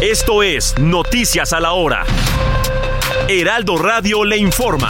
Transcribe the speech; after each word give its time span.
Esto 0.00 0.42
es 0.42 0.74
Noticias 0.78 1.52
a 1.52 1.60
la 1.60 1.72
Hora. 1.72 2.04
Heraldo 3.28 3.78
Radio 3.78 4.24
le 4.24 4.36
informa. 4.36 4.88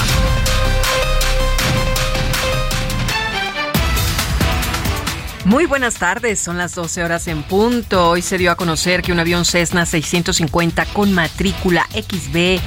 Muy 5.44 5.66
buenas 5.66 5.96
tardes, 5.96 6.38
son 6.40 6.56
las 6.56 6.74
12 6.76 7.02
horas 7.02 7.26
en 7.26 7.42
punto. 7.42 8.10
Hoy 8.10 8.22
se 8.22 8.38
dio 8.38 8.52
a 8.52 8.56
conocer 8.56 9.02
que 9.02 9.10
un 9.10 9.18
avión 9.18 9.44
Cessna 9.44 9.84
650 9.84 10.86
con 10.86 11.12
matrícula 11.12 11.86
XB-VFJ 11.92 12.60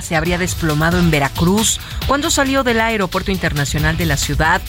se 0.00 0.14
habría 0.14 0.38
desplomado 0.38 0.98
en 0.98 1.10
Veracruz 1.10 1.80
cuando 2.06 2.30
salió 2.30 2.62
del 2.62 2.80
Aeropuerto 2.80 3.32
Internacional 3.32 3.96
de 3.96 4.06
la 4.06 4.16
ciudad. 4.16 4.62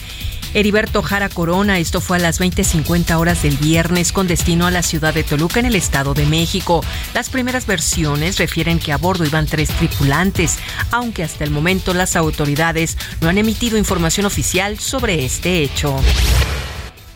Heriberto 0.56 1.02
Jara 1.02 1.28
Corona, 1.28 1.78
esto 1.78 2.00
fue 2.00 2.16
a 2.16 2.20
las 2.20 2.40
20:50 2.40 3.18
horas 3.18 3.42
del 3.42 3.58
viernes 3.58 4.10
con 4.10 4.26
destino 4.26 4.66
a 4.66 4.70
la 4.70 4.82
ciudad 4.82 5.12
de 5.12 5.22
Toluca 5.22 5.60
en 5.60 5.66
el 5.66 5.74
Estado 5.74 6.14
de 6.14 6.24
México. 6.24 6.82
Las 7.12 7.28
primeras 7.28 7.66
versiones 7.66 8.38
refieren 8.38 8.78
que 8.78 8.90
a 8.90 8.96
bordo 8.96 9.26
iban 9.26 9.44
tres 9.44 9.68
tripulantes, 9.68 10.56
aunque 10.92 11.24
hasta 11.24 11.44
el 11.44 11.50
momento 11.50 11.92
las 11.92 12.16
autoridades 12.16 12.96
no 13.20 13.28
han 13.28 13.36
emitido 13.36 13.76
información 13.76 14.24
oficial 14.24 14.78
sobre 14.78 15.26
este 15.26 15.62
hecho. 15.62 15.94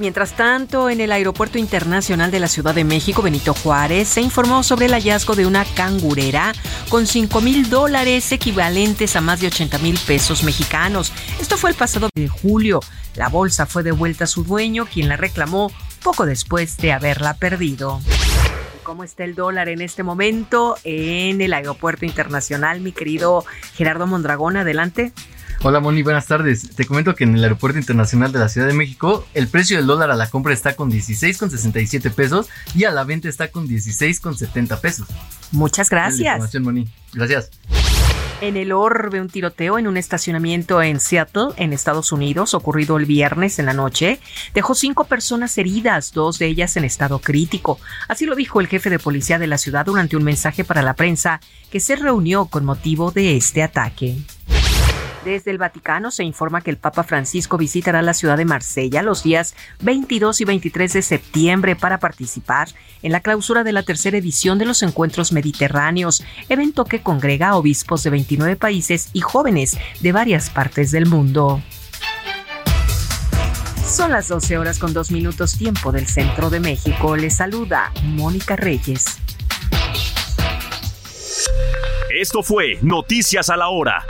Mientras 0.01 0.33
tanto, 0.35 0.89
en 0.89 1.03
el 1.03 1.13
Aeropuerto 1.13 1.59
Internacional 1.59 2.31
de 2.31 2.41
la 2.41 2.49
Ciudad 2.49 2.75
de 2.75 2.85
México, 2.85 3.21
Benito 3.21 3.53
Juárez, 3.53 4.09
se 4.09 4.23
informó 4.23 4.63
sobre 4.63 4.87
el 4.87 4.93
hallazgo 4.93 5.37
de 5.37 5.45
una 5.45 5.67
cangurera 5.67 6.55
con 6.89 7.07
5 7.07 7.43
mil 7.43 7.69
dólares 7.69 8.33
equivalentes 8.33 9.15
a 9.15 9.21
más 9.21 9.43
de 9.43 9.49
80 9.49 9.77
mil 9.81 9.99
pesos 10.07 10.43
mexicanos. 10.43 11.13
Esto 11.39 11.59
fue 11.59 11.69
el 11.69 11.77
pasado 11.77 12.09
de 12.15 12.29
julio. 12.29 12.81
La 13.15 13.29
bolsa 13.29 13.67
fue 13.67 13.83
devuelta 13.83 14.25
a 14.25 14.27
su 14.27 14.43
dueño, 14.43 14.87
quien 14.87 15.07
la 15.07 15.19
reclamó 15.19 15.71
poco 16.03 16.25
después 16.25 16.79
de 16.79 16.93
haberla 16.93 17.35
perdido. 17.35 18.01
¿Cómo 18.83 19.05
está 19.05 19.25
el 19.25 19.35
dólar 19.35 19.69
en 19.69 19.83
este 19.83 20.03
momento 20.03 20.79
en 20.83 21.43
el 21.43 21.53
Aeropuerto 21.53 22.07
Internacional, 22.07 22.81
mi 22.81 22.93
querido 22.93 23.45
Gerardo 23.75 24.07
Mondragón? 24.07 24.57
Adelante. 24.57 25.13
Hola 25.63 25.79
Moni, 25.81 26.03
buenas 26.03 26.27
tardes. 26.27 26.75
Te 26.75 26.87
comento 26.87 27.15
que 27.15 27.25
en 27.25 27.35
el 27.35 27.43
Aeropuerto 27.43 27.79
Internacional 27.79 28.33
de 28.33 28.39
la 28.39 28.49
Ciudad 28.49 28.67
de 28.67 28.73
México 28.73 29.27
el 29.35 29.47
precio 29.47 29.77
del 29.77 29.87
dólar 29.87 30.11
a 30.11 30.17
la 30.17 30.31
compra 30.31 30.55
está 30.55 30.75
con 30.75 30.91
16,67 30.91 32.11
pesos 32.13 32.49
y 32.75 32.85
a 32.85 32.91
la 32.91 33.05
venta 33.05 33.29
está 33.29 33.49
con 33.49 33.69
16,70 33.69 34.81
pesos. 34.81 35.07
Muchas 35.53 35.91
gracias. 35.91 36.21
Información, 36.21 36.63
Moni. 36.63 36.89
Gracias. 37.13 37.51
En 38.41 38.57
el 38.57 38.73
orbe, 38.73 39.21
un 39.21 39.29
tiroteo 39.29 39.79
en 39.79 39.87
un 39.87 39.99
estacionamiento 39.99 40.81
en 40.81 40.99
Seattle, 40.99 41.49
en 41.59 41.75
Estados 41.75 42.11
Unidos, 42.11 42.55
ocurrido 42.55 42.97
el 42.97 43.05
viernes 43.05 43.59
en 43.59 43.67
la 43.67 43.75
noche, 43.75 44.19
dejó 44.55 44.75
cinco 44.75 45.05
personas 45.05 45.59
heridas, 45.59 46.13
dos 46.15 46.39
de 46.39 46.47
ellas 46.47 46.79
en 46.79 46.85
estado 46.85 47.19
crítico. 47.19 47.79
Así 48.09 48.25
lo 48.25 48.35
dijo 48.35 48.63
el 48.63 48.67
jefe 48.67 48.89
de 48.89 48.99
policía 48.99 49.39
de 49.39 49.47
la 49.47 49.59
ciudad 49.59 49.85
durante 49.85 50.17
un 50.17 50.25
mensaje 50.25 50.65
para 50.65 50.81
la 50.81 50.95
prensa 50.95 51.43
que 51.71 51.81
se 51.81 51.97
reunió 51.97 52.47
con 52.47 52.65
motivo 52.65 53.11
de 53.11 53.37
este 53.37 53.63
ataque. 53.63 54.17
Desde 55.25 55.51
el 55.51 55.59
Vaticano 55.59 56.11
se 56.11 56.25
informa 56.25 56.63
que 56.63 56.71
el 56.71 56.79
Papa 56.79 57.03
Francisco 57.03 57.59
visitará 57.59 58.01
la 58.01 58.15
ciudad 58.15 58.39
de 58.39 58.47
Marsella 58.47 59.03
los 59.03 59.23
días 59.23 59.55
22 59.81 60.41
y 60.41 60.45
23 60.47 60.93
de 60.95 61.03
septiembre 61.03 61.77
para 61.77 61.99
participar 61.99 62.69
en 63.03 63.13
la 63.13 63.21
clausura 63.21 63.63
de 63.63 63.73
la 63.73 63.83
tercera 63.83 64.17
edición 64.17 64.59
de 64.59 64.65
los 64.65 64.83
Encuentros 64.83 65.33
Mediterráneos, 65.33 66.25
evento 66.49 66.87
que 66.87 67.03
congrega 67.03 67.57
obispos 67.57 68.03
de 68.03 68.11
29 68.11 68.57
países 68.57 69.11
y 69.13 69.21
jóvenes 69.21 69.77
de 70.01 70.13
varias 70.13 70.49
partes 70.49 70.91
del 70.91 71.07
mundo. 71.07 71.61
Son 73.87 74.13
las 74.13 74.29
12 74.29 74.57
horas 74.57 74.79
con 74.79 74.95
2 74.95 75.11
minutos 75.11 75.59
tiempo 75.59 75.93
del 75.93 76.07
centro 76.07 76.49
de 76.49 76.61
México. 76.61 77.17
Les 77.17 77.37
saluda 77.37 77.93
Mónica 78.05 78.57
Reyes. 78.57 79.19
Esto 82.09 82.43
fue 82.43 82.79
Noticias 82.81 83.51
a 83.51 83.57
la 83.57 83.69
Hora. 83.69 84.05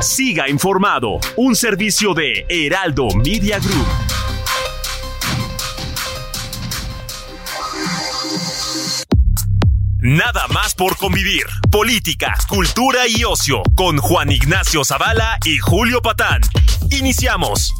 Siga 0.00 0.48
informado, 0.48 1.18
un 1.36 1.56
servicio 1.56 2.12
de 2.12 2.44
Heraldo 2.48 3.08
Media 3.16 3.58
Group. 3.58 3.86
Nada 9.98 10.46
más 10.48 10.74
por 10.74 10.96
convivir. 10.98 11.44
Política, 11.70 12.34
cultura 12.46 13.08
y 13.08 13.24
ocio 13.24 13.62
con 13.74 13.96
Juan 13.96 14.30
Ignacio 14.30 14.84
Zavala 14.84 15.38
y 15.44 15.58
Julio 15.58 16.02
Patán. 16.02 16.42
Iniciamos. 16.90 17.74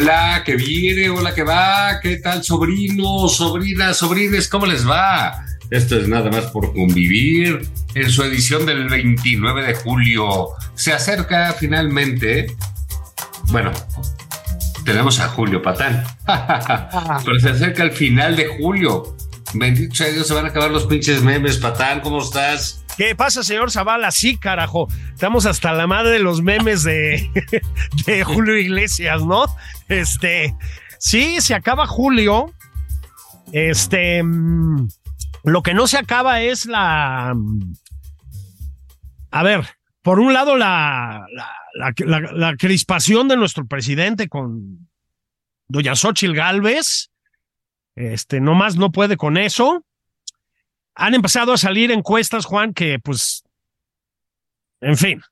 Hola, 0.00 0.42
que 0.46 0.56
viene, 0.56 1.10
hola, 1.10 1.34
que 1.34 1.42
va, 1.42 2.00
¿qué 2.00 2.16
tal, 2.16 2.42
sobrinos, 2.42 3.36
sobrinas, 3.36 3.98
sobrines? 3.98 4.48
¿Cómo 4.48 4.64
les 4.64 4.88
va? 4.88 5.44
Esto 5.70 5.98
es 5.98 6.08
nada 6.08 6.30
más 6.30 6.46
por 6.46 6.72
convivir 6.72 7.68
en 7.94 8.10
su 8.10 8.22
edición 8.22 8.64
del 8.64 8.88
29 8.88 9.66
de 9.66 9.74
julio. 9.74 10.48
Se 10.74 10.94
acerca 10.94 11.52
finalmente. 11.52 12.46
Bueno, 13.48 13.72
tenemos 14.86 15.20
a 15.20 15.28
Julio 15.28 15.60
Patán. 15.60 16.02
Pero 17.24 17.38
se 17.38 17.50
acerca 17.50 17.82
el 17.82 17.92
final 17.92 18.36
de 18.36 18.46
julio. 18.58 19.14
Bendito 19.52 19.96
sea 19.96 20.08
Dios, 20.08 20.26
se 20.26 20.32
van 20.32 20.46
a 20.46 20.48
acabar 20.48 20.70
los 20.70 20.86
pinches 20.86 21.20
memes. 21.22 21.58
Patán, 21.58 22.00
¿cómo 22.00 22.22
estás? 22.22 22.82
¿Qué 22.96 23.14
pasa, 23.14 23.42
señor 23.42 23.70
Zavala? 23.70 24.10
Sí, 24.10 24.36
carajo. 24.36 24.88
Estamos 25.12 25.44
hasta 25.44 25.72
la 25.74 25.86
madre 25.86 26.12
de 26.12 26.18
los 26.20 26.42
memes 26.42 26.84
de, 26.84 27.30
de 28.06 28.24
Julio 28.24 28.56
Iglesias, 28.56 29.22
¿no? 29.24 29.44
Este, 29.90 30.56
sí, 30.98 31.40
se 31.40 31.54
acaba 31.54 31.86
Julio. 31.86 32.54
Este, 33.52 34.22
mm, 34.22 34.88
lo 35.44 35.62
que 35.62 35.74
no 35.74 35.86
se 35.86 35.98
acaba 35.98 36.40
es 36.40 36.64
la. 36.64 37.34
Mm, 37.36 37.74
a 39.32 39.42
ver, 39.42 39.66
por 40.02 40.20
un 40.20 40.32
lado, 40.32 40.56
la, 40.56 41.26
la, 41.74 42.20
la, 42.32 42.56
crispación 42.56 43.28
de 43.28 43.36
nuestro 43.36 43.66
presidente 43.66 44.28
con 44.28 44.88
doña 45.68 45.94
Xochitl 45.94 46.34
Galvez. 46.34 47.10
Este, 47.94 48.40
nomás 48.40 48.76
no 48.76 48.92
puede 48.92 49.16
con 49.18 49.36
eso 49.36 49.84
han 51.00 51.14
empezado 51.14 51.54
a 51.54 51.58
salir 51.58 51.90
encuestas, 51.90 52.44
Juan, 52.44 52.74
que 52.74 52.98
pues, 52.98 53.42
en 54.82 54.98
fin, 54.98 55.22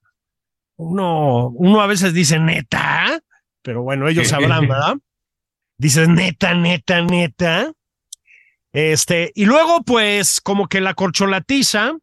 uno, 0.76 1.48
uno 1.48 1.80
a 1.82 1.86
veces 1.86 2.14
dice 2.14 2.38
neta, 2.38 3.20
pero 3.62 3.82
bueno, 3.82 4.08
ellos 4.08 4.28
sabrán, 4.28 4.60
¿verdad? 4.68 4.96
Dices 5.76 6.08
neta, 6.08 6.54
neta, 6.54 7.02
neta. 7.02 7.72
Este, 8.72 9.32
y 9.34 9.44
luego, 9.44 9.82
pues, 9.82 10.40
como 10.40 10.68
que 10.68 10.80
la 10.80 10.94
corcholatiza 10.94 11.96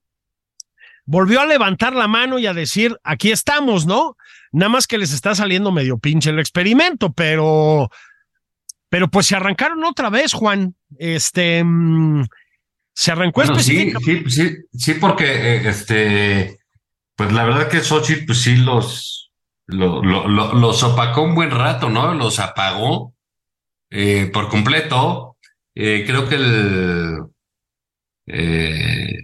volvió 1.06 1.42
a 1.42 1.46
levantar 1.46 1.94
la 1.94 2.08
mano 2.08 2.40
y 2.40 2.48
a 2.48 2.54
decir, 2.54 2.98
aquí 3.04 3.32
estamos, 3.32 3.86
¿no? 3.86 4.18
Nada 4.52 4.70
más 4.70 4.88
que 4.88 4.98
les 4.98 5.14
está 5.14 5.36
saliendo 5.36 5.72
medio 5.72 5.98
pinche 5.98 6.30
el 6.30 6.40
experimento, 6.40 7.14
pero, 7.14 7.90
pero 8.90 9.10
pues 9.10 9.28
se 9.28 9.36
arrancaron 9.36 9.84
otra 9.84 10.10
vez, 10.10 10.34
Juan. 10.34 10.76
Este, 10.98 11.64
mm, 11.64 12.24
se 12.94 13.12
arrancó 13.12 13.42
bueno, 13.42 13.60
sí, 13.60 13.92
sí, 14.04 14.24
sí, 14.30 14.56
sí, 14.74 14.94
porque 14.96 15.26
eh, 15.26 15.70
este, 15.70 16.60
pues 17.16 17.32
la 17.34 17.44
verdad 17.44 17.68
que 17.68 17.82
Xochitl, 17.82 18.26
pues 18.26 18.42
sí 18.42 18.56
los, 18.56 19.25
lo, 19.68 20.04
lo, 20.04 20.28
lo, 20.28 20.54
los 20.54 20.84
opacó 20.84 21.22
un 21.22 21.36
buen 21.36 21.52
rato, 21.52 21.90
¿no? 21.90 22.14
Los 22.14 22.40
apagó 22.40 23.14
eh, 23.90 24.30
por 24.32 24.50
completo. 24.50 25.38
Eh, 25.74 26.04
creo 26.08 26.28
que 26.30 26.36
el, 26.36 27.22
eh, 28.28 29.20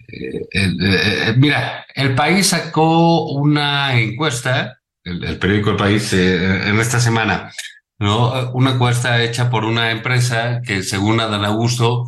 el, 0.51 1.37
mira, 1.37 1.85
el 1.95 2.13
país 2.15 2.47
sacó 2.47 3.31
una 3.31 3.99
encuesta, 3.99 4.79
el, 5.03 5.23
el 5.23 5.37
periódico 5.39 5.71
El 5.71 5.77
País, 5.77 6.11
en 6.13 6.79
esta 6.79 6.99
semana, 6.99 7.51
¿no? 7.99 8.51
Una 8.51 8.71
encuesta 8.71 9.23
hecha 9.23 9.49
por 9.49 9.63
una 9.63 9.91
empresa 9.91 10.61
que 10.65 10.83
según 10.83 11.19
Adán 11.19 11.45
Augusto, 11.45 12.05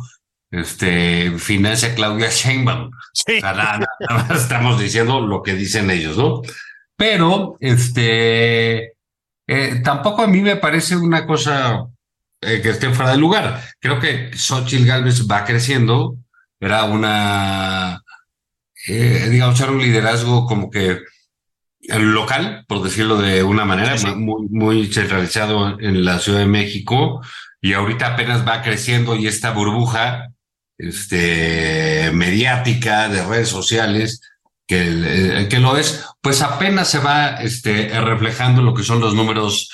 este, 0.50 1.32
financia 1.38 1.94
Claudia 1.94 2.28
Sheinbaum. 2.30 2.90
Sí. 3.12 3.38
O 3.38 3.40
sea, 3.40 3.54
nada, 3.54 3.86
nada 4.00 4.24
más 4.28 4.42
estamos 4.42 4.78
diciendo 4.78 5.20
lo 5.20 5.42
que 5.42 5.54
dicen 5.54 5.90
ellos, 5.90 6.16
¿no? 6.16 6.42
Pero, 6.96 7.56
este, 7.60 8.94
eh, 9.46 9.80
tampoco 9.82 10.22
a 10.22 10.26
mí 10.26 10.40
me 10.40 10.56
parece 10.56 10.96
una 10.96 11.26
cosa 11.26 11.86
eh, 12.40 12.60
que 12.62 12.70
esté 12.70 12.90
fuera 12.90 13.12
de 13.12 13.18
lugar. 13.18 13.62
Creo 13.80 13.98
que 14.00 14.30
Xochitl 14.36 14.86
Galvez 14.86 15.26
va 15.30 15.44
creciendo, 15.44 16.16
era 16.60 16.84
una, 16.84 18.02
eh, 18.86 19.28
digamos, 19.30 19.60
era 19.60 19.72
un 19.72 19.82
liderazgo 19.82 20.46
como 20.46 20.70
que 20.70 21.00
local, 21.88 22.64
por 22.66 22.82
decirlo 22.82 23.18
de 23.18 23.42
una 23.42 23.64
manera, 23.64 23.98
Sí, 23.98 24.06
muy, 24.06 24.46
muy 24.48 24.86
centralizado 24.86 25.78
en 25.80 26.04
la 26.04 26.18
Ciudad 26.18 26.38
de 26.38 26.46
México, 26.46 27.20
y 27.60 27.74
ahorita 27.74 28.14
apenas 28.14 28.46
va 28.46 28.62
creciendo 28.62 29.16
y 29.16 29.26
esta 29.26 29.50
burbuja 29.50 30.28
este, 30.78 32.10
mediática 32.12 33.08
de 33.08 33.24
redes 33.24 33.48
sociales, 33.48 34.20
que, 34.66 35.40
eh, 35.42 35.48
que 35.48 35.58
lo 35.60 35.76
es, 35.76 36.04
pues 36.20 36.42
apenas 36.42 36.88
se 36.90 36.98
va 36.98 37.42
este, 37.42 37.88
reflejando 38.00 38.62
lo 38.62 38.74
que 38.74 38.82
son 38.82 39.00
los 39.00 39.14
números 39.14 39.70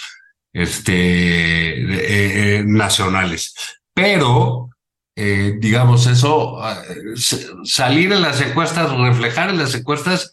este, 0.53 1.81
eh, 1.83 2.59
eh, 2.59 2.65
nacionales. 2.67 3.55
Pero, 3.95 4.71
eh, 5.17 5.55
digamos, 5.59 6.07
eso, 6.07 6.59
s- 7.15 7.47
salir 7.65 8.13
en 8.13 8.23
las 8.23 8.41
encuestas, 8.41 8.91
reflejar 8.97 9.51
en 9.51 9.59
las 9.59 9.75
encuestas, 9.75 10.33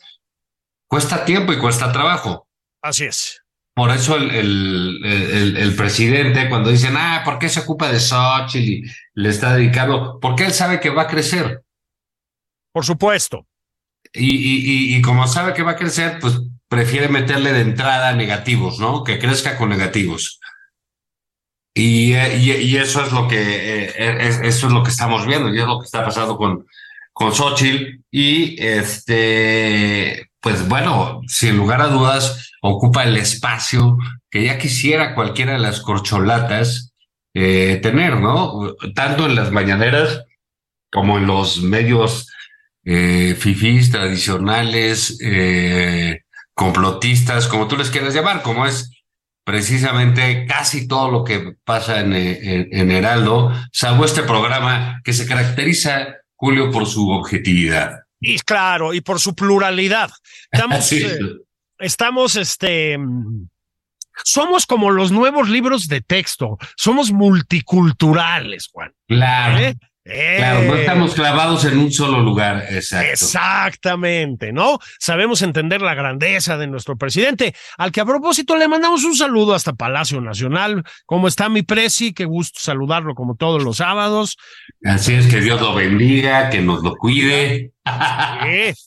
cuesta 0.88 1.26
tiempo 1.26 1.54
y 1.54 1.60
cuesta 1.60 1.92
trabajo. 1.92 2.48
Así 2.82 3.06
es. 3.06 3.44
Por 3.76 3.92
eso 3.92 4.16
el, 4.16 4.32
el, 4.32 5.06
el, 5.06 5.58
el 5.58 5.76
presidente, 5.76 6.50
cuando 6.50 6.72
dicen, 6.72 6.96
ah, 6.98 7.22
¿por 7.24 7.38
qué 7.38 7.48
se 7.48 7.60
ocupa 7.60 7.92
de 7.92 8.00
Xochitl 8.00 8.58
y 8.68 8.84
le 9.14 9.30
está 9.30 9.56
dedicando? 9.56 10.18
Porque 10.20 10.46
él 10.46 10.52
sabe 10.54 10.80
que 10.80 10.90
va 10.90 11.04
a 11.04 11.08
crecer. 11.08 11.62
Por 12.74 12.84
supuesto. 12.86 13.46
Y, 14.18 14.36
y, 14.36 14.96
y, 14.98 15.02
como 15.02 15.28
sabe 15.28 15.54
que 15.54 15.64
va 15.64 15.72
a 15.72 15.76
crecer, 15.76 16.18
pues 16.20 16.40
prefiere 16.68 17.08
meterle 17.10 17.54
de 17.54 17.62
entrada 17.62 18.14
negativos, 18.14 18.80
¿no? 18.80 19.04
Que 19.04 19.20
crezca 19.20 19.58
con 19.58 19.70
negativos. 19.70 20.40
Y, 21.74 22.14
eh, 22.14 22.38
y, 22.40 22.78
eso 22.78 23.04
es 23.06 23.12
lo 23.12 23.28
que 23.28 23.38
eh, 23.86 24.18
es- 24.28 24.40
eso 24.42 24.68
es 24.68 24.74
lo 24.74 24.84
que 24.84 24.90
estamos 24.90 25.26
viendo 25.28 25.54
y 25.54 25.60
es 25.60 25.66
lo 25.68 25.80
que 25.80 25.86
está 25.86 26.04
pasando 26.04 26.36
con, 26.38 26.66
con 27.14 27.34
Xochitl. 27.34 28.02
Y 28.12 28.56
este, 28.62 30.30
pues 30.42 30.68
bueno, 30.68 31.22
sin 31.28 31.56
lugar 31.58 31.82
a 31.82 31.88
dudas, 31.88 32.52
ocupa 32.62 33.04
el 33.04 33.16
espacio 33.18 33.98
que 34.32 34.44
ya 34.46 34.58
quisiera 34.58 35.14
cualquiera 35.16 35.54
de 35.54 35.60
las 35.60 35.80
corcholatas 35.82 36.94
eh, 37.36 37.80
tener, 37.84 38.20
¿no? 38.20 38.74
Tanto 38.96 39.28
en 39.28 39.36
las 39.36 39.52
mañaneras 39.52 40.24
como 40.92 41.18
en 41.20 41.28
los 41.28 41.62
medios 41.62 42.28
eh, 42.90 43.36
fifís 43.38 43.92
tradicionales, 43.92 45.18
eh, 45.22 46.22
complotistas, 46.54 47.48
como 47.48 47.68
tú 47.68 47.76
les 47.76 47.90
quieras 47.90 48.14
llamar, 48.14 48.42
como 48.42 48.66
es 48.66 48.90
precisamente 49.44 50.46
casi 50.48 50.88
todo 50.88 51.12
lo 51.12 51.24
que 51.26 51.54
pasa 51.66 52.00
en, 52.00 52.14
eh, 52.14 52.40
en, 52.42 52.68
en 52.72 52.92
Heraldo, 52.92 53.52
salvo 53.74 54.06
este 54.06 54.24
programa 54.24 55.02
que 55.04 55.12
se 55.12 55.28
caracteriza, 55.28 56.16
Julio, 56.36 56.72
por 56.72 56.86
su 56.86 57.10
objetividad. 57.10 58.00
Y 58.22 58.40
claro, 58.40 58.94
y 58.94 59.02
por 59.02 59.20
su 59.20 59.36
pluralidad. 59.36 60.10
Estamos, 60.52 60.86
Sí. 60.88 61.04
eh, 61.04 61.20
estamos, 61.80 62.38
este, 62.38 62.98
somos 64.24 64.66
como 64.66 64.92
los 64.92 65.12
nuevos 65.12 65.50
libros 65.50 65.88
de 65.88 66.02
texto. 66.02 66.58
Somos 66.76 67.12
multiculturales, 67.12 68.70
Juan. 68.72 68.94
Claro, 69.08 69.58
¿eh? 69.60 69.76
Claro, 70.08 70.64
no 70.64 70.76
Eh, 70.76 70.80
estamos 70.82 71.14
clavados 71.14 71.66
en 71.66 71.78
un 71.78 71.92
solo 71.92 72.22
lugar, 72.22 72.66
exacto. 72.70 73.12
Exactamente, 73.12 74.54
¿no? 74.54 74.80
Sabemos 75.00 75.42
entender 75.42 75.82
la 75.82 75.96
grandeza 75.96 76.58
de 76.58 76.68
nuestro 76.68 76.98
presidente, 76.98 77.54
al 77.78 77.92
que 77.92 78.02
a 78.02 78.06
propósito 78.06 78.56
le 78.56 78.68
mandamos 78.68 79.04
un 79.04 79.16
saludo 79.16 79.54
hasta 79.54 79.74
Palacio 79.74 80.22
Nacional. 80.22 80.84
¿Cómo 81.06 81.28
está 81.28 81.50
mi 81.50 81.64
presi? 81.64 82.14
Qué 82.14 82.26
gusto 82.26 82.60
saludarlo 82.62 83.16
como 83.16 83.36
todos 83.36 83.64
los 83.64 83.78
sábados. 83.78 84.38
Así 84.84 85.14
es 85.14 85.28
que 85.28 85.42
Dios 85.42 85.62
lo 85.62 85.74
bendiga, 85.76 86.50
que 86.50 86.62
nos 86.62 86.82
lo 86.84 86.96
cuide. 86.96 87.72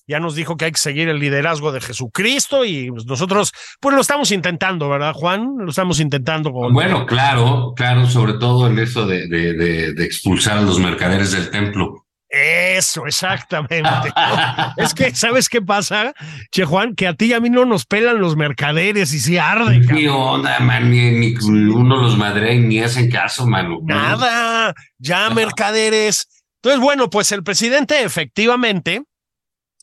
Ya 0.06 0.20
nos 0.20 0.34
dijo 0.34 0.56
que 0.56 0.66
hay 0.66 0.72
que 0.72 0.78
seguir 0.78 1.08
el 1.08 1.18
liderazgo 1.18 1.72
de 1.72 1.80
Jesucristo 1.80 2.64
y 2.64 2.90
pues, 2.90 3.06
nosotros, 3.06 3.52
pues 3.80 3.94
lo 3.94 4.00
estamos 4.00 4.30
intentando, 4.30 4.88
¿verdad, 4.88 5.12
Juan? 5.12 5.56
Lo 5.58 5.70
estamos 5.70 6.00
intentando 6.00 6.52
con... 6.52 6.72
Bueno, 6.72 7.06
claro, 7.06 7.72
claro, 7.76 8.06
sobre 8.06 8.34
todo 8.34 8.66
en 8.66 8.78
eso 8.78 9.06
de, 9.06 9.28
de, 9.28 9.54
de, 9.54 9.92
de 9.92 10.04
expulsar 10.04 10.58
a 10.58 10.62
los 10.62 10.78
mercaderes 10.78 11.32
del 11.32 11.50
templo. 11.50 12.06
Eso, 12.30 13.06
exactamente. 13.06 13.82
Es 14.76 14.94
que, 14.94 15.12
¿sabes 15.14 15.48
qué 15.48 15.60
pasa, 15.60 16.14
Che 16.52 16.64
Juan? 16.64 16.94
Que 16.94 17.08
a 17.08 17.14
ti 17.14 17.26
y 17.26 17.32
a 17.32 17.40
mí 17.40 17.50
no 17.50 17.64
nos 17.64 17.86
pelan 17.86 18.20
los 18.20 18.36
mercaderes 18.36 19.12
y 19.12 19.18
sí 19.18 19.36
arde, 19.36 19.80
cabrón. 19.80 19.98
¿Qué 19.98 20.08
onda, 20.08 20.60
man? 20.60 20.90
Ni, 20.90 21.10
ni 21.10 21.34
uno 21.42 21.96
los 21.96 22.16
madre 22.16 22.56
ni 22.56 22.78
hacen 22.78 23.10
caso, 23.10 23.46
mano. 23.46 23.78
Nada, 23.82 24.74
ya 24.98 25.28
mercaderes. 25.30 26.28
Entonces, 26.62 26.80
bueno, 26.80 27.08
pues 27.08 27.32
el 27.32 27.42
presidente 27.42 28.02
efectivamente 28.02 29.02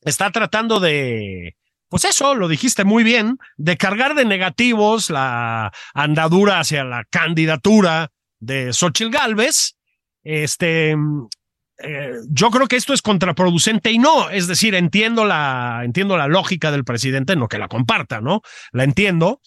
está 0.04 0.32
tratando 0.32 0.80
de, 0.80 1.56
pues 1.90 2.06
eso, 2.06 2.36
lo 2.36 2.48
dijiste 2.48 2.84
muy 2.84 3.04
bien, 3.04 3.38
de 3.58 3.78
cargar 3.78 4.14
de 4.14 4.26
negativos 4.26 5.10
la 5.10 5.72
andadura 5.94 6.60
hacia 6.60 6.84
la 6.84 7.04
candidatura 7.10 8.12
de 8.40 8.74
Xochitl 8.74 9.10
Galvez. 9.10 9.76
Este, 10.24 10.96
eh, 11.80 12.12
yo 12.30 12.50
creo 12.52 12.68
que 12.68 12.76
esto 12.76 12.94
es 12.94 13.02
contraproducente 13.02 13.92
y 13.92 14.00
no, 14.00 14.30
es 14.30 14.48
decir, 14.48 14.76
entiendo 14.76 15.26
la, 15.26 15.82
entiendo 15.84 16.18
la 16.18 16.28
lógica 16.28 16.72
del 16.72 16.84
presidente, 16.84 17.36
no 17.36 17.48
que 17.48 17.58
la 17.58 17.68
comparta, 17.68 18.22
¿no? 18.22 18.42
La 18.72 18.84
entiendo. 18.84 19.42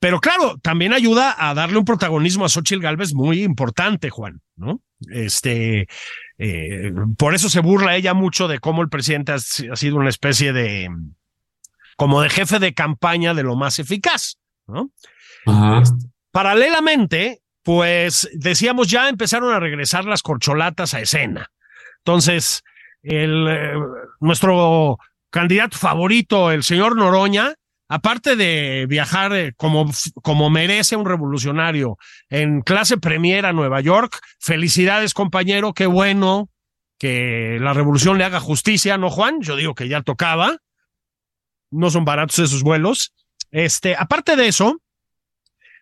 Pero 0.00 0.20
claro, 0.20 0.58
también 0.62 0.92
ayuda 0.92 1.34
a 1.36 1.54
darle 1.54 1.78
un 1.78 1.84
protagonismo 1.84 2.44
a 2.44 2.48
Xochitl 2.48 2.82
Galvez 2.82 3.14
muy 3.14 3.42
importante, 3.42 4.10
Juan, 4.10 4.40
¿no? 4.56 4.80
Este, 5.10 5.88
eh, 6.38 6.92
por 7.16 7.34
eso 7.34 7.48
se 7.48 7.60
burla 7.60 7.96
ella 7.96 8.14
mucho 8.14 8.46
de 8.48 8.60
cómo 8.60 8.82
el 8.82 8.88
presidente 8.88 9.32
ha, 9.32 9.36
ha, 9.36 9.76
sido 9.76 9.96
una 9.96 10.08
especie 10.08 10.52
de, 10.52 10.88
como 11.96 12.22
de 12.22 12.30
jefe 12.30 12.58
de 12.60 12.74
campaña 12.74 13.34
de 13.34 13.42
lo 13.42 13.56
más 13.56 13.78
eficaz, 13.78 14.38
¿no? 14.66 14.90
Ajá. 15.46 15.82
Paralelamente, 16.30 17.42
pues 17.64 18.30
decíamos 18.32 18.88
ya 18.88 19.08
empezaron 19.08 19.52
a 19.52 19.60
regresar 19.60 20.04
las 20.04 20.22
corcholatas 20.22 20.94
a 20.94 21.00
escena. 21.00 21.50
Entonces, 21.98 22.62
el, 23.02 23.48
eh, 23.48 23.74
nuestro 24.20 24.98
candidato 25.30 25.76
favorito, 25.76 26.50
el 26.50 26.62
señor 26.62 26.96
Noroña, 26.96 27.54
aparte 27.88 28.36
de 28.36 28.86
viajar 28.88 29.32
eh, 29.34 29.54
como, 29.56 29.90
como 30.22 30.50
merece 30.50 30.96
un 30.96 31.06
revolucionario 31.06 31.98
en 32.28 32.60
clase 32.60 32.98
premier 32.98 33.46
a 33.46 33.52
Nueva 33.52 33.80
York, 33.80 34.20
felicidades 34.38 35.14
compañero, 35.14 35.72
qué 35.72 35.86
bueno 35.86 36.50
que 36.98 37.58
la 37.60 37.72
revolución 37.72 38.18
le 38.18 38.24
haga 38.24 38.40
justicia, 38.40 38.98
¿no, 38.98 39.10
Juan? 39.10 39.40
Yo 39.40 39.56
digo 39.56 39.74
que 39.74 39.88
ya 39.88 40.02
tocaba, 40.02 40.58
no 41.70 41.90
son 41.90 42.04
baratos 42.04 42.38
esos 42.40 42.62
vuelos. 42.62 43.14
Este, 43.50 43.96
aparte 43.96 44.36
de 44.36 44.48
eso, 44.48 44.82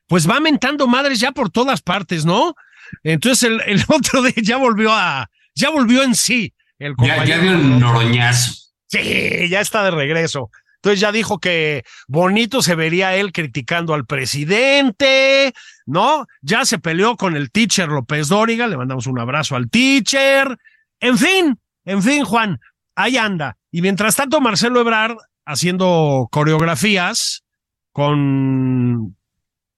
pues 0.06 0.28
va 0.28 0.40
mentando 0.40 0.86
madres 0.86 1.18
ya 1.18 1.32
por 1.32 1.50
todas 1.50 1.82
partes, 1.82 2.24
¿no? 2.24 2.54
Entonces 3.02 3.42
el, 3.42 3.60
el 3.66 3.82
otro 3.88 4.22
día 4.22 4.34
ya 4.42 4.56
volvió 4.58 4.92
a, 4.92 5.28
ya 5.54 5.70
volvió 5.70 6.02
en 6.02 6.14
sí 6.14 6.54
el 6.78 6.94
compañero. 6.94 7.24
Ya, 7.24 7.36
ya 7.36 7.42
dio 7.42 7.52
el 7.52 7.80
noroñazo. 7.80 8.52
Sí, 8.86 9.48
ya 9.48 9.60
está 9.60 9.82
de 9.84 9.90
regreso. 9.90 10.50
Entonces 10.86 11.00
ya 11.00 11.10
dijo 11.10 11.40
que 11.40 11.84
bonito 12.06 12.62
se 12.62 12.76
vería 12.76 13.16
él 13.16 13.32
criticando 13.32 13.92
al 13.92 14.06
presidente, 14.06 15.52
¿no? 15.84 16.26
Ya 16.42 16.64
se 16.64 16.78
peleó 16.78 17.16
con 17.16 17.34
el 17.34 17.50
teacher 17.50 17.88
López 17.88 18.28
Dóriga, 18.28 18.68
le 18.68 18.76
mandamos 18.76 19.08
un 19.08 19.18
abrazo 19.18 19.56
al 19.56 19.68
teacher. 19.68 20.56
En 21.00 21.18
fin, 21.18 21.58
en 21.84 22.04
fin, 22.04 22.24
Juan, 22.24 22.60
ahí 22.94 23.16
anda. 23.16 23.56
Y 23.72 23.82
mientras 23.82 24.14
tanto, 24.14 24.40
Marcelo 24.40 24.80
Ebrard 24.80 25.16
haciendo 25.44 26.28
coreografías 26.30 27.42
con, 27.90 29.16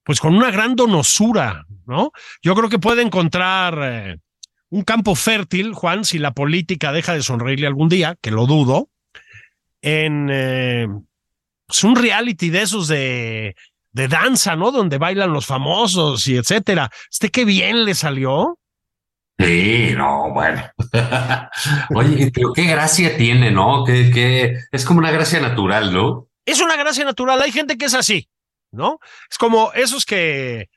pues 0.04 0.20
con 0.20 0.36
una 0.36 0.50
gran 0.50 0.76
donosura, 0.76 1.64
¿no? 1.86 2.12
Yo 2.42 2.54
creo 2.54 2.68
que 2.68 2.78
puede 2.78 3.00
encontrar 3.00 3.78
eh, 3.82 4.18
un 4.68 4.82
campo 4.82 5.14
fértil, 5.14 5.72
Juan, 5.72 6.04
si 6.04 6.18
la 6.18 6.32
política 6.32 6.92
deja 6.92 7.14
de 7.14 7.22
sonreírle 7.22 7.66
algún 7.66 7.88
día, 7.88 8.18
que 8.20 8.30
lo 8.30 8.44
dudo, 8.44 8.90
en 9.82 10.28
eh, 10.30 10.86
pues 11.66 11.84
un 11.84 11.96
reality 11.96 12.50
de 12.50 12.62
esos 12.62 12.88
de, 12.88 13.56
de 13.92 14.08
danza, 14.08 14.56
¿no? 14.56 14.70
Donde 14.70 14.98
bailan 14.98 15.32
los 15.32 15.46
famosos 15.46 16.26
y 16.28 16.36
etcétera. 16.36 16.90
Este 17.10 17.30
qué 17.30 17.44
bien 17.44 17.84
le 17.84 17.94
salió. 17.94 18.58
Sí, 19.38 19.94
no, 19.96 20.32
bueno. 20.32 20.62
Oye, 21.94 22.32
pero 22.34 22.52
qué 22.52 22.64
gracia 22.64 23.16
tiene, 23.16 23.52
¿no? 23.52 23.84
Que, 23.84 24.10
que 24.10 24.58
es 24.72 24.84
como 24.84 24.98
una 24.98 25.12
gracia 25.12 25.40
natural, 25.40 25.92
¿no? 25.92 26.28
Es 26.44 26.60
una 26.60 26.76
gracia 26.76 27.04
natural. 27.04 27.40
Hay 27.42 27.52
gente 27.52 27.78
que 27.78 27.84
es 27.84 27.94
así, 27.94 28.28
¿no? 28.72 28.98
Es 29.30 29.38
como 29.38 29.72
esos 29.74 30.04
que 30.04 30.68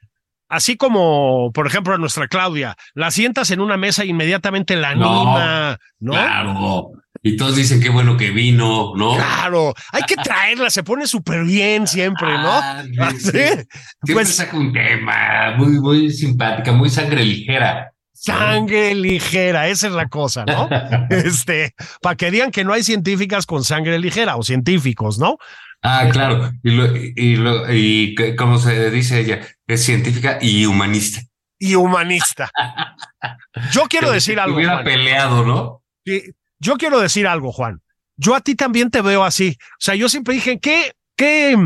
así 0.51 0.75
como, 0.75 1.51
por 1.53 1.65
ejemplo, 1.65 1.95
a 1.95 1.97
nuestra 1.97 2.27
Claudia, 2.27 2.75
la 2.93 3.09
sientas 3.09 3.49
en 3.51 3.61
una 3.61 3.77
mesa 3.77 4.03
e 4.03 4.07
inmediatamente 4.07 4.75
la 4.75 4.89
anima, 4.89 5.79
¿no? 5.99 6.11
Claro. 6.11 6.91
Y 7.23 7.37
todos 7.37 7.55
dicen 7.55 7.79
qué 7.79 7.89
bueno 7.89 8.17
que 8.17 8.31
vino, 8.31 8.93
¿no? 8.95 9.15
Claro, 9.15 9.73
hay 9.91 10.01
que 10.03 10.15
traerla, 10.15 10.69
se 10.71 10.81
pone 10.83 11.05
súper 11.05 11.43
bien 11.43 11.85
siempre, 11.87 12.27
¿no? 12.27 12.49
Ah, 12.51 12.83
sí, 13.11 13.19
sí. 13.19 13.31
Siempre 13.31 14.13
Pues 14.13 14.35
saca 14.35 14.57
un 14.57 14.73
tema 14.73 15.53
muy, 15.57 15.79
muy 15.79 16.09
simpática, 16.11 16.71
muy 16.71 16.89
sangre 16.89 17.23
ligera. 17.23 17.91
sangre 18.11 18.95
ligera, 18.95 19.67
esa 19.67 19.87
es 19.87 19.93
la 19.93 20.07
cosa, 20.07 20.45
¿no? 20.45 20.67
Este, 21.11 21.75
para 22.01 22.15
que 22.15 22.31
digan 22.31 22.49
que 22.51 22.63
no 22.63 22.73
hay 22.73 22.83
científicas 22.83 23.45
con 23.45 23.63
sangre 23.63 23.99
ligera 23.99 24.35
o 24.37 24.43
científicos, 24.43 25.19
¿no? 25.19 25.37
Ah, 25.83 26.07
claro. 26.11 26.51
Y, 26.63 26.71
lo, 26.71 26.95
y, 26.95 27.35
lo, 27.37 27.71
y 27.73 28.15
como 28.37 28.57
se 28.59 28.89
dice 28.91 29.19
ella, 29.19 29.41
es 29.67 29.83
científica 29.83 30.37
y 30.41 30.65
humanista. 30.65 31.21
Y 31.59 31.75
humanista. 31.75 32.49
Yo 33.71 33.83
quiero 33.83 34.09
decir 34.11 34.39
algo. 34.39 34.55
Hubiera 34.57 34.83
peleado, 34.83 35.45
¿no? 35.45 35.83
Sí, 36.05 36.21
Yo 36.61 36.77
quiero 36.77 36.99
decir 36.99 37.27
algo, 37.27 37.51
Juan. 37.51 37.81
Yo 38.17 38.35
a 38.35 38.41
ti 38.41 38.53
también 38.53 38.91
te 38.91 39.01
veo 39.01 39.23
así. 39.23 39.57
O 39.59 39.79
sea, 39.79 39.95
yo 39.95 40.07
siempre 40.07 40.35
dije, 40.35 40.59
¿qué, 40.59 40.93
qué, 41.15 41.57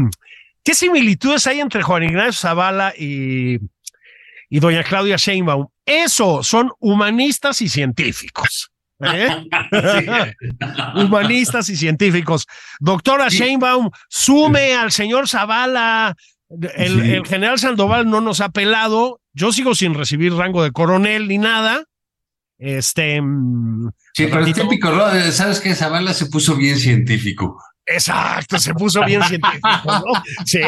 qué 0.63 0.73
similitudes 0.73 1.45
hay 1.47 1.59
entre 1.59 1.83
Juan 1.83 2.03
Ignacio 2.03 2.31
Zavala 2.31 2.93
y, 2.97 3.59
y 4.49 4.59
doña 4.59 4.83
Claudia 4.83 5.17
Sheinbaum? 5.17 5.67
Eso 5.85 6.43
son 6.43 6.71
humanistas 6.79 7.61
y 7.61 7.67
científicos. 7.67 8.71
¿eh? 9.01 9.27
humanistas 10.95 11.67
y 11.67 11.75
científicos. 11.75 12.47
Doctora 12.79 13.29
Sí. 13.29 13.39
Sheinbaum, 13.39 13.89
sume 14.07 14.75
al 14.75 14.93
señor 14.93 15.27
Zavala. 15.27 16.15
El, 16.49 17.25
general 17.25 17.59
Sandoval 17.59 18.09
no 18.09 18.21
nos 18.21 18.39
ha 18.39 18.49
pelado. 18.49 19.19
Yo 19.33 19.51
sigo 19.51 19.75
sin 19.75 19.93
recibir 19.93 20.33
rango 20.33 20.63
de 20.63 20.71
coronel 20.71 21.27
ni 21.27 21.37
nada. 21.37 21.83
Este. 22.57 23.21
mm, 23.21 23.89
Sí, 24.13 24.25
pero 24.27 24.41
es 24.41 24.47
ratito. 24.47 24.61
típico, 24.67 24.91
¿no? 24.91 25.03
¿Sabes 25.31 25.59
qué? 25.59 25.75
Zavala 25.75 26.13
se 26.13 26.27
puso 26.27 26.55
bien 26.55 26.77
científico. 26.77 27.61
Exacto, 27.85 28.57
se 28.59 28.73
puso 28.73 29.03
bien 29.05 29.21
científico, 29.27 29.81
¿no? 29.85 30.03
Sí, 30.45 30.61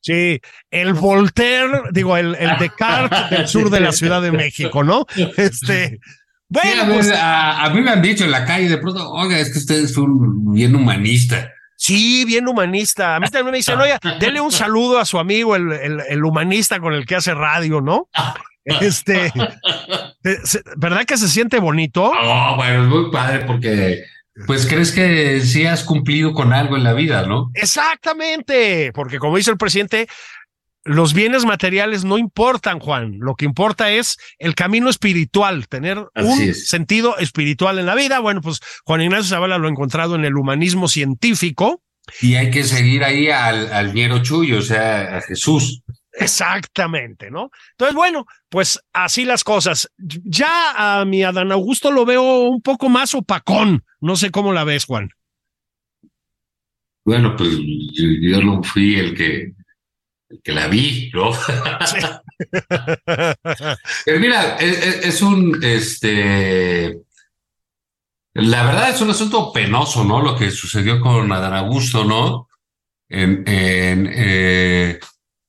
sí. 0.00 0.40
El 0.70 0.94
Voltaire, 0.94 1.82
digo, 1.92 2.16
el, 2.16 2.34
el 2.34 2.58
Descartes 2.58 3.30
del 3.30 3.48
sur 3.48 3.70
de 3.70 3.80
la 3.80 3.92
Ciudad 3.92 4.20
de 4.22 4.32
México, 4.32 4.82
¿no? 4.82 5.06
Este. 5.36 5.88
Sí, 5.88 5.96
a, 5.96 6.62
Bueno, 6.62 6.86
ver, 6.86 6.94
pues, 6.96 7.12
a, 7.12 7.64
a 7.64 7.70
mí 7.70 7.80
me 7.80 7.90
han 7.92 8.02
dicho 8.02 8.24
en 8.24 8.32
la 8.32 8.44
calle 8.44 8.68
de 8.68 8.78
pronto, 8.78 9.08
oiga, 9.10 9.38
es 9.38 9.52
que 9.52 9.58
usted 9.58 9.84
es 9.84 9.96
un 9.96 10.52
bien 10.52 10.74
humanista. 10.74 11.48
sí, 11.76 12.24
bien 12.24 12.48
humanista. 12.48 13.14
A 13.16 13.20
mí 13.20 13.28
también 13.28 13.52
me 13.52 13.56
dicen, 13.58 13.78
oye, 13.78 13.96
dele 14.18 14.40
un 14.40 14.50
saludo 14.50 14.98
a 14.98 15.04
su 15.04 15.18
amigo, 15.20 15.54
el, 15.54 15.70
el, 15.72 16.00
el 16.08 16.24
humanista 16.24 16.80
con 16.80 16.92
el 16.92 17.06
que 17.06 17.14
hace 17.14 17.32
radio, 17.34 17.80
¿no? 17.80 18.08
Este, 18.80 19.32
¿verdad 20.76 21.04
que 21.04 21.16
se 21.16 21.28
siente 21.28 21.58
bonito? 21.58 22.12
Oh, 22.12 22.56
bueno, 22.56 22.82
es 22.82 22.88
muy 22.88 23.10
padre 23.10 23.44
porque, 23.46 24.02
pues, 24.46 24.66
crees 24.66 24.92
que 24.92 25.40
sí 25.40 25.64
has 25.64 25.82
cumplido 25.82 26.34
con 26.34 26.52
algo 26.52 26.76
en 26.76 26.84
la 26.84 26.92
vida, 26.92 27.26
¿no? 27.26 27.50
Exactamente, 27.54 28.92
porque 28.94 29.18
como 29.18 29.36
dice 29.38 29.50
el 29.50 29.56
presidente, 29.56 30.08
los 30.84 31.12
bienes 31.14 31.44
materiales 31.44 32.04
no 32.04 32.18
importan, 32.18 32.80
Juan. 32.80 33.18
Lo 33.20 33.34
que 33.34 33.44
importa 33.44 33.90
es 33.90 34.16
el 34.38 34.54
camino 34.54 34.88
espiritual, 34.88 35.68
tener 35.68 36.06
Así 36.14 36.28
un 36.28 36.40
es. 36.42 36.68
sentido 36.68 37.18
espiritual 37.18 37.78
en 37.78 37.86
la 37.86 37.94
vida. 37.94 38.18
Bueno, 38.20 38.40
pues 38.40 38.60
Juan 38.84 39.02
Ignacio 39.02 39.24
Zavala 39.24 39.58
lo 39.58 39.68
ha 39.68 39.70
encontrado 39.70 40.14
en 40.14 40.24
el 40.24 40.36
humanismo 40.36 40.88
científico. 40.88 41.82
Y 42.20 42.34
hay 42.34 42.50
que 42.50 42.64
seguir 42.64 43.04
ahí 43.04 43.28
al, 43.28 43.72
al 43.72 43.92
ñero 43.94 44.22
Chuyo, 44.22 44.58
o 44.58 44.62
sea, 44.62 45.18
a 45.18 45.20
Jesús. 45.20 45.82
Exactamente, 46.12 47.30
¿no? 47.30 47.50
Entonces, 47.72 47.94
bueno, 47.94 48.26
pues 48.48 48.80
así 48.92 49.24
las 49.24 49.44
cosas. 49.44 49.90
Ya 49.98 51.00
a 51.00 51.04
mi 51.04 51.22
Adán 51.22 51.52
Augusto 51.52 51.90
lo 51.92 52.04
veo 52.04 52.40
un 52.48 52.62
poco 52.62 52.88
más 52.88 53.14
opacón. 53.14 53.84
No 54.00 54.16
sé 54.16 54.30
cómo 54.30 54.52
la 54.52 54.64
ves, 54.64 54.84
Juan. 54.86 55.10
Bueno, 57.04 57.34
pues 57.36 57.50
yo, 57.56 58.06
yo 58.20 58.42
no 58.42 58.62
fui 58.62 58.96
el 58.96 59.16
que, 59.16 59.52
el 60.30 60.42
que 60.42 60.52
la 60.52 60.68
vi, 60.68 61.10
¿no? 61.14 61.32
Pero 64.04 64.20
mira, 64.20 64.56
es, 64.56 64.86
es- 64.86 65.06
es 65.06 65.22
un, 65.22 65.58
este, 65.62 67.00
la 68.34 68.64
verdad 68.64 68.90
es 68.90 69.00
un 69.00 69.10
asunto 69.10 69.52
penoso, 69.52 70.04
¿no? 70.04 70.20
Lo 70.22 70.36
que 70.36 70.50
sucedió 70.50 71.00
con 71.00 71.30
Adán 71.32 71.54
Augusto, 71.54 72.04
¿no? 72.04 72.48
En, 73.08 73.44
en, 73.46 74.08
eh, 74.12 75.00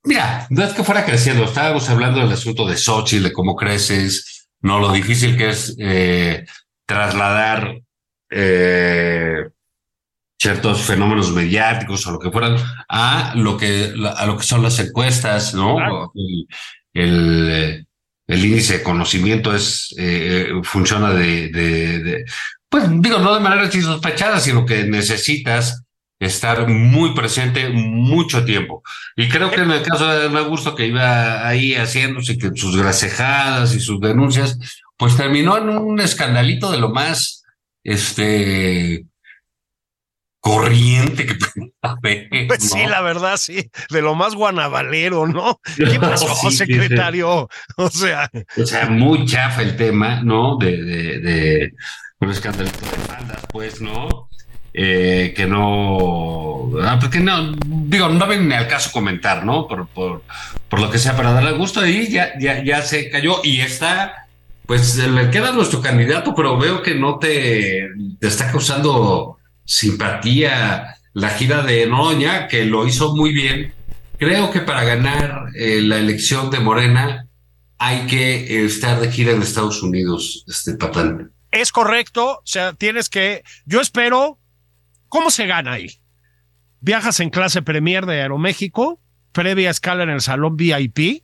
mira, 0.04 0.48
no 0.50 0.64
es 0.64 0.74
que 0.74 0.84
fuera 0.84 1.06
creciendo, 1.06 1.44
estábamos 1.46 1.90
hablando 1.90 2.20
del 2.20 2.32
asunto 2.32 2.68
de 2.68 2.78
Xochitl, 2.78 3.24
de 3.24 3.34
cómo 3.34 3.56
creces, 3.56 4.50
¿no? 4.62 4.80
Lo 4.80 4.92
difícil 4.92 5.38
que 5.38 5.50
es 5.50 5.76
eh, 5.80 6.46
trasladar 6.86 7.80
eh, 8.30 9.48
ciertos 10.40 10.82
fenómenos 10.82 11.32
mediáticos 11.32 12.06
o 12.08 12.12
lo 12.12 12.20
que 12.20 12.32
fueran 12.32 12.56
a 12.90 13.34
lo 13.36 13.58
que, 13.58 13.94
a 14.16 14.26
lo 14.26 14.38
que 14.38 14.44
son 14.44 14.64
las 14.64 14.80
encuestas, 14.80 15.54
¿no? 15.54 15.76
Claro. 15.76 16.12
El, 16.16 16.48
el, 16.94 17.88
el 18.28 18.46
índice 18.46 18.80
de 18.80 18.84
conocimiento 18.84 19.56
es 19.56 19.94
eh, 19.98 20.50
funciona 20.64 21.14
de, 21.14 21.50
de, 21.50 22.00
de, 22.00 22.26
pues 22.70 22.86
digo, 23.02 23.20
no 23.20 23.34
de 23.34 23.42
manera 23.42 23.64
así 23.64 23.82
sospechada, 23.82 24.40
sino 24.40 24.66
que 24.66 24.86
necesitas 24.86 25.84
estar 26.22 26.68
muy 26.68 27.16
presente 27.16 27.70
mucho 27.70 28.46
tiempo. 28.46 28.84
Y 29.16 29.28
creo 29.28 29.50
que 29.50 29.62
en 29.62 29.72
el 29.72 29.82
caso 29.82 30.08
de 30.08 30.38
Augusto, 30.38 30.76
que 30.76 30.86
iba 30.86 31.48
ahí 31.48 31.74
haciéndose 31.74 32.38
que 32.38 32.52
sus 32.56 32.78
gracejadas 32.78 33.74
y 33.74 33.80
sus 33.80 34.00
denuncias, 34.00 34.58
pues 34.98 35.18
terminó 35.18 35.58
en 35.58 35.70
un 35.70 36.00
escandalito 36.00 36.72
de 36.72 36.78
lo 36.78 36.92
más 36.92 37.44
este 37.84 39.06
corriente 40.40 41.26
que 41.26 41.36
haber, 41.82 42.30
Pues 42.48 42.70
sí, 42.70 42.86
la 42.86 43.02
verdad, 43.02 43.38
sí. 43.38 43.72
De 43.90 44.02
lo 44.04 44.14
más 44.14 44.36
guanabalero, 44.36 45.26
¿no? 45.28 45.60
¿Qué 45.76 46.00
pasó, 46.00 46.28
Sí, 46.28 46.36
sí, 46.36 46.50
sí. 46.52 46.58
secretario? 46.58 47.50
O 47.78 47.90
sea, 47.90 48.30
O 48.58 48.66
sea, 48.66 48.88
muy 48.90 49.26
chafa 49.26 49.64
el 49.64 49.76
tema, 49.76 50.22
¿no? 50.24 50.58
De, 50.58 50.78
de, 50.84 51.20
de 51.20 51.72
un 52.20 52.30
escandalito 52.30 52.80
de 52.80 52.98
faldas, 53.08 53.42
pues, 53.52 53.82
¿no? 53.82 54.30
Eh, 54.74 55.34
que 55.36 55.48
no, 55.48 56.72
ah, 56.82 56.98
porque 57.00 57.20
no, 57.20 57.54
digo, 57.66 58.08
no 58.08 58.26
ni 58.28 58.54
al 58.54 58.68
caso 58.70 58.92
comentar, 58.92 59.46
¿no? 59.46 59.68
Por, 59.68 59.88
por, 59.88 60.24
por 60.70 60.80
lo 60.80 60.90
que 60.90 60.98
sea, 60.98 61.18
para 61.18 61.34
darle 61.34 61.52
gusto 61.52 61.82
ahí 61.82 62.10
ya, 62.10 62.40
ya, 62.40 62.82
se 62.82 63.10
cayó 63.10 63.42
y 63.44 63.60
está, 63.60 64.28
pues 64.66 64.96
le 64.96 65.30
queda 65.30 65.52
nuestro 65.52 65.82
candidato, 65.82 66.34
pero 66.34 66.58
veo 66.58 66.82
que 66.82 66.96
no 66.96 67.20
te, 67.20 67.90
te 68.20 68.28
está 68.28 68.50
causando 68.50 69.38
simpatía 69.66 70.96
la 71.14 71.30
gira 71.32 71.64
de 71.64 71.86
Noroña, 71.88 72.48
que 72.48 72.66
lo 72.66 72.88
hizo 72.88 73.14
muy 73.16 73.34
bien. 73.34 73.74
Creo 74.18 74.52
que 74.52 74.62
para 74.62 74.86
ganar 74.86 75.48
eh, 75.56 75.82
la 75.82 75.98
elección 75.98 76.50
de 76.50 76.60
Morena 76.60 77.28
hay 77.78 78.06
que 78.06 78.64
estar 78.64 79.00
de 79.02 79.12
gira 79.12 79.32
en 79.32 79.42
Estados 79.42 79.82
Unidos, 79.82 80.46
este 80.48 80.76
patán. 80.76 81.32
es 81.52 81.72
correcto. 81.72 82.38
O 82.38 82.42
sea, 82.46 82.74
tienes 82.74 83.10
que. 83.10 83.44
Yo 83.66 83.82
espero. 83.82 84.38
¿Cómo 85.12 85.30
se 85.30 85.46
gana 85.46 85.74
ahí? 85.74 85.92
Viajas 86.80 87.20
en 87.20 87.30
clase 87.30 87.62
Premier 87.62 88.06
de 88.06 88.22
Aeroméxico, 88.22 89.02
previa 89.34 89.70
escala 89.70 90.04
en 90.04 90.10
el 90.10 90.22
salón 90.22 90.56
VIP. 90.56 91.22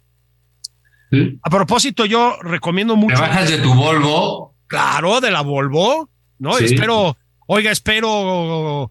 ¿Sí? 1.09 1.39
A 1.41 1.49
propósito, 1.49 2.03
yo 2.05 2.37
recomiendo 2.41 2.95
Te 2.95 2.99
mucho. 2.99 3.21
bajas 3.21 3.49
de 3.49 3.59
tu 3.59 3.73
Volvo, 3.73 4.53
Claro, 4.67 5.21
de 5.21 5.31
la 5.31 5.39
Volvo, 5.39 6.09
¿no? 6.37 6.55
Sí. 6.55 6.65
Espero, 6.65 7.15
oiga, 7.45 7.71
espero, 7.71 8.89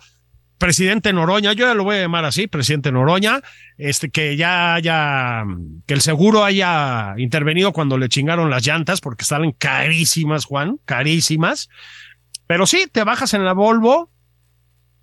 presidente 0.56 1.12
Noroña, 1.12 1.52
yo 1.52 1.66
ya 1.66 1.74
lo 1.74 1.84
voy 1.84 1.96
a 1.96 2.00
llamar 2.00 2.24
así, 2.24 2.46
presidente 2.46 2.90
Noroña, 2.90 3.42
este, 3.76 4.08
que 4.08 4.34
ya 4.38 4.72
haya, 4.76 5.44
que 5.84 5.92
el 5.92 6.00
seguro 6.00 6.42
haya 6.42 7.12
intervenido 7.18 7.74
cuando 7.74 7.98
le 7.98 8.08
chingaron 8.08 8.48
las 8.48 8.66
llantas, 8.66 9.02
porque 9.02 9.26
salen 9.26 9.52
carísimas, 9.52 10.46
Juan, 10.46 10.80
carísimas. 10.86 11.68
Pero 12.46 12.66
sí, 12.66 12.86
te 12.90 13.04
bajas 13.04 13.34
en 13.34 13.44
la 13.44 13.52
Volvo. 13.52 14.10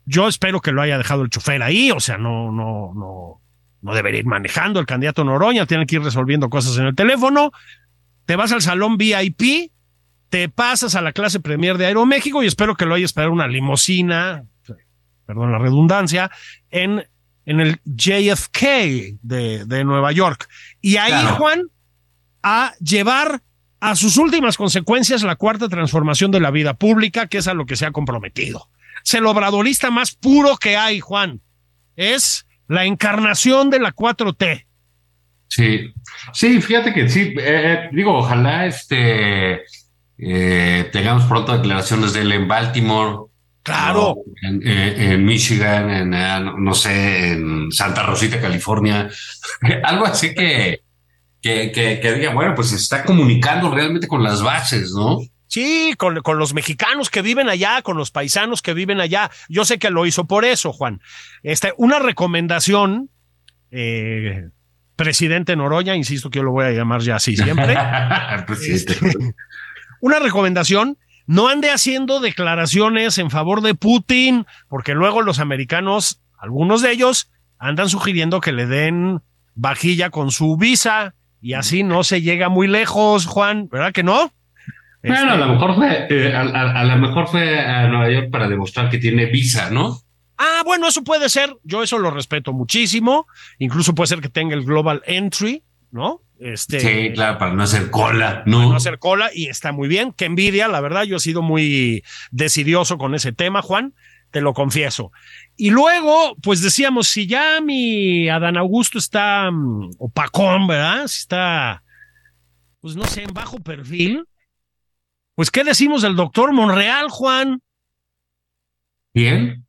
Yo 0.05 0.27
espero 0.27 0.61
que 0.61 0.71
lo 0.71 0.81
haya 0.81 0.97
dejado 0.97 1.23
el 1.23 1.29
chofer 1.29 1.63
ahí, 1.63 1.91
o 1.91 1.99
sea, 1.99 2.17
no, 2.17 2.51
no, 2.51 2.93
no, 2.93 3.41
no 3.81 3.93
debería 3.93 4.19
ir 4.19 4.25
manejando 4.25 4.79
el 4.79 4.85
candidato 4.85 5.23
Noroña, 5.23 5.65
tiene 5.65 5.85
que 5.85 5.95
ir 5.95 6.03
resolviendo 6.03 6.49
cosas 6.49 6.77
en 6.77 6.85
el 6.87 6.95
teléfono. 6.95 7.51
Te 8.25 8.35
vas 8.35 8.51
al 8.51 8.61
salón 8.61 8.97
VIP, 8.97 9.71
te 10.29 10.49
pasas 10.49 10.95
a 10.95 11.01
la 11.01 11.11
clase 11.11 11.39
Premier 11.39 11.77
de 11.77 11.85
Aeroméxico 11.85 12.43
y 12.43 12.47
espero 12.47 12.75
que 12.75 12.85
lo 12.85 12.95
haya 12.95 13.05
esperado 13.05 13.33
una 13.33 13.47
limusina, 13.47 14.45
perdón 15.25 15.51
la 15.51 15.59
redundancia, 15.59 16.31
en, 16.69 17.05
en 17.45 17.59
el 17.59 17.79
JFK 17.85 19.19
de, 19.21 19.65
de 19.65 19.83
Nueva 19.83 20.11
York. 20.11 20.49
Y 20.81 20.97
ahí, 20.97 21.11
Claro. 21.11 21.35
Juan, 21.35 21.61
a 22.41 22.73
llevar 22.79 23.41
a 23.79 23.95
sus 23.95 24.17
últimas 24.17 24.57
consecuencias 24.57 25.23
la 25.23 25.35
cuarta 25.35 25.67
transformación 25.67 26.31
de 26.31 26.39
la 26.39 26.51
vida 26.51 26.73
pública, 26.73 27.27
que 27.27 27.39
es 27.39 27.47
a 27.47 27.53
lo 27.53 27.65
que 27.65 27.75
se 27.75 27.85
ha 27.85 27.91
comprometido. 27.91 28.69
Es 29.05 29.13
el 29.13 29.25
obradorista 29.25 29.91
más 29.91 30.15
puro 30.15 30.57
que 30.57 30.77
hay, 30.77 30.99
Juan. 30.99 31.41
Es 31.95 32.45
la 32.67 32.85
encarnación 32.85 33.69
de 33.69 33.79
la 33.79 33.93
4T. 33.93 34.65
Sí, 35.47 35.93
sí, 36.33 36.61
fíjate 36.61 36.93
que 36.93 37.07
sí, 37.07 37.35
eh, 37.37 37.89
digo, 37.91 38.17
ojalá 38.17 38.65
este 38.65 39.61
eh, 40.17 40.89
tengamos 40.91 41.25
pronto 41.25 41.55
declaraciones 41.55 42.13
de 42.13 42.21
él 42.21 42.31
en 42.31 42.47
Baltimore. 42.47 43.27
Claro. 43.61 44.17
En, 44.41 44.67
en, 44.67 45.23
Michigan, 45.23 45.89
en, 45.89 46.09
no 46.63 46.73
sé, 46.73 47.31
en 47.31 47.71
Santa 47.71 48.03
Rosita, 48.03 48.41
California. 48.41 49.09
Algo 49.83 50.05
así 50.05 50.33
que, 50.33 50.81
que, 51.41 51.71
que, 51.71 51.99
que, 51.99 52.13
diga, 52.13 52.33
bueno, 52.33 52.55
pues 52.55 52.69
se 52.69 52.75
está 52.75 53.05
comunicando 53.05 53.73
realmente 53.73 54.07
con 54.07 54.23
las 54.23 54.41
bases, 54.41 54.91
¿no? 54.91 55.19
Sí, 55.53 55.93
con, 55.99 56.19
con, 56.21 56.39
los 56.39 56.55
mexicanos 56.55 57.11
que 57.11 57.21
viven 57.21 57.47
allá, 57.47 57.83
con 57.83 57.95
los 57.95 58.09
paisanos 58.09 58.63
que 58.63 58.73
viven 58.73 58.99
allá. 58.99 59.29
Yo 59.49 59.65
sé 59.65 59.77
que 59.77 59.91
lo 59.91 60.07
hizo 60.07 60.25
por 60.25 60.45
eso, 60.45 60.73
Juan. 60.73 60.99
Este, 61.43 61.73
una 61.77 61.99
recomendación, 61.99 63.11
eh, 63.69 64.49
presidente 64.95 65.55
Noroña, 65.55 65.95
insisto 65.95 66.31
que 66.31 66.39
yo 66.39 66.43
lo 66.43 66.53
voy 66.53 66.65
a 66.65 66.71
llamar 66.71 67.01
ya 67.01 67.17
así 67.17 67.37
siempre. 67.37 67.77
este, 68.67 68.97
una 70.01 70.17
recomendación, 70.17 70.97
no 71.27 71.49
ande 71.49 71.69
haciendo 71.69 72.19
declaraciones 72.19 73.19
en 73.19 73.29
favor 73.29 73.61
de 73.61 73.75
Putin, 73.75 74.47
porque 74.69 74.95
luego 74.95 75.21
los 75.21 75.37
americanos, 75.37 76.19
algunos 76.39 76.81
de 76.81 76.93
ellos, 76.93 77.29
andan 77.59 77.89
sugiriendo 77.89 78.41
que 78.41 78.53
le 78.53 78.65
den 78.65 79.21
vajilla 79.53 80.09
con 80.09 80.31
su 80.31 80.57
visa 80.57 81.13
y 81.41 81.53
así 81.53 81.83
no 81.83 82.03
se 82.03 82.23
llega 82.23 82.49
muy 82.49 82.67
lejos, 82.67 83.27
Juan, 83.27 83.69
¿verdad 83.71 83.93
que 83.93 84.01
no? 84.01 84.33
Bueno, 85.03 85.33
a 85.33 85.35
lo 85.35 85.43
este, 85.43 85.53
mejor 85.53 85.75
fue, 85.75 86.07
eh, 86.09 86.33
a, 86.33 86.83
lo 86.85 86.97
mejor 86.97 87.27
fue 87.27 87.59
a 87.59 87.87
Nueva 87.87 88.09
York 88.09 88.29
para 88.31 88.47
demostrar 88.47 88.89
que 88.89 88.97
tiene 88.97 89.25
visa, 89.25 89.69
¿no? 89.69 89.97
Ah, 90.37 90.61
bueno, 90.65 90.87
eso 90.87 91.03
puede 91.03 91.27
ser. 91.29 91.53
Yo 91.63 91.83
eso 91.83 91.99
lo 91.99 92.09
respeto 92.09 92.53
muchísimo. 92.53 93.27
Incluso 93.59 93.93
puede 93.93 94.07
ser 94.07 94.21
que 94.21 94.29
tenga 94.29 94.55
el 94.55 94.63
Global 94.63 95.01
Entry, 95.05 95.63
¿no? 95.91 96.21
Este, 96.39 96.79
sí, 96.79 97.13
claro, 97.13 97.37
para 97.37 97.53
no 97.53 97.63
hacer 97.63 97.89
cola, 97.89 98.43
¿no? 98.45 98.57
Para 98.57 98.69
no 98.69 98.75
hacer 98.75 98.99
cola 98.99 99.29
y 99.33 99.47
está 99.47 99.71
muy 99.71 99.87
bien. 99.87 100.13
Qué 100.13 100.25
envidia, 100.25 100.67
la 100.67 100.81
verdad, 100.81 101.03
yo 101.03 101.17
he 101.17 101.19
sido 101.19 101.41
muy 101.41 102.03
decidioso 102.31 102.97
con 102.97 103.13
ese 103.13 103.31
tema, 103.33 103.61
Juan, 103.61 103.93
te 104.31 104.41
lo 104.41 104.53
confieso. 104.53 105.11
Y 105.55 105.69
luego, 105.69 106.35
pues 106.41 106.61
decíamos, 106.61 107.07
si 107.07 107.27
ya 107.27 107.61
mi 107.61 108.27
Adán 108.29 108.57
Augusto 108.57 108.97
está 108.97 109.51
mm, 109.51 109.91
opacón, 109.99 110.67
¿verdad? 110.67 111.07
Si 111.07 111.19
está, 111.19 111.83
pues 112.81 112.95
no 112.95 113.05
sé, 113.05 113.23
en 113.23 113.33
bajo 113.33 113.59
perfil, 113.59 114.25
pues 115.35 115.51
¿qué 115.51 115.63
decimos 115.63 116.01
del 116.01 116.15
doctor 116.15 116.53
Monreal, 116.53 117.09
Juan? 117.09 117.61
Bien. 119.13 119.65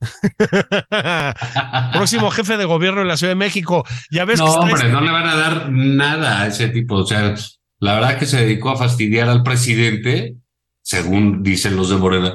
Próximo 1.92 2.30
jefe 2.30 2.56
de 2.56 2.64
gobierno 2.64 3.00
de 3.00 3.06
la 3.06 3.16
Ciudad 3.16 3.32
de 3.32 3.36
México. 3.36 3.84
Ya 4.10 4.24
ves 4.24 4.38
no, 4.38 4.46
hombre, 4.46 4.88
no 4.88 5.00
le 5.00 5.10
van 5.10 5.26
a 5.26 5.36
dar 5.36 5.70
nada 5.70 6.42
a 6.42 6.46
ese 6.48 6.68
tipo. 6.68 6.96
O 6.96 7.06
sea, 7.06 7.34
la 7.78 7.94
verdad 7.94 8.18
que 8.18 8.26
se 8.26 8.38
dedicó 8.38 8.70
a 8.70 8.76
fastidiar 8.76 9.28
al 9.28 9.42
presidente, 9.42 10.36
según 10.82 11.42
dicen 11.42 11.76
los 11.76 11.90
de 11.90 11.96
Morena, 11.96 12.34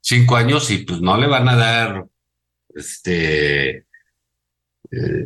cinco 0.00 0.36
años 0.36 0.70
y 0.70 0.78
pues 0.78 1.00
no 1.00 1.16
le 1.16 1.26
van 1.26 1.48
a 1.48 1.56
dar 1.56 2.04
este. 2.74 3.86
Eh, 4.92 5.24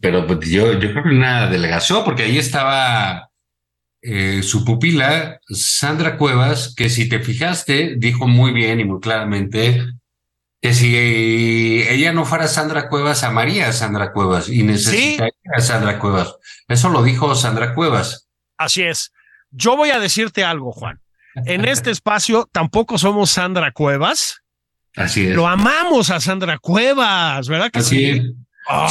pero 0.00 0.26
pues, 0.26 0.48
yo, 0.48 0.72
yo 0.72 0.90
creo 0.90 1.02
que 1.02 1.08
una 1.10 1.48
delegación, 1.48 2.04
porque 2.04 2.24
ahí 2.24 2.38
estaba 2.38 3.30
eh, 4.06 4.42
su 4.42 4.66
pupila, 4.66 5.40
Sandra 5.48 6.18
Cuevas, 6.18 6.74
que 6.76 6.90
si 6.90 7.08
te 7.08 7.20
fijaste, 7.20 7.94
dijo 7.96 8.28
muy 8.28 8.52
bien 8.52 8.78
y 8.78 8.84
muy 8.84 9.00
claramente 9.00 9.82
que 10.60 10.74
si 10.74 11.82
ella 11.88 12.12
no 12.12 12.26
fuera 12.26 12.46
Sandra 12.46 12.88
Cuevas, 12.90 13.22
amaría 13.22 13.68
a 13.68 13.72
Sandra 13.72 14.12
Cuevas 14.12 14.50
y 14.50 14.62
necesitaría 14.62 15.32
a 15.56 15.60
Sandra 15.60 15.98
Cuevas. 15.98 16.36
Eso 16.68 16.90
lo 16.90 17.02
dijo 17.02 17.34
Sandra 17.34 17.74
Cuevas. 17.74 18.28
Así 18.58 18.82
es. 18.82 19.12
Yo 19.50 19.76
voy 19.76 19.90
a 19.90 19.98
decirte 19.98 20.44
algo, 20.44 20.72
Juan. 20.72 21.00
En 21.34 21.64
este 21.64 21.90
espacio 21.90 22.48
tampoco 22.52 22.98
somos 22.98 23.30
Sandra 23.30 23.72
Cuevas. 23.72 24.42
Así 24.96 25.26
es. 25.28 25.34
Lo 25.34 25.48
amamos 25.48 26.10
a 26.10 26.20
Sandra 26.20 26.58
Cuevas, 26.58 27.48
¿verdad 27.48 27.70
que 27.70 27.78
Así 27.78 28.04
es. 28.06 28.22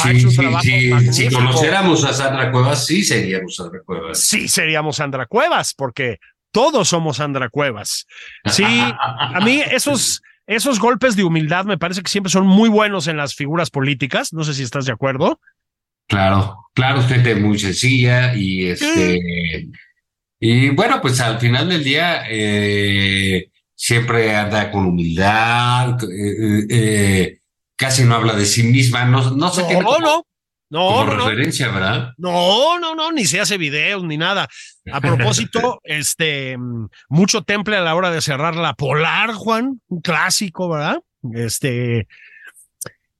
Sí, 0.02 0.20
sí, 0.20 0.30
sí. 0.62 1.12
Si 1.12 1.28
conociéramos 1.30 2.04
a 2.04 2.12
Sandra 2.12 2.50
Cuevas, 2.50 2.86
sí 2.86 3.04
seríamos 3.04 3.56
Sandra 3.56 3.80
Cuevas. 3.84 4.20
Sí 4.20 4.48
seríamos 4.48 4.96
Sandra 4.96 5.26
Cuevas, 5.26 5.74
porque 5.74 6.18
todos 6.52 6.88
somos 6.88 7.16
Sandra 7.16 7.48
Cuevas. 7.48 8.06
Sí, 8.46 8.64
a 8.64 9.40
mí 9.40 9.62
esos 9.70 10.22
esos 10.46 10.78
golpes 10.78 11.16
de 11.16 11.24
humildad 11.24 11.64
me 11.64 11.78
parece 11.78 12.02
que 12.02 12.10
siempre 12.10 12.30
son 12.30 12.46
muy 12.46 12.68
buenos 12.68 13.06
en 13.06 13.16
las 13.16 13.34
figuras 13.34 13.70
políticas. 13.70 14.32
No 14.32 14.44
sé 14.44 14.54
si 14.54 14.62
estás 14.62 14.84
de 14.84 14.92
acuerdo. 14.92 15.40
Claro, 16.06 16.68
claro, 16.74 17.02
gente 17.02 17.34
muy 17.34 17.58
sencilla 17.58 18.34
y 18.34 18.66
este. 18.66 19.70
Y 20.38 20.68
bueno, 20.70 21.00
pues 21.00 21.20
al 21.20 21.38
final 21.38 21.68
del 21.70 21.82
día 21.82 22.24
eh, 22.28 23.50
siempre 23.74 24.34
anda 24.36 24.70
con 24.70 24.86
humildad, 24.86 25.96
eh, 26.04 26.66
eh, 26.68 27.38
casi 27.76 28.04
no 28.04 28.14
habla 28.14 28.34
de 28.34 28.46
sí 28.46 28.62
misma, 28.62 29.04
no, 29.04 29.30
no 29.30 29.52
no, 29.52 29.98
no, 29.98 30.24
no, 30.70 31.06
referencia, 31.06 31.70
¿verdad? 31.70 32.12
No, 32.16 32.78
no, 32.78 32.94
no, 32.94 33.12
ni 33.12 33.26
se 33.26 33.40
hace 33.40 33.58
videos 33.58 34.02
ni 34.04 34.16
nada. 34.16 34.48
A 34.92 35.00
propósito, 35.00 35.80
este, 35.84 36.56
mucho 37.08 37.42
temple 37.42 37.76
a 37.76 37.82
la 37.82 37.94
hora 37.94 38.10
de 38.10 38.20
cerrar 38.20 38.56
la 38.56 38.74
polar, 38.74 39.32
Juan, 39.34 39.80
un 39.88 40.00
clásico, 40.00 40.68
¿verdad? 40.68 41.00
Este, 41.32 42.08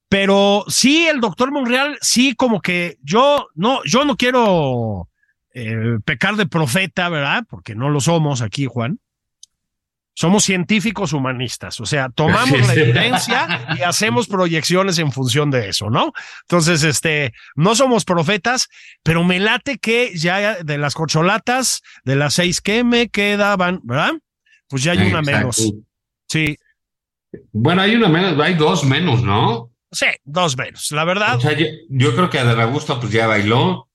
pero 0.08 0.64
sí, 0.68 1.06
el 1.06 1.20
doctor 1.20 1.50
Monreal, 1.52 1.98
sí, 2.00 2.34
como 2.34 2.60
que 2.60 2.96
yo 3.02 3.48
no, 3.54 3.80
yo 3.84 4.04
no 4.04 4.16
quiero 4.16 5.08
eh, 5.52 5.98
pecar 6.04 6.36
de 6.36 6.46
profeta, 6.46 7.08
¿verdad? 7.08 7.44
Porque 7.48 7.74
no 7.74 7.90
lo 7.90 8.00
somos 8.00 8.42
aquí, 8.42 8.66
Juan 8.66 8.98
somos 10.14 10.44
científicos 10.44 11.12
humanistas, 11.12 11.80
o 11.80 11.86
sea, 11.86 12.08
tomamos 12.08 12.66
la 12.66 12.74
evidencia 12.74 13.76
y 13.76 13.82
hacemos 13.82 14.28
proyecciones 14.28 14.98
en 14.98 15.12
función 15.12 15.50
de 15.50 15.68
eso, 15.68 15.90
¿no? 15.90 16.12
Entonces, 16.42 16.84
este, 16.84 17.32
no 17.56 17.74
somos 17.74 18.04
profetas, 18.04 18.68
pero 19.02 19.24
me 19.24 19.40
late 19.40 19.78
que 19.78 20.16
ya 20.16 20.62
de 20.62 20.78
las 20.78 20.94
corcholatas, 20.94 21.82
de 22.04 22.16
las 22.16 22.34
seis 22.34 22.60
que 22.60 22.84
me 22.84 23.08
quedaban, 23.08 23.80
¿verdad? 23.82 24.12
Pues 24.68 24.84
ya 24.84 24.92
hay 24.92 24.98
una 24.98 25.20
menos. 25.20 25.72
Sí. 26.28 26.56
Bueno, 27.52 27.82
hay 27.82 27.96
una 27.96 28.08
menos, 28.08 28.38
hay 28.40 28.54
dos 28.54 28.84
menos, 28.84 29.22
¿no? 29.22 29.72
Sí, 29.90 30.06
dos 30.24 30.56
menos, 30.56 30.90
la 30.92 31.04
verdad. 31.04 31.36
O 31.36 31.40
sea, 31.40 31.56
yo, 31.56 32.14
creo 32.14 32.30
que 32.30 32.38
a 32.38 32.44
De 32.44 32.66
pues 32.66 33.10
ya 33.10 33.26
bailó 33.26 33.88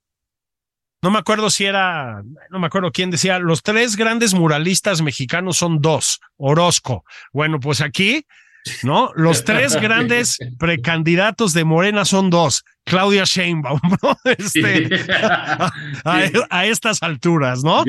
no 1.01 1.12
me 1.12 1.19
acuerdo 1.19 1.49
si 1.49 1.65
era, 1.65 2.23
no 2.49 2.59
me 2.59 2.67
acuerdo 2.67 2.91
quién 2.91 3.09
decía, 3.09 3.39
los 3.39 3.63
tres 3.63 3.95
grandes 3.95 4.33
muralistas 4.33 5.01
mexicanos 5.01 5.57
son 5.57 5.81
dos, 5.81 6.19
Orozco. 6.38 7.05
Bueno, 7.31 7.59
pues 7.59 7.81
aquí, 7.81 8.25
¿no? 8.83 9.12
Los 9.15 9.43
tres 9.45 9.75
grandes 9.77 10.38
precandidatos 10.57 11.53
de 11.53 11.63
Morena 11.63 12.03
son 12.03 12.29
dos, 12.29 12.65
Claudia 12.83 13.23
Sheinbaum, 13.25 13.79
¿no? 14.03 14.17
Este, 14.25 14.89
a, 16.03 16.65
estas 16.65 17.01
alturas, 17.01 17.63
¿no? 17.63 17.83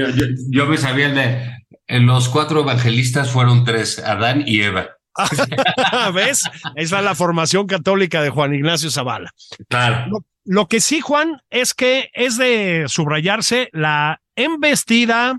Yo, 0.48 0.66
me 0.66 0.76
sabía 0.76 1.08
de, 1.08 1.50
en 1.88 2.06
los 2.06 2.28
cuatro 2.28 2.60
evangelistas 2.60 3.30
fueron 3.30 3.64
tres, 3.64 3.98
Adán 3.98 4.44
y 4.46 4.60
Eva. 4.60 4.90
¿Ves? 6.14 6.42
Esa 6.76 6.98
es 6.98 7.04
la 7.04 7.14
formación 7.16 7.66
católica 7.66 8.22
de 8.22 8.30
Juan 8.30 8.54
Ignacio 8.54 8.90
Zavala. 8.90 9.32
Claro. 9.68 10.24
Lo 10.50 10.66
que 10.66 10.80
sí, 10.80 11.00
Juan, 11.00 11.40
es 11.48 11.74
que 11.74 12.10
es 12.12 12.36
de 12.36 12.86
subrayarse 12.88 13.68
la 13.72 14.20
embestida 14.34 15.38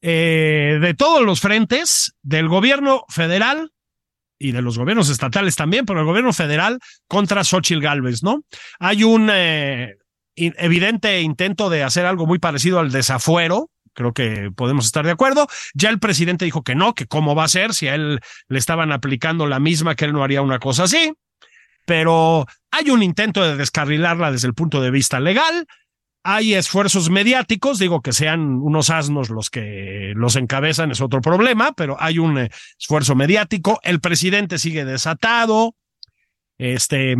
eh, 0.00 0.78
de 0.80 0.94
todos 0.94 1.20
los 1.20 1.40
frentes 1.40 2.14
del 2.22 2.48
gobierno 2.48 3.04
federal 3.10 3.70
y 4.38 4.52
de 4.52 4.62
los 4.62 4.78
gobiernos 4.78 5.10
estatales 5.10 5.56
también, 5.56 5.84
pero 5.84 6.00
el 6.00 6.06
gobierno 6.06 6.32
federal 6.32 6.78
contra 7.06 7.44
Xochitl 7.44 7.82
Galvez, 7.82 8.22
¿no? 8.22 8.44
Hay 8.78 9.04
un 9.04 9.28
eh, 9.30 9.98
evidente 10.36 11.20
intento 11.20 11.68
de 11.68 11.82
hacer 11.82 12.06
algo 12.06 12.26
muy 12.26 12.38
parecido 12.38 12.78
al 12.78 12.92
desafuero, 12.92 13.68
creo 13.92 14.14
que 14.14 14.50
podemos 14.56 14.86
estar 14.86 15.04
de 15.04 15.12
acuerdo. 15.12 15.48
Ya 15.74 15.90
el 15.90 15.98
presidente 15.98 16.46
dijo 16.46 16.62
que 16.62 16.74
no, 16.74 16.94
que 16.94 17.04
cómo 17.04 17.34
va 17.34 17.44
a 17.44 17.48
ser 17.48 17.74
si 17.74 17.88
a 17.88 17.94
él 17.94 18.20
le 18.48 18.58
estaban 18.58 18.90
aplicando 18.90 19.46
la 19.46 19.60
misma, 19.60 19.96
que 19.96 20.06
él 20.06 20.14
no 20.14 20.24
haría 20.24 20.40
una 20.40 20.60
cosa 20.60 20.84
así 20.84 21.12
pero 21.84 22.46
hay 22.70 22.90
un 22.90 23.02
intento 23.02 23.42
de 23.42 23.56
descarrilarla 23.56 24.32
desde 24.32 24.48
el 24.48 24.54
punto 24.54 24.80
de 24.80 24.90
vista 24.90 25.20
legal. 25.20 25.66
Hay 26.24 26.54
esfuerzos 26.54 27.10
mediáticos, 27.10 27.78
digo 27.78 28.00
que 28.00 28.12
sean 28.12 28.54
unos 28.62 28.90
asnos 28.90 29.28
los 29.28 29.50
que 29.50 30.12
los 30.14 30.36
encabezan 30.36 30.92
es 30.92 31.00
otro 31.00 31.20
problema, 31.20 31.72
pero 31.72 31.96
hay 31.98 32.18
un 32.18 32.38
eh, 32.38 32.50
esfuerzo 32.78 33.16
mediático. 33.16 33.80
El 33.82 34.00
presidente 34.00 34.58
sigue 34.58 34.84
desatado. 34.84 35.74
Este, 36.58 37.16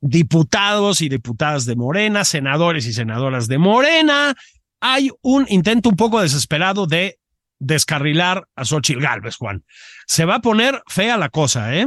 diputados 0.00 1.02
y 1.02 1.08
diputadas 1.08 1.66
de 1.66 1.76
Morena, 1.76 2.24
senadores 2.24 2.86
y 2.86 2.92
senadoras 2.92 3.46
de 3.46 3.58
Morena. 3.58 4.34
Hay 4.80 5.10
un 5.20 5.44
intento 5.48 5.90
un 5.90 5.96
poco 5.96 6.22
desesperado 6.22 6.86
de 6.86 7.18
descarrilar 7.58 8.48
a 8.56 8.64
Xochitl 8.64 9.00
Galvez, 9.00 9.36
Juan. 9.36 9.64
Se 10.06 10.24
va 10.24 10.36
a 10.36 10.40
poner 10.40 10.82
fea 10.86 11.18
la 11.18 11.28
cosa, 11.28 11.76
¿eh? 11.76 11.86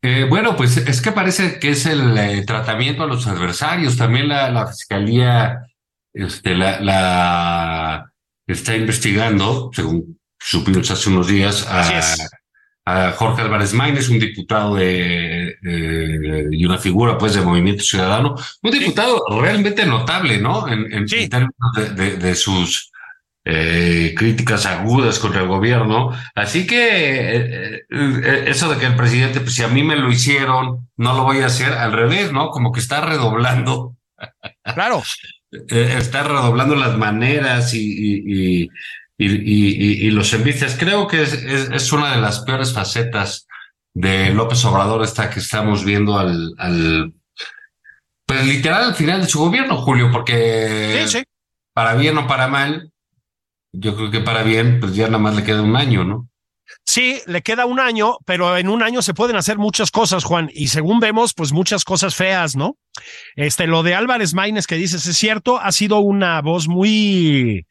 Eh, 0.00 0.26
bueno, 0.28 0.56
pues 0.56 0.76
es 0.76 1.00
que 1.00 1.12
parece 1.12 1.58
que 1.58 1.70
es 1.70 1.86
el 1.86 2.16
eh, 2.16 2.44
tratamiento 2.46 3.02
a 3.02 3.06
los 3.06 3.26
adversarios. 3.26 3.96
También 3.96 4.28
la, 4.28 4.50
la 4.50 4.66
fiscalía 4.66 5.66
este, 6.12 6.54
la, 6.54 6.80
la 6.80 8.12
está 8.46 8.76
investigando, 8.76 9.70
según 9.72 10.18
supimos 10.38 10.90
hace 10.90 11.10
unos 11.10 11.26
días, 11.26 11.66
a, 11.68 12.00
a 12.84 13.12
Jorge 13.12 13.42
Álvarez 13.42 13.74
Maínez, 13.74 14.08
un 14.08 14.18
diputado 14.18 14.76
de, 14.76 15.56
y 16.50 16.64
una 16.64 16.78
figura 16.78 17.18
pues 17.18 17.34
de 17.34 17.42
Movimiento 17.42 17.82
Ciudadano, 17.82 18.36
un 18.62 18.70
diputado 18.70 19.22
realmente 19.40 19.84
notable, 19.84 20.38
¿no? 20.38 20.68
En, 20.68 20.92
en, 20.92 21.06
términos 21.06 21.96
de, 21.96 22.16
de 22.16 22.34
sus 22.34 22.90
eh, 23.50 24.14
críticas 24.14 24.66
agudas 24.66 25.18
contra 25.18 25.40
el 25.40 25.48
gobierno. 25.48 26.12
Así 26.34 26.66
que 26.66 27.36
eh, 27.36 27.82
eh, 27.90 28.44
eso 28.46 28.68
de 28.68 28.78
que 28.78 28.84
el 28.84 28.94
presidente, 28.94 29.40
pues 29.40 29.54
si 29.54 29.62
a 29.62 29.68
mí 29.68 29.82
me 29.82 29.96
lo 29.96 30.12
hicieron, 30.12 30.90
no 30.98 31.14
lo 31.14 31.24
voy 31.24 31.40
a 31.40 31.46
hacer 31.46 31.72
al 31.72 31.94
revés, 31.94 32.30
¿no? 32.30 32.50
Como 32.50 32.72
que 32.72 32.80
está 32.80 33.00
redoblando. 33.00 33.96
Claro. 34.74 35.02
está 35.68 36.24
redoblando 36.24 36.74
las 36.76 36.98
maneras 36.98 37.72
y, 37.72 37.80
y, 37.80 38.70
y, 39.16 40.06
y 40.06 40.10
los 40.10 40.30
envicias. 40.34 40.76
Creo 40.78 41.06
que 41.06 41.22
es, 41.22 41.32
es, 41.32 41.90
una 41.90 42.14
de 42.14 42.20
las 42.20 42.40
peores 42.40 42.74
facetas 42.74 43.46
de 43.94 44.28
López 44.28 44.62
Obrador, 44.66 45.02
esta 45.02 45.30
que 45.30 45.40
estamos 45.40 45.86
viendo 45.86 46.18
al, 46.18 46.52
al 46.58 47.14
pues 48.26 48.44
literal 48.44 48.84
al 48.84 48.94
final 48.94 49.22
de 49.22 49.28
su 49.28 49.38
gobierno, 49.38 49.78
Julio, 49.78 50.10
porque 50.12 51.06
para 51.72 51.94
bien 51.94 52.18
o 52.18 52.26
para 52.26 52.48
mal, 52.48 52.92
yo 53.72 53.96
creo 53.96 54.10
que 54.10 54.20
para 54.20 54.42
bien, 54.42 54.80
pues 54.80 54.94
ya 54.94 55.06
nada 55.06 55.18
más 55.18 55.36
le 55.36 55.44
queda 55.44 55.62
un 55.62 55.76
año, 55.76 56.04
¿no? 56.04 56.28
Sí, 56.84 57.20
le 57.26 57.42
queda 57.42 57.66
un 57.66 57.80
año, 57.80 58.18
pero 58.24 58.56
en 58.56 58.68
un 58.68 58.82
año 58.82 59.02
se 59.02 59.14
pueden 59.14 59.36
hacer 59.36 59.58
muchas 59.58 59.90
cosas, 59.90 60.24
Juan, 60.24 60.50
y 60.52 60.68
según 60.68 61.00
vemos, 61.00 61.34
pues 61.34 61.52
muchas 61.52 61.84
cosas 61.84 62.14
feas, 62.14 62.56
¿no? 62.56 62.76
Este, 63.36 63.66
lo 63.66 63.82
de 63.82 63.94
Álvarez 63.94 64.34
Maínez 64.34 64.66
que 64.66 64.76
dices 64.76 65.06
es 65.06 65.16
cierto, 65.16 65.60
ha 65.60 65.72
sido 65.72 66.00
una 66.00 66.40
voz 66.42 66.68
muy, 66.68 67.66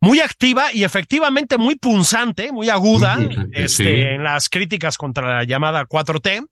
muy 0.00 0.20
activa 0.20 0.72
y 0.72 0.84
efectivamente 0.84 1.58
muy 1.58 1.76
punzante, 1.76 2.52
muy 2.52 2.70
aguda, 2.70 3.18
este, 3.52 4.14
en 4.14 4.24
las 4.24 4.48
críticas 4.48 4.96
contra 4.96 5.38
la 5.38 5.44
llamada 5.44 5.84
4T. 5.84 6.46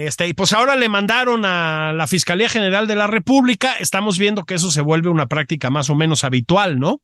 Este, 0.00 0.28
y 0.28 0.32
pues 0.32 0.52
ahora 0.52 0.76
le 0.76 0.88
mandaron 0.88 1.44
a 1.44 1.92
la 1.92 2.06
Fiscalía 2.06 2.48
General 2.48 2.86
de 2.86 2.94
la 2.94 3.08
República. 3.08 3.72
Estamos 3.80 4.16
viendo 4.16 4.44
que 4.44 4.54
eso 4.54 4.70
se 4.70 4.80
vuelve 4.80 5.08
una 5.08 5.26
práctica 5.26 5.70
más 5.70 5.90
o 5.90 5.96
menos 5.96 6.22
habitual, 6.22 6.78
¿no? 6.78 7.00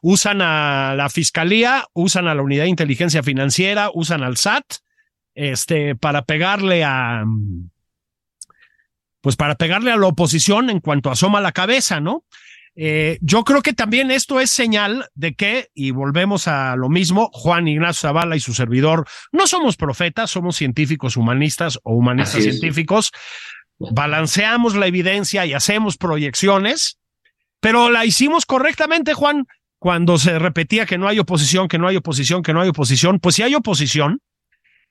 Usan 0.00 0.40
a 0.40 0.94
la 0.96 1.10
Fiscalía, 1.10 1.84
usan 1.92 2.26
a 2.26 2.34
la 2.34 2.40
Unidad 2.40 2.62
de 2.62 2.70
Inteligencia 2.70 3.22
Financiera, 3.22 3.90
usan 3.92 4.22
al 4.22 4.38
SAT, 4.38 4.64
este, 5.34 5.94
para 5.94 6.22
pegarle 6.22 6.84
a, 6.84 7.22
pues 9.20 9.36
para 9.36 9.56
pegarle 9.56 9.92
a 9.92 9.98
la 9.98 10.06
oposición 10.06 10.70
en 10.70 10.80
cuanto 10.80 11.10
asoma 11.10 11.42
la 11.42 11.52
cabeza, 11.52 12.00
¿no? 12.00 12.24
Eh, 12.80 13.18
yo 13.22 13.42
creo 13.42 13.60
que 13.60 13.72
también 13.72 14.12
esto 14.12 14.38
es 14.38 14.50
señal 14.50 15.08
de 15.16 15.34
que, 15.34 15.68
y 15.74 15.90
volvemos 15.90 16.46
a 16.46 16.76
lo 16.76 16.88
mismo, 16.88 17.28
Juan 17.32 17.66
Ignacio 17.66 18.08
Zavala 18.08 18.36
y 18.36 18.40
su 18.40 18.54
servidor, 18.54 19.04
no 19.32 19.48
somos 19.48 19.76
profetas, 19.76 20.30
somos 20.30 20.54
científicos 20.54 21.16
humanistas 21.16 21.80
o 21.82 21.94
humanistas 21.94 22.44
científicos, 22.44 23.10
balanceamos 23.80 24.76
la 24.76 24.86
evidencia 24.86 25.44
y 25.44 25.54
hacemos 25.54 25.96
proyecciones, 25.96 27.00
pero 27.58 27.90
la 27.90 28.04
hicimos 28.04 28.46
correctamente, 28.46 29.12
Juan, 29.12 29.46
cuando 29.80 30.16
se 30.16 30.38
repetía 30.38 30.86
que 30.86 30.98
no 30.98 31.08
hay 31.08 31.18
oposición, 31.18 31.66
que 31.66 31.78
no 31.78 31.88
hay 31.88 31.96
oposición, 31.96 32.44
que 32.44 32.52
no 32.52 32.60
hay 32.60 32.68
oposición, 32.68 33.18
pues 33.18 33.34
si 33.34 33.42
hay 33.42 33.56
oposición, 33.56 34.20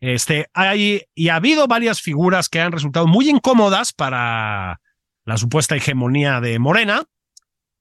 este, 0.01 0.47
hay, 0.53 1.03
y 1.15 1.29
ha 1.29 1.35
habido 1.35 1.67
varias 1.67 2.01
figuras 2.01 2.49
que 2.49 2.59
han 2.59 2.73
resultado 2.73 3.07
muy 3.07 3.29
incómodas 3.29 3.93
para 3.93 4.81
la 5.23 5.37
supuesta 5.37 5.77
hegemonía 5.77 6.41
de 6.41 6.59
Morena, 6.59 7.05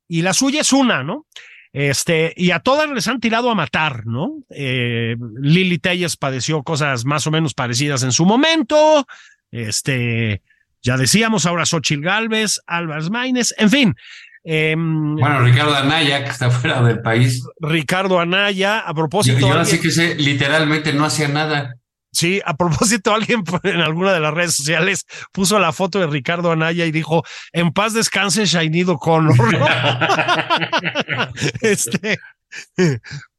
y 0.09 0.23
la 0.23 0.33
suya 0.33 0.61
es 0.61 0.73
una, 0.73 1.03
¿no? 1.03 1.27
Este, 1.73 2.33
y 2.37 2.53
a 2.53 2.61
todas 2.61 2.89
les 2.91 3.07
han 3.07 3.21
tirado 3.21 3.51
a 3.51 3.55
matar, 3.55 4.07
¿no? 4.07 4.39
Eh, 4.49 5.15
Lili 5.41 5.79
Telles 5.79 6.17
padeció 6.17 6.63
cosas 6.63 7.05
más 7.05 7.27
o 7.27 7.31
menos 7.31 7.53
parecidas 7.53 8.03
en 8.03 8.13
su 8.13 8.25
momento. 8.25 9.07
Este, 9.51 10.41
ya 10.83 10.97
decíamos, 10.97 11.45
ahora 11.45 11.67
Xochil 11.67 12.01
Galvez, 12.01 12.61
Álvarez 12.67 13.11
Maínez, 13.11 13.55
en 13.59 13.71
fin. 13.71 13.95
Em, 14.43 15.17
bueno, 15.17 15.41
Ricardo 15.41 15.75
Anaya, 15.75 16.23
que 16.23 16.31
está 16.31 16.51
fuera 16.51 16.81
del 16.81 17.03
país. 17.03 17.45
Ricardo 17.61 18.21
Anaya, 18.21 18.79
a 18.79 18.95
propósito. 18.95 19.41
Yo, 19.41 19.49
ahora 19.49 19.65
sí 19.65 19.81
que 19.81 19.91
sé, 19.91 20.15
literalmente 20.15 20.93
no 20.93 21.05
hacía 21.05 21.29
nada. 21.29 21.75
Sí, 22.17 22.41
a 22.47 22.57
propósito, 22.57 23.13
alguien 23.15 23.45
en 23.63 23.81
alguna 23.83 24.15
de 24.15 24.21
las 24.21 24.33
redes 24.33 24.55
sociales 24.55 25.05
puso 25.33 25.59
la 25.59 25.73
foto 25.73 25.99
de 25.99 26.07
Ricardo 26.07 26.51
Anaya 26.51 26.87
y 26.87 26.91
dijo, 26.91 27.23
en 27.53 27.73
paz 27.73 27.93
descanse 27.93 28.47
Shainido 28.47 28.97
Connor. 28.97 29.37
este, 31.61 32.19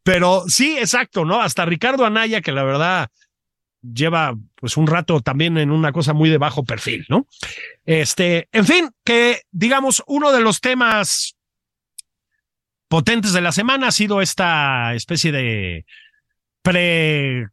pero 0.04 0.44
sí, 0.48 0.78
exacto, 0.78 1.26
¿no? 1.26 1.42
Hasta 1.42 1.66
Ricardo 1.66 2.06
Anaya, 2.06 2.42
que 2.42 2.52
la 2.52 2.64
verdad 2.64 3.10
lleva 3.82 4.36
pues 4.54 4.78
un 4.78 4.86
rato 4.86 5.22
también 5.22 5.58
en 5.58 5.72
una 5.72 5.92
cosa 5.92 6.14
muy 6.14 6.30
de 6.30 6.38
bajo 6.38 6.64
perfil, 6.64 7.04
¿no? 7.10 7.26
Este, 7.84 8.48
en 8.52 8.68
fin, 8.68 8.92
que 9.04 9.42
digamos, 9.52 10.04
uno 10.06 10.32
de 10.32 10.42
los 10.42 10.62
temas 10.62 11.36
potentes 12.88 13.34
de 13.34 13.42
la 13.42 13.52
semana 13.52 13.88
ha 13.88 13.92
sido 13.92 14.22
esta 14.22 14.94
especie 14.94 15.32
de 15.32 15.86
pre 16.62 17.48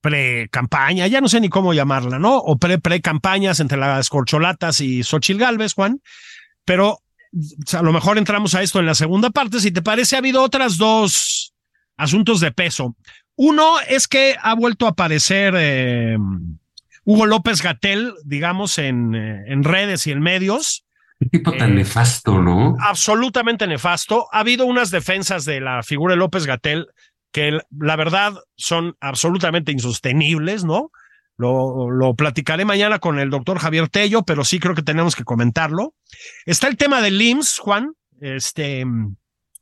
pre-campaña, 0.00 1.06
ya 1.06 1.20
no 1.20 1.28
sé 1.28 1.40
ni 1.40 1.48
cómo 1.48 1.74
llamarla, 1.74 2.18
¿no? 2.18 2.36
O 2.36 2.56
pre-pre-campañas 2.56 3.60
entre 3.60 3.78
las 3.78 4.08
corcholatas 4.08 4.80
y 4.80 5.02
Xochil 5.02 5.38
Galvez, 5.38 5.74
Juan. 5.74 6.00
Pero 6.64 7.00
a 7.72 7.82
lo 7.82 7.92
mejor 7.92 8.18
entramos 8.18 8.54
a 8.54 8.62
esto 8.62 8.80
en 8.80 8.86
la 8.86 8.94
segunda 8.94 9.30
parte. 9.30 9.60
Si 9.60 9.70
te 9.70 9.82
parece, 9.82 10.16
ha 10.16 10.20
habido 10.20 10.42
otras 10.42 10.76
dos 10.76 11.52
asuntos 11.96 12.40
de 12.40 12.52
peso. 12.52 12.96
Uno 13.36 13.80
es 13.88 14.08
que 14.08 14.36
ha 14.40 14.54
vuelto 14.54 14.86
a 14.86 14.90
aparecer 14.90 15.54
eh, 15.56 16.16
Hugo 17.04 17.26
López 17.26 17.62
Gatel, 17.62 18.14
digamos, 18.24 18.78
en, 18.78 19.14
eh, 19.14 19.44
en 19.46 19.64
redes 19.64 20.06
y 20.06 20.12
en 20.12 20.20
medios. 20.20 20.84
Qué 21.20 21.26
tipo 21.26 21.52
tan 21.52 21.72
eh, 21.72 21.76
nefasto, 21.76 22.40
¿no? 22.40 22.76
Absolutamente 22.80 23.66
nefasto. 23.66 24.28
Ha 24.32 24.40
habido 24.40 24.66
unas 24.66 24.90
defensas 24.90 25.44
de 25.44 25.60
la 25.60 25.82
figura 25.82 26.14
de 26.14 26.18
López 26.18 26.46
Gatel 26.46 26.88
que 27.32 27.58
la 27.70 27.96
verdad 27.96 28.34
son 28.56 28.96
absolutamente 29.00 29.72
insostenibles, 29.72 30.64
¿no? 30.64 30.90
Lo, 31.36 31.90
lo, 31.90 32.14
platicaré 32.14 32.64
mañana 32.64 32.98
con 32.98 33.20
el 33.20 33.30
doctor 33.30 33.58
Javier 33.58 33.88
Tello, 33.88 34.24
pero 34.24 34.44
sí 34.44 34.58
creo 34.58 34.74
que 34.74 34.82
tenemos 34.82 35.14
que 35.14 35.24
comentarlo. 35.24 35.94
Está 36.46 36.66
el 36.66 36.76
tema 36.76 37.00
del 37.00 37.22
IMSS, 37.22 37.58
Juan. 37.60 37.92
Este, 38.20 38.84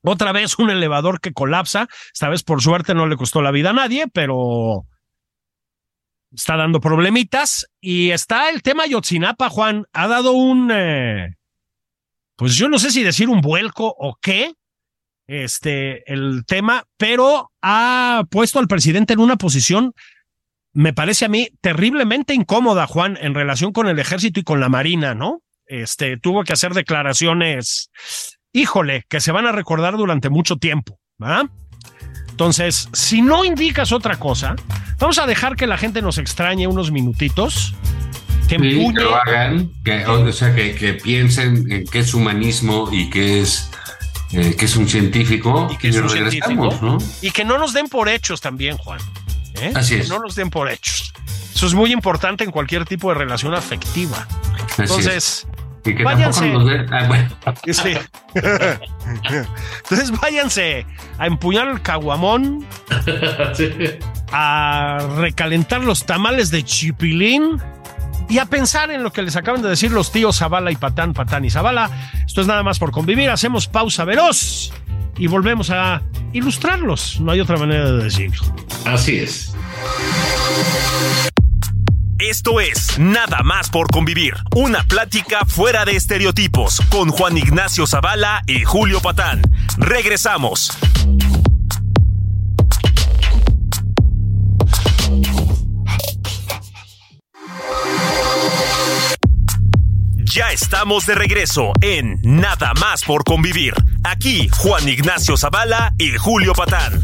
otra 0.03 0.33
vez 0.33 0.59
un 0.59 0.71
elevador 0.71 1.21
que 1.21 1.33
colapsa. 1.33 1.89
Esta 2.13 2.29
vez, 2.29 2.43
por 2.43 2.63
suerte, 2.63 2.95
no 2.95 3.07
le 3.07 3.17
costó 3.17 3.43
la 3.43 3.51
vida 3.51 3.71
a 3.71 3.75
nadie, 3.75 4.07
pero 4.09 4.87
está 6.33 6.57
dando 6.57 6.81
problemitas. 6.81 7.67
Y 7.81 8.11
está 8.11 8.49
el 8.49 8.63
tema 8.63 8.87
Yotzinapa, 8.87 9.51
Juan. 9.51 9.85
Ha 9.93 10.09
dado 10.09 10.33
un, 10.33 10.71
eh, 10.73 11.37
pues 12.37 12.55
yo 12.55 12.69
no 12.69 12.79
sé 12.79 12.91
si 12.91 13.03
decir 13.03 13.29
un 13.29 13.41
vuelco 13.41 13.95
o 13.99 14.17
qué, 14.21 14.55
este, 15.27 16.11
el 16.13 16.45
tema, 16.47 16.85
pero 16.97 17.51
ha 17.63 18.25
puesto 18.31 18.59
al 18.59 18.69
presidente 18.69 19.13
en 19.13 19.21
una 19.21 19.37
posición, 19.37 19.93
me 20.73 20.93
parece 20.93 21.25
a 21.25 21.29
mí, 21.29 21.49
terriblemente 21.61 22.35
incómoda, 22.35 22.87
Juan, 22.87 23.19
en 23.21 23.35
relación 23.35 23.73
con 23.73 23.89
el 23.89 23.99
ejército 23.99 24.41
y 24.41 24.45
con 24.45 24.61
la 24.61 24.69
marina, 24.69 25.15
¿no? 25.15 25.43
Este, 25.67 26.17
tuvo 26.19 26.45
que 26.45 26.53
hacer 26.53 26.75
declaraciones, 26.75 27.91
híjole, 28.53 29.05
que 29.09 29.21
se 29.21 29.33
van 29.33 29.47
a 29.47 29.53
recordar 29.53 29.97
durante 29.97 30.31
mucho 30.31 30.57
tiempo, 30.57 31.01
¿verdad? 31.19 31.47
Entonces, 32.31 32.89
si 32.93 33.23
no 33.23 33.45
indicas 33.45 33.93
otra 33.93 34.19
cosa, 34.19 34.55
vamos 34.99 35.19
a 35.19 35.27
dejar 35.27 35.57
que 35.57 35.67
la 35.67 35.79
gente 35.79 36.03
nos 36.03 36.19
extrañe 36.19 36.67
unos 36.67 36.93
minutitos. 36.93 37.75
Que, 38.47 38.59
lo 38.59 39.17
hagan, 39.17 39.73
que, 39.83 40.07
o 40.07 40.33
sea, 40.33 40.55
que, 40.55 40.75
que 40.77 40.93
piensen 40.93 41.73
en 41.73 41.85
qué 41.87 42.01
es 42.01 42.15
humanismo 42.15 42.91
y 42.93 43.11
qué 43.11 43.41
es 43.41 43.71
eh, 44.33 44.55
que 44.57 44.65
es 44.65 44.77
un 44.77 44.89
científico 44.89 45.69
y 45.71 45.77
que, 45.77 45.89
es 45.89 45.97
un 45.97 46.11
científico, 46.11 46.77
¿no? 46.83 46.99
y 47.23 47.31
que 47.31 47.45
no 47.45 47.59
nos 47.59 47.73
den 47.73 47.89
por 47.89 48.09
hechos 48.09 48.41
también, 48.41 48.77
Juan. 48.77 49.01
¿eh? 49.61 49.73
Así 49.75 49.95
es. 49.95 50.03
Que 50.03 50.09
no 50.09 50.19
nos 50.19 50.35
den 50.35 50.51
por 50.51 50.71
hechos. 50.71 51.13
Eso 51.55 51.67
es 51.67 51.75
muy 51.75 51.93
importante 51.93 52.45
en 52.45 52.51
cualquier 52.51 52.85
tipo 52.85 53.09
de 53.09 53.15
relación 53.15 53.55
afectiva. 53.55 54.27
Entonces, 54.79 55.47
y 55.87 55.95
que 55.95 56.05
váyanse. 56.05 56.51
Nos 56.51 56.67
den... 56.67 56.93
ah, 56.93 57.07
bueno. 57.07 57.29
sí. 57.73 57.95
Entonces 58.35 60.11
váyanse 60.21 60.87
a 61.19 61.27
empuñar 61.27 61.69
el 61.69 61.81
caguamón, 61.81 62.67
sí. 63.55 63.71
a 64.33 64.99
recalentar 65.17 65.83
los 65.83 66.05
tamales 66.05 66.51
de 66.51 66.65
chipilín 66.65 67.63
y 68.29 68.39
a 68.39 68.47
pensar 68.47 68.91
en 68.91 69.03
lo 69.03 69.13
que 69.13 69.23
les 69.23 69.37
acaban 69.37 69.63
de 69.63 69.69
decir 69.69 69.91
los 69.93 70.13
tíos 70.13 70.39
Zavala 70.39 70.71
y 70.71 70.77
Patán, 70.77 71.13
Patán 71.13 71.45
y 71.45 71.51
Zavala. 71.51 71.91
Esto 72.27 72.41
es 72.41 72.47
nada 72.47 72.63
más 72.63 72.79
por 72.79 72.91
convivir. 72.91 73.31
Hacemos 73.31 73.67
pausa 73.69 74.05
veloz 74.05 74.73
y 75.17 75.27
volvemos 75.27 75.71
a 75.71 76.03
ilustrarlos. 76.33 77.21
No 77.21 77.33
hay 77.33 77.41
otra 77.41 77.57
manera 77.57 77.91
de 77.91 78.05
decirlo. 78.05 78.43
Así 78.85 79.19
es. 79.19 79.55
Esto 82.19 82.61
es 82.61 82.99
Nada 82.99 83.43
más 83.45 83.69
por 83.69 83.89
convivir, 83.91 84.35
una 84.55 84.83
plática 84.85 85.45
fuera 85.47 85.85
de 85.85 85.97
estereotipos 85.97 86.81
con 86.89 87.11
Juan 87.11 87.37
Ignacio 87.37 87.87
Zavala 87.87 88.43
y 88.47 88.65
Julio 88.65 89.01
Patán. 89.01 89.43
Regresamos. 89.77 90.77
Ya 100.37 100.53
estamos 100.53 101.07
de 101.07 101.15
regreso 101.15 101.73
en 101.81 102.21
Nada 102.23 102.75
más 102.79 103.05
por 103.05 103.25
convivir. 103.25 103.73
Aquí 104.05 104.51
Juan 104.59 104.87
Ignacio 104.87 105.35
Zavala 105.35 105.95
y 105.97 106.11
Julio 106.19 106.53
Patán. 106.53 107.01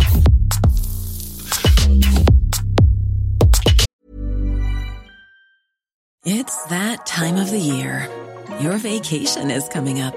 It's 6.27 6.63
that 6.67 7.07
time 7.07 7.37
of 7.41 7.51
the 7.51 7.59
year. 7.59 8.07
Your 8.61 8.77
vacation 8.77 9.51
is 9.51 9.67
coming 9.67 10.03
up. 10.03 10.15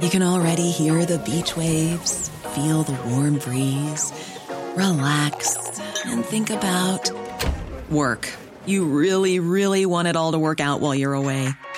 You 0.00 0.10
can 0.10 0.24
already 0.24 0.72
hear 0.72 1.06
the 1.06 1.18
beach 1.18 1.56
waves, 1.56 2.28
feel 2.56 2.82
the 2.82 2.98
warm 3.08 3.38
breeze, 3.38 4.12
relax, 4.74 5.80
and 6.06 6.24
think 6.24 6.50
about 6.50 7.08
work. 7.88 8.28
You 8.66 8.84
really, 8.84 9.38
really 9.38 9.86
want 9.86 10.08
it 10.08 10.16
all 10.16 10.32
to 10.32 10.40
work 10.40 10.58
out 10.58 10.80
while 10.80 10.94
you're 10.96 11.14
away. 11.14 11.54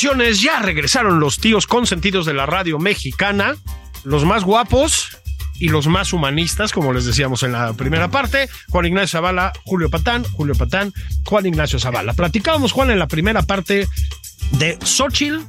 Ya 0.00 0.60
regresaron 0.62 1.18
los 1.18 1.38
tíos 1.38 1.66
consentidos 1.66 2.24
de 2.24 2.32
la 2.32 2.46
radio 2.46 2.78
mexicana, 2.78 3.56
los 4.04 4.24
más 4.24 4.44
guapos 4.44 5.18
y 5.58 5.70
los 5.70 5.88
más 5.88 6.12
humanistas, 6.12 6.70
como 6.70 6.92
les 6.92 7.04
decíamos 7.04 7.42
en 7.42 7.50
la 7.50 7.72
primera 7.72 8.06
parte. 8.08 8.48
Juan 8.68 8.86
Ignacio 8.86 9.18
Zavala, 9.18 9.52
Julio 9.64 9.90
Patán, 9.90 10.22
Julio 10.22 10.54
Patán, 10.54 10.92
Juan 11.24 11.46
Ignacio 11.46 11.80
Zavala. 11.80 12.12
Platicábamos, 12.12 12.70
Juan, 12.70 12.92
en 12.92 13.00
la 13.00 13.08
primera 13.08 13.42
parte 13.42 13.88
de 14.52 14.78
Xochitl 14.84 15.40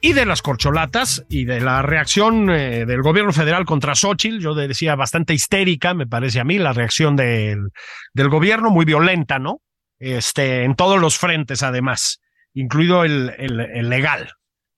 y 0.00 0.12
de 0.12 0.24
las 0.24 0.40
corcholatas 0.40 1.24
y 1.28 1.44
de 1.44 1.60
la 1.60 1.82
reacción 1.82 2.48
eh, 2.48 2.86
del 2.86 3.02
gobierno 3.02 3.32
federal 3.32 3.64
contra 3.64 3.96
Xochitl. 3.96 4.38
Yo 4.38 4.54
decía 4.54 4.94
bastante 4.94 5.34
histérica, 5.34 5.94
me 5.94 6.06
parece 6.06 6.38
a 6.38 6.44
mí, 6.44 6.58
la 6.58 6.72
reacción 6.72 7.16
del, 7.16 7.70
del 8.14 8.28
gobierno, 8.28 8.70
muy 8.70 8.84
violenta, 8.84 9.40
¿no? 9.40 9.62
Este, 9.98 10.62
en 10.62 10.76
todos 10.76 11.00
los 11.00 11.18
frentes, 11.18 11.64
además 11.64 12.20
incluido 12.54 13.04
el, 13.04 13.30
el, 13.38 13.88
legal. 13.88 14.30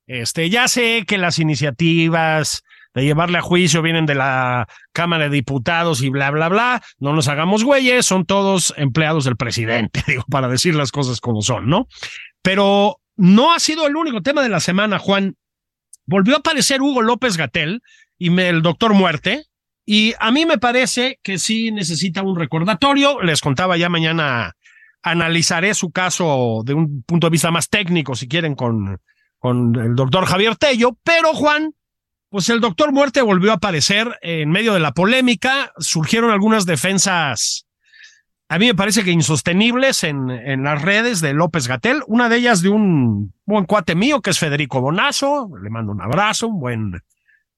Este, 0.06 0.50
ya 0.50 0.68
sé 0.68 1.04
que 1.06 1.18
las 1.18 1.38
iniciativas 1.38 2.62
de 2.94 3.04
llevarle 3.04 3.38
a 3.38 3.42
juicio 3.42 3.80
vienen 3.82 4.04
de 4.06 4.14
la 4.14 4.68
Cámara 4.92 5.24
de 5.24 5.36
Diputados 5.36 6.02
y 6.02 6.10
bla, 6.10 6.30
bla, 6.30 6.48
bla. 6.48 6.82
No 6.98 7.12
nos 7.14 7.28
hagamos 7.28 7.64
güeyes, 7.64 8.04
son 8.04 8.26
todos 8.26 8.74
empleados 8.76 9.24
del 9.24 9.36
presidente, 9.36 10.02
digo, 10.06 10.24
para 10.30 10.48
decir 10.48 10.74
las 10.74 10.92
cosas 10.92 11.20
como 11.20 11.42
son, 11.42 11.68
¿no? 11.68 11.86
Pero 12.42 13.00
no 13.16 13.52
ha 13.52 13.60
sido 13.60 13.86
el 13.86 13.96
único 13.96 14.20
tema 14.22 14.42
de 14.42 14.48
la 14.48 14.60
semana, 14.60 14.98
Juan. 14.98 15.36
Volvió 16.04 16.34
a 16.34 16.38
aparecer 16.38 16.82
Hugo 16.82 17.00
López 17.00 17.36
Gatel 17.36 17.80
y 18.18 18.38
el 18.40 18.62
doctor 18.62 18.92
Muerte, 18.92 19.46
y 19.84 20.14
a 20.20 20.30
mí 20.30 20.46
me 20.46 20.58
parece 20.58 21.18
que 21.22 21.38
sí 21.38 21.72
necesita 21.72 22.22
un 22.22 22.38
recordatorio. 22.38 23.20
Les 23.22 23.40
contaba 23.40 23.76
ya 23.76 23.88
mañana 23.88 24.54
analizaré 25.02 25.74
su 25.74 25.90
caso 25.90 26.62
de 26.64 26.74
un 26.74 27.02
punto 27.02 27.26
de 27.26 27.32
vista 27.32 27.50
más 27.50 27.68
técnico, 27.68 28.14
si 28.14 28.28
quieren, 28.28 28.54
con, 28.54 29.00
con 29.38 29.74
el 29.76 29.94
doctor 29.94 30.26
Javier 30.26 30.56
Tello, 30.56 30.96
pero 31.02 31.34
Juan, 31.34 31.74
pues 32.28 32.48
el 32.48 32.60
doctor 32.60 32.92
Muerte 32.92 33.22
volvió 33.22 33.50
a 33.50 33.56
aparecer 33.56 34.18
en 34.22 34.50
medio 34.50 34.74
de 34.74 34.80
la 34.80 34.92
polémica, 34.92 35.72
surgieron 35.78 36.30
algunas 36.30 36.66
defensas, 36.66 37.66
a 38.52 38.58
mí 38.58 38.66
me 38.66 38.74
parece 38.74 39.02
que 39.02 39.10
insostenibles 39.10 40.04
en, 40.04 40.28
en 40.28 40.62
las 40.62 40.82
redes 40.82 41.22
de 41.22 41.32
López 41.32 41.68
Gatel, 41.68 42.02
una 42.06 42.28
de 42.28 42.36
ellas 42.36 42.60
de 42.60 42.68
un 42.68 43.32
buen 43.46 43.64
cuate 43.64 43.94
mío, 43.94 44.20
que 44.20 44.28
es 44.28 44.38
Federico 44.38 44.82
Bonazo, 44.82 45.48
le 45.62 45.70
mando 45.70 45.90
un 45.90 46.02
abrazo, 46.02 46.48
un 46.48 46.60
buen 46.60 47.00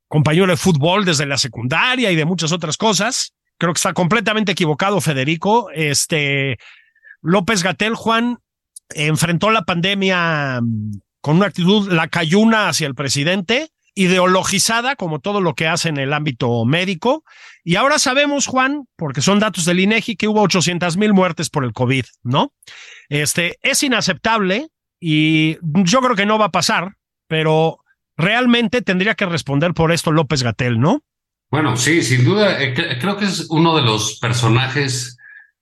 compañero 0.07 0.47
de 0.47 0.57
fútbol 0.57 1.05
desde 1.05 1.27
la 1.27 1.37
secundaria 1.37 2.13
y 2.13 2.15
de 2.15 2.25
muchas 2.25 2.53
otras 2.53 2.77
cosas. 2.77 3.35
Creo 3.59 3.73
que 3.73 3.79
está 3.79 3.93
completamente 3.93 4.53
equivocado 4.53 5.01
Federico. 5.01 5.69
Este, 5.73 6.59
López 7.25 7.63
Gatel, 7.63 7.95
Juan, 7.95 8.39
enfrentó 8.91 9.51
la 9.51 9.63
pandemia 9.63 10.61
con 11.23 11.37
una 11.37 11.47
actitud 11.47 11.91
lacayuna 11.91 12.69
hacia 12.69 12.87
el 12.87 12.95
presidente, 12.95 13.71
ideologizada, 13.95 14.95
como 14.95 15.21
todo 15.21 15.41
lo 15.41 15.55
que 15.55 15.67
hace 15.67 15.89
en 15.89 15.97
el 15.97 16.13
ámbito 16.13 16.65
médico. 16.67 17.25
Y 17.65 17.77
ahora 17.77 17.99
sabemos, 17.99 18.47
Juan, 18.47 18.85
porque 18.97 19.23
son 19.23 19.41
datos 19.41 19.65
del 19.65 19.81
INEGI, 19.81 20.17
que 20.17 20.29
hubo 20.29 20.43
800 20.43 20.99
mil 20.99 21.15
muertes 21.15 21.49
por 21.49 21.65
el 21.65 21.73
COVID, 21.73 22.05
¿no? 22.25 22.53
Este 23.09 23.59
es 23.63 23.83
inaceptable 23.83 24.69
y 25.01 25.57
yo 25.85 26.01
creo 26.01 26.17
que 26.17 26.27
no 26.27 26.39
va 26.39 26.47
a 26.47 26.53
pasar, 26.53 26.97
pero 27.27 27.79
realmente 28.19 28.83
tendría 28.83 29.15
que 29.15 29.27
responder 29.27 29.73
por 29.73 29.93
esto 29.93 30.13
López 30.13 30.43
Gatel, 30.43 30.79
¿no? 30.79 31.03
Bueno, 31.51 31.77
sí, 31.79 32.03
sin 32.03 32.25
duda, 32.25 32.61
eh, 32.63 32.75
creo 33.01 33.17
que 33.17 33.27
es 33.27 33.47
uno 33.49 33.77
de 33.77 33.83
los 33.83 34.19
personajes 34.19 35.14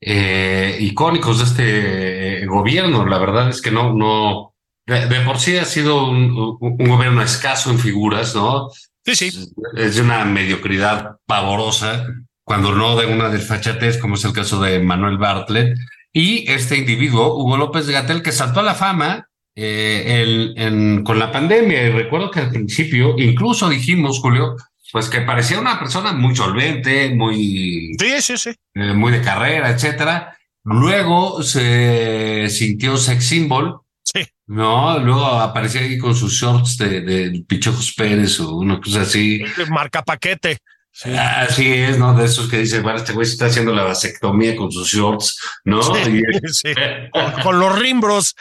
eh, 0.04 0.76
icónicos 0.80 1.38
de 1.38 1.44
este 1.44 2.42
eh, 2.42 2.46
gobierno. 2.46 3.06
La 3.06 3.18
verdad 3.18 3.48
es 3.48 3.62
que 3.62 3.70
no, 3.70 3.94
no, 3.94 4.54
de, 4.84 5.06
de 5.06 5.20
por 5.20 5.38
sí 5.38 5.56
ha 5.56 5.64
sido 5.64 6.10
un, 6.10 6.58
un, 6.60 6.88
gobierno 6.88 7.22
escaso 7.22 7.70
en 7.70 7.78
figuras, 7.78 8.34
¿no? 8.34 8.68
Sí, 9.04 9.14
sí. 9.14 9.52
Es 9.76 9.96
de 9.96 10.02
una 10.02 10.24
mediocridad 10.24 11.16
pavorosa, 11.24 12.06
cuando 12.44 12.74
no 12.74 12.96
de 12.96 13.06
una 13.06 13.28
desfachatez, 13.28 13.98
como 13.98 14.16
es 14.16 14.24
el 14.24 14.32
caso 14.32 14.60
de 14.60 14.80
Manuel 14.80 15.18
Bartlett. 15.18 15.78
Y 16.12 16.50
este 16.50 16.76
individuo, 16.76 17.36
Hugo 17.36 17.56
López 17.56 17.88
Gatel, 17.88 18.22
que 18.22 18.32
saltó 18.32 18.60
a 18.60 18.64
la 18.64 18.74
fama 18.74 19.28
eh, 19.54 20.22
el, 20.22 20.54
en, 20.56 21.04
con 21.04 21.18
la 21.18 21.30
pandemia. 21.30 21.86
Y 21.86 21.90
recuerdo 21.90 22.30
que 22.30 22.40
al 22.40 22.50
principio, 22.50 23.14
incluso 23.18 23.68
dijimos, 23.68 24.18
Julio, 24.18 24.56
pues 24.92 25.08
que 25.08 25.22
parecía 25.22 25.58
una 25.58 25.78
persona 25.78 26.12
muy 26.12 26.36
solvente, 26.36 27.14
muy, 27.14 27.96
sí, 27.98 28.20
sí, 28.20 28.36
sí. 28.36 28.50
Eh, 28.74 28.92
muy 28.92 29.10
de 29.10 29.22
carrera, 29.22 29.70
etcétera. 29.70 30.36
Luego 30.64 31.42
se 31.42 32.46
sintió 32.50 32.98
sex 32.98 33.24
symbol. 33.24 33.80
Sí. 34.04 34.26
No, 34.46 34.98
luego 34.98 35.24
aparecía 35.24 35.80
ahí 35.80 35.96
con 35.96 36.14
sus 36.14 36.34
shorts 36.34 36.76
de, 36.76 37.00
de 37.00 37.44
Pichojos 37.48 37.94
Pérez 37.96 38.38
o 38.40 38.56
una 38.56 38.80
cosa 38.80 39.00
así. 39.02 39.42
Marca 39.70 40.02
paquete. 40.02 40.58
Sí. 40.94 41.10
Así 41.16 41.72
es, 41.72 41.98
¿no? 41.98 42.12
De 42.12 42.26
esos 42.26 42.50
que 42.50 42.58
dicen, 42.58 42.82
bueno, 42.82 42.98
este 42.98 43.14
güey 43.14 43.26
está 43.26 43.46
haciendo 43.46 43.72
la 43.72 43.84
vasectomía 43.84 44.54
con 44.54 44.70
sus 44.70 44.88
shorts, 44.88 45.40
¿no? 45.64 45.82
Sí, 45.82 46.20
y, 46.20 46.48
sí. 46.52 46.68
Con, 47.10 47.32
con, 47.42 47.58
los 47.58 47.78
rimbros. 47.78 48.36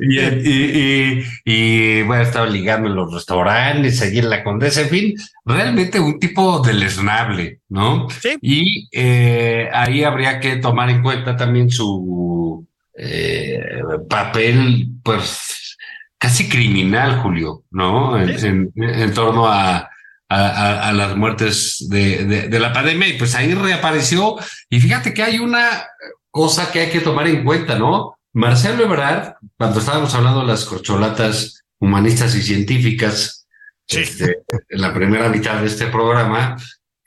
y, 0.00 0.20
y, 0.20 1.24
y, 1.44 2.02
bueno, 2.02 2.22
estaba 2.22 2.46
ligando 2.46 2.88
en 2.88 2.94
los 2.94 3.12
restaurantes, 3.12 4.00
allí 4.02 4.20
en 4.20 4.30
la 4.30 4.44
Condesa, 4.44 4.82
en 4.82 4.88
fin, 4.88 5.14
realmente 5.44 5.98
un 5.98 6.18
tipo 6.20 6.60
deleznable, 6.60 7.60
¿no? 7.68 8.08
Sí. 8.10 8.36
Y 8.40 8.88
eh, 8.92 9.68
ahí 9.72 10.04
habría 10.04 10.38
que 10.38 10.56
tomar 10.56 10.90
en 10.90 11.02
cuenta 11.02 11.36
también 11.36 11.70
su 11.70 12.66
eh, 12.96 13.60
papel, 14.08 14.88
pues, 15.02 15.76
casi 16.18 16.48
criminal, 16.48 17.18
Julio, 17.20 17.64
¿no? 17.70 18.16
En, 18.16 18.72
en 18.76 19.14
torno 19.14 19.48
a 19.48 19.91
a, 20.32 20.48
a, 20.48 20.88
a, 20.88 20.92
las 20.92 21.16
muertes 21.16 21.86
de, 21.90 22.24
de, 22.24 22.48
de, 22.48 22.58
la 22.60 22.72
pandemia 22.72 23.08
y 23.08 23.18
pues 23.18 23.34
ahí 23.34 23.52
reapareció. 23.52 24.36
Y 24.70 24.80
fíjate 24.80 25.12
que 25.12 25.22
hay 25.22 25.38
una 25.38 25.86
cosa 26.30 26.70
que 26.72 26.80
hay 26.80 26.90
que 26.90 27.00
tomar 27.00 27.26
en 27.26 27.44
cuenta, 27.44 27.78
¿no? 27.78 28.16
Marcelo 28.32 28.84
Ebrard, 28.84 29.34
cuando 29.58 29.80
estábamos 29.80 30.14
hablando 30.14 30.40
de 30.40 30.46
las 30.46 30.64
corcholatas 30.64 31.64
humanistas 31.78 32.34
y 32.34 32.42
científicas, 32.42 33.38
Sí. 33.84 33.98
este, 33.98 34.38
en 34.68 34.80
la 34.80 34.94
primera 34.94 35.28
mitad 35.28 35.60
de 35.60 35.66
este 35.66 35.88
programa, 35.88 36.56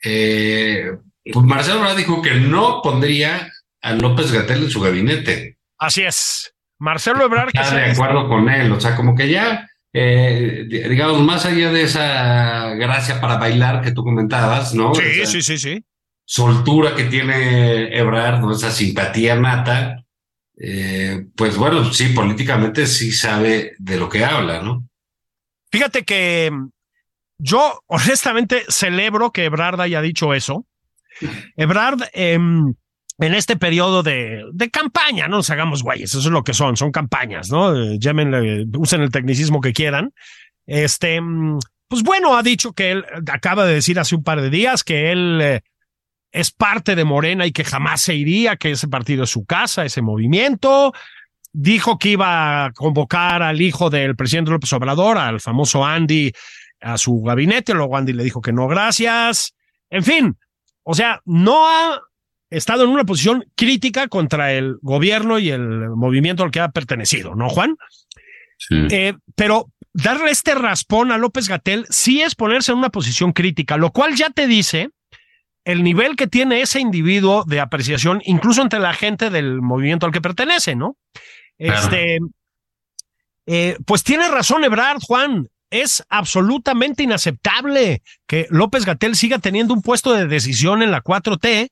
eh, 0.04 0.92
pues 1.34 1.46
Marcelo 1.46 1.80
Ebrard 1.80 1.98
dijo 1.98 2.22
que 2.22 2.36
no 2.36 2.82
pondría 2.84 3.52
a 3.82 3.94
López 3.94 4.32
Gatel 4.32 4.64
en 4.66 4.70
su 4.70 4.82
gabinete. 4.82 5.58
Así 5.80 6.04
es. 6.04 6.54
Marcelo 6.78 7.26
Ebrard. 7.26 7.50
Está 7.54 7.76
de 7.76 7.92
acuerdo 7.92 8.28
con 8.28 8.50
él, 8.50 8.72
o 8.72 8.80
sea, 8.80 8.96
como 8.96 9.16
que 9.16 9.30
ya 9.30 9.68
eh, 9.98 10.66
digamos, 10.68 11.22
más 11.22 11.46
allá 11.46 11.72
de 11.72 11.84
esa 11.84 12.74
gracia 12.74 13.22
para 13.22 13.38
bailar 13.38 13.82
que 13.82 13.94
tú 13.94 14.04
comentabas, 14.04 14.76
¿no? 14.76 14.94
Sí, 14.94 15.04
esa 15.22 15.32
sí, 15.32 15.42
sí, 15.42 15.58
sí. 15.58 15.86
Soltura 16.26 16.96
que 16.96 17.06
tiene 17.06 17.98
Ebrard, 17.98 18.42
¿no? 18.42 18.52
Esa 18.52 18.72
simpatía 18.72 19.38
nata, 19.38 20.04
eh, 20.58 21.28
pues 21.38 21.56
bueno, 21.56 21.94
sí, 21.94 22.10
políticamente 22.10 22.88
sí 22.88 23.14
sabe 23.14 23.72
de 23.78 23.98
lo 23.98 24.10
que 24.10 24.26
habla, 24.26 24.62
¿no? 24.62 24.86
Fíjate 25.72 26.04
que 26.04 26.52
mm, 26.52 26.70
yo 27.38 27.80
honestamente 27.88 28.66
celebro 28.68 29.32
que 29.32 29.46
Ebrard 29.46 29.80
haya 29.80 30.02
dicho 30.02 30.34
eso. 30.34 30.66
Ebrard, 31.56 32.02
em, 32.12 32.74
en 33.20 33.34
este 33.34 33.56
periodo 33.56 34.04
de, 34.04 34.44
de, 34.52 34.70
campaña, 34.70 35.28
no 35.28 35.38
nos 35.38 35.50
hagamos 35.50 35.84
güeyes, 35.84 36.10
eso 36.10 36.20
es 36.20 36.26
lo 36.26 36.44
que 36.44 36.54
son, 36.54 36.76
son 36.76 36.92
campañas, 36.92 37.50
¿no? 37.50 37.96
Llámenle, 37.98 38.66
usen 38.78 39.02
el 39.02 39.12
tecnicismo 39.12 39.62
que 39.62 39.74
quieran. 39.74 40.14
Este, 40.66 41.22
mm, 41.22 41.60
pues 41.88 42.04
bueno, 42.04 42.36
ha 42.36 42.44
dicho 42.44 42.74
que 42.74 42.92
él 42.92 43.06
acaba 43.32 43.66
de 43.66 43.76
decir 43.76 44.00
hace 44.00 44.16
un 44.16 44.24
par 44.24 44.42
de 44.42 44.50
días 44.50 44.84
que 44.84 45.12
él 45.12 45.40
eh, 45.42 45.62
es 46.32 46.52
parte 46.52 46.96
de 46.96 47.06
Morena 47.06 47.46
y 47.46 47.52
que 47.52 47.64
jamás 47.64 48.02
se 48.02 48.16
iría, 48.16 48.58
que 48.58 48.72
ese 48.72 48.88
partido 48.88 49.24
es 49.24 49.30
su 49.30 49.46
casa, 49.46 49.86
ese 49.86 50.02
movimiento. 50.02 50.92
Dijo 51.54 51.98
que 51.98 52.10
iba 52.10 52.66
a 52.66 52.72
convocar 52.72 53.42
al 53.42 53.62
hijo 53.62 53.90
del 53.90 54.18
presidente 54.18 54.52
López 54.52 54.74
Obrador, 54.74 55.18
al 55.18 55.40
famoso 55.40 55.86
Andy, 55.86 56.34
a 56.82 56.98
su 56.98 57.22
gabinete. 57.22 57.74
Luego 57.74 57.96
Andy 57.96 58.12
le 58.12 58.26
dijo 58.26 58.42
que 58.42 58.52
no, 58.52 58.68
gracias. 58.68 59.56
En 59.90 60.04
fin, 60.04 60.38
o 60.84 60.94
sea, 60.94 61.22
no 61.24 61.70
ha 61.70 62.02
estado 62.58 62.84
en 62.84 62.90
una 62.90 63.06
posición 63.06 63.46
crítica 63.56 64.08
contra 64.08 64.54
el 64.54 64.78
gobierno 64.82 65.40
y 65.40 65.50
el 65.50 65.90
movimiento 65.90 66.44
al 66.44 66.52
que 66.52 66.60
ha 66.60 66.70
pertenecido, 66.70 67.36
¿no, 67.36 67.50
Juan? 67.50 67.76
Sí. 68.58 68.88
Eh, 68.90 69.14
pero 69.36 69.68
darle 69.94 70.32
este 70.32 70.56
raspón 70.56 71.12
a 71.12 71.18
López 71.18 71.48
Gatel 71.48 71.86
sí 71.90 72.22
es 72.22 72.36
ponerse 72.36 72.72
en 72.72 72.80
una 72.80 72.90
posición 72.90 73.32
crítica, 73.34 73.78
lo 73.78 73.92
cual 73.92 74.16
ya 74.16 74.30
te 74.30 74.48
dice 74.48 74.90
el 75.66 75.84
nivel 75.84 76.16
que 76.16 76.28
tiene 76.28 76.62
ese 76.62 76.80
individuo 76.80 77.44
de 77.46 77.60
apreciación, 77.60 78.22
incluso 78.26 78.62
entre 78.62 78.80
la 78.80 78.94
gente 78.94 79.30
del 79.32 79.62
movimiento 79.62 80.06
al 80.06 80.12
que 80.12 80.22
pertenece, 80.22 80.76
¿no? 80.76 80.96
Este, 81.58 82.20
eh, 83.48 83.78
pues 83.86 84.04
tiene 84.04 84.30
razón 84.30 84.64
Ebrard, 84.64 85.00
Juan. 85.02 85.50
Es 85.72 86.06
absolutamente 86.10 87.04
inaceptable 87.04 88.04
que 88.28 88.46
López 88.50 88.86
Gatel 88.86 89.16
siga 89.16 89.40
teniendo 89.40 89.74
un 89.74 89.82
puesto 89.82 90.14
de 90.14 90.28
decisión 90.28 90.84
en 90.84 90.92
la 90.92 91.02
4T 91.02 91.70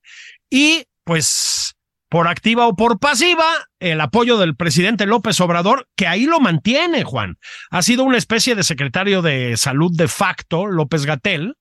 y, 0.50 0.86
pues, 1.04 1.76
por 2.10 2.28
activa 2.28 2.68
o 2.68 2.76
por 2.76 3.00
pasiva, 3.00 3.46
el 3.80 4.00
apoyo 4.00 4.38
del 4.38 4.56
presidente 4.56 5.08
López 5.08 5.42
Obrador, 5.42 5.88
que 5.96 6.06
ahí 6.06 6.26
lo 6.26 6.40
mantiene, 6.40 7.04
Juan. 7.04 7.38
Ha 7.72 7.82
sido 7.82 8.04
una 8.04 8.18
especie 8.18 8.54
de 8.54 8.64
secretario 8.64 9.24
de 9.24 9.58
salud 9.58 9.92
de 9.96 10.08
facto, 10.08 10.68
López 10.68 11.08
Gatel. 11.08 11.56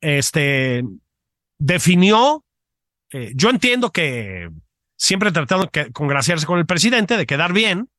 Este, 0.00 0.84
definió, 1.58 2.44
eh, 3.12 3.32
yo 3.34 3.50
entiendo 3.50 3.90
que 3.90 4.48
siempre 4.96 5.32
tratando 5.32 5.68
de 5.70 5.92
congraciarse 5.92 6.46
con 6.46 6.58
el 6.58 6.66
presidente, 6.66 7.16
de 7.16 7.26
quedar 7.26 7.52
bien, 7.52 7.90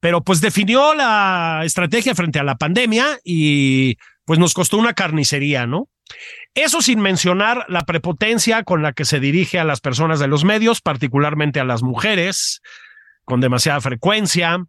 pero 0.00 0.22
pues 0.22 0.40
definió 0.40 0.94
la 0.94 1.62
estrategia 1.64 2.14
frente 2.14 2.38
a 2.38 2.44
la 2.44 2.56
pandemia 2.56 3.18
y 3.24 3.96
pues 4.24 4.38
nos 4.38 4.54
costó 4.54 4.76
una 4.76 4.92
carnicería, 4.92 5.66
¿no? 5.66 5.88
Eso 6.60 6.82
sin 6.82 6.98
mencionar 6.98 7.64
la 7.68 7.82
prepotencia 7.82 8.64
con 8.64 8.82
la 8.82 8.92
que 8.92 9.04
se 9.04 9.20
dirige 9.20 9.60
a 9.60 9.64
las 9.64 9.80
personas 9.80 10.18
de 10.18 10.26
los 10.26 10.44
medios, 10.44 10.80
particularmente 10.80 11.60
a 11.60 11.64
las 11.64 11.84
mujeres, 11.84 12.62
con 13.24 13.40
demasiada 13.40 13.80
frecuencia, 13.80 14.64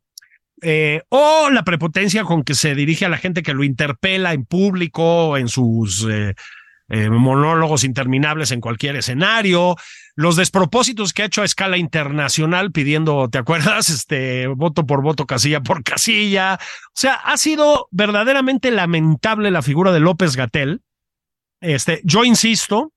eh, 0.62 1.02
o 1.10 1.50
la 1.50 1.64
prepotencia 1.64 2.26
con 2.26 2.44
que 2.44 2.54
se 2.54 2.76
dirige 2.76 3.06
a 3.06 3.10
la 3.10 3.18
gente 3.18 3.42
que 3.42 3.56
lo 3.56 3.64
interpela 3.64 4.34
en 4.34 4.46
público, 4.46 5.36
en 5.36 5.48
sus 5.48 6.06
eh, 6.08 6.36
eh, 6.90 7.10
monólogos 7.10 7.84
interminables 7.84 8.52
en 8.52 8.62
cualquier 8.62 8.96
escenario, 8.96 9.76
los 10.16 10.36
despropósitos 10.36 11.12
que 11.12 11.24
ha 11.24 11.26
hecho 11.26 11.42
a 11.42 11.46
escala 11.46 11.78
internacional 11.78 12.72
pidiendo, 12.72 13.30
¿te 13.30 13.40
acuerdas? 13.40 13.90
Este 13.90 14.46
voto 14.46 14.86
por 14.86 15.02
voto, 15.02 15.26
casilla 15.26 15.62
por 15.62 15.84
casilla. 15.84 16.60
O 16.62 16.92
sea, 16.94 17.16
ha 17.16 17.38
sido 17.38 17.88
verdaderamente 17.90 18.70
lamentable 18.70 19.50
la 19.50 19.64
figura 19.64 19.92
de 19.92 20.02
López 20.02 20.36
Gatel. 20.36 20.84
Este, 21.62 22.02
yo 22.04 22.24
insisto, 22.24 22.94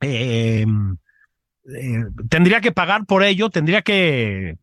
eh, 0.00 0.64
eh, 1.74 2.04
tendría 2.28 2.60
que 2.60 2.72
pagar 2.72 3.06
por 3.06 3.22
ello, 3.22 3.50
tendría 3.50 3.82
que 3.82 4.56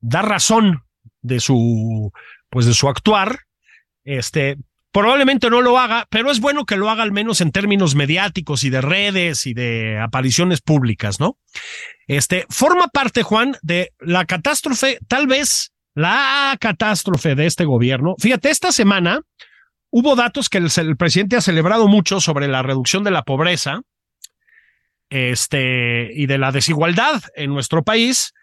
dar 0.00 0.28
razón 0.28 0.84
de 1.22 1.40
su, 1.40 2.12
pues 2.50 2.66
de 2.66 2.74
su 2.74 2.88
actuar. 2.88 3.40
Este, 4.04 4.58
Probablemente 4.96 5.50
no 5.50 5.60
lo 5.60 5.78
haga, 5.78 6.06
pero 6.08 6.30
es 6.30 6.40
bueno 6.40 6.64
que 6.64 6.78
lo 6.78 6.88
haga 6.88 7.02
al 7.02 7.12
menos 7.12 7.42
en 7.42 7.52
términos 7.52 7.94
mediáticos 7.94 8.64
y 8.64 8.70
de 8.70 8.80
redes 8.80 9.46
y 9.46 9.52
de 9.52 9.98
apariciones 10.00 10.62
públicas, 10.62 11.20
¿no? 11.20 11.36
Este 12.06 12.46
forma 12.48 12.88
parte, 12.88 13.22
Juan, 13.22 13.58
de 13.60 13.92
la 14.00 14.24
catástrofe, 14.24 14.98
tal 15.06 15.26
vez 15.26 15.74
la 15.94 16.56
catástrofe 16.58 17.34
de 17.34 17.44
este 17.44 17.66
gobierno. 17.66 18.14
Fíjate, 18.18 18.48
esta 18.48 18.72
semana 18.72 19.20
hubo 19.98 20.14
datos 20.14 20.50
que 20.50 20.58
el, 20.58 20.96
presidente 20.98 21.36
ha 21.36 21.40
celebrado 21.40 21.88
mucho 21.88 22.20
sobre 22.20 22.48
la 22.48 22.62
reducción 22.62 23.02
de 23.02 23.10
la 23.10 23.22
pobreza 23.22 23.80
este, 25.08 26.10
y 26.12 26.26
de 26.26 26.36
la 26.36 26.52
desigualdad 26.52 27.22
en 27.34 27.54
nuestro 27.54 27.82
país. 27.82 28.34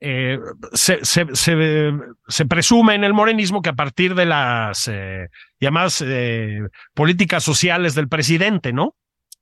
Eh, 0.00 0.36
se, 0.72 2.46
presume 2.48 2.96
en 2.96 3.04
el 3.04 3.14
morenismo 3.14 3.62
que 3.62 3.68
a 3.68 3.74
partir 3.74 4.16
de 4.16 4.26
las 4.26 4.88
eh, 4.88 5.28
llamadas 5.60 6.02
eh, 6.04 6.58
políticas 6.92 7.44
sociales 7.44 7.94
del 7.94 8.08
presidente, 8.08 8.72
¿no? 8.72 8.96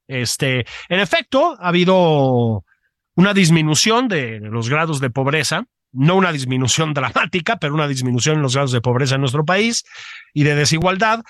Este, 0.07 0.66
en 0.90 1.00
efecto, 1.00 1.57
ha 1.59 1.68
habido 1.68 2.62
una 3.14 3.33
disminución 3.33 4.09
de 4.09 4.38
los 4.40 4.68
grados 4.68 5.00
de 5.00 5.09
pobreza, 5.09 5.64
no 5.92 6.16
una 6.16 6.31
disminución 6.31 6.92
dramática, 6.92 7.57
pero 7.57 7.72
una 7.72 7.88
disminución 7.88 8.37
en 8.37 8.42
los 8.42 8.53
grados 8.53 8.72
de 8.72 8.83
pobreza 8.83 9.14
en 9.14 9.22
nuestro 9.22 9.46
país 9.46 9.83
y 10.35 10.42
de 10.42 10.57
desigualdad. 10.57 11.22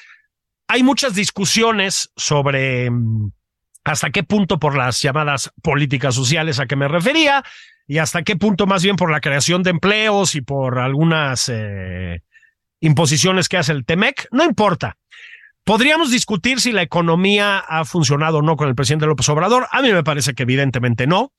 Hay 0.68 0.82
muchas 0.82 1.14
discusiones 1.14 2.10
sobre 2.16 2.90
mm, 2.90 3.30
hasta 3.84 4.10
qué 4.10 4.22
punto 4.22 4.58
por 4.58 4.76
las 4.76 5.00
llamadas 5.00 5.52
políticas 5.62 6.14
sociales 6.14 6.60
a 6.60 6.66
que 6.66 6.76
me 6.76 6.88
refería, 6.88 7.44
y 7.86 7.98
hasta 7.98 8.22
qué 8.22 8.36
punto 8.36 8.66
más 8.66 8.82
bien 8.82 8.96
por 8.96 9.10
la 9.10 9.20
creación 9.20 9.62
de 9.62 9.70
empleos 9.70 10.34
y 10.34 10.40
por 10.40 10.78
algunas 10.78 11.50
eh, 11.52 12.22
imposiciones 12.80 13.48
que 13.48 13.58
hace 13.58 13.72
el 13.72 13.84
TEMEC, 13.84 14.28
no 14.30 14.44
importa. 14.44 14.96
Podríamos 15.64 16.10
discutir 16.10 16.60
si 16.60 16.72
la 16.72 16.82
economía 16.82 17.58
ha 17.58 17.86
funcionado 17.86 18.38
o 18.38 18.42
no 18.42 18.56
con 18.56 18.68
el 18.68 18.74
presidente 18.74 19.06
López 19.06 19.26
Obrador. 19.30 19.66
A 19.70 19.80
mí 19.80 19.92
me 19.92 20.04
parece 20.04 20.34
que 20.34 20.42
evidentemente 20.42 21.06
no. 21.06 21.32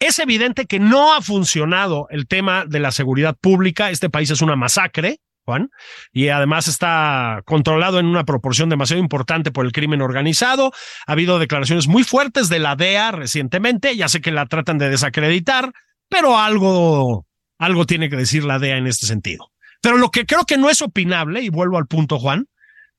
Es 0.00 0.18
evidente 0.18 0.66
que 0.66 0.80
no 0.80 1.14
ha 1.14 1.22
funcionado 1.22 2.08
el 2.10 2.26
tema 2.26 2.64
de 2.66 2.80
la 2.80 2.90
seguridad 2.90 3.36
pública. 3.40 3.90
Este 3.90 4.10
país 4.10 4.30
es 4.30 4.42
una 4.42 4.56
masacre, 4.56 5.20
Juan, 5.48 5.70
y 6.12 6.28
además 6.28 6.68
está 6.68 7.40
controlado 7.46 7.98
en 7.98 8.04
una 8.04 8.24
proporción 8.24 8.68
demasiado 8.68 9.00
importante 9.00 9.50
por 9.50 9.64
el 9.64 9.72
crimen 9.72 10.02
organizado. 10.02 10.72
Ha 11.06 11.12
habido 11.12 11.38
declaraciones 11.38 11.88
muy 11.88 12.04
fuertes 12.04 12.50
de 12.50 12.58
la 12.58 12.76
DEA 12.76 13.12
recientemente. 13.12 13.96
Ya 13.96 14.10
sé 14.10 14.20
que 14.20 14.30
la 14.30 14.44
tratan 14.44 14.76
de 14.76 14.90
desacreditar 14.90 15.72
pero 16.08 16.38
algo, 16.38 17.26
algo 17.58 17.86
tiene 17.86 18.08
que 18.08 18.16
decir 18.16 18.44
la 18.44 18.58
DEA 18.58 18.78
en 18.78 18.86
este 18.86 19.06
sentido. 19.06 19.50
Pero 19.80 19.96
lo 19.96 20.10
que 20.10 20.26
creo 20.26 20.44
que 20.44 20.58
no 20.58 20.70
es 20.70 20.82
opinable, 20.82 21.42
y 21.42 21.50
vuelvo 21.50 21.78
al 21.78 21.86
punto, 21.86 22.18
Juan, 22.18 22.46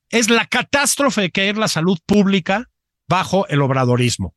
es 0.08 0.30
la 0.30 0.46
catástrofe 0.46 1.30
que 1.30 1.50
es 1.50 1.56
la 1.56 1.68
salud 1.68 1.98
pública 2.06 2.66
bajo 3.08 3.46
el 3.48 3.62
obradorismo. 3.62 4.34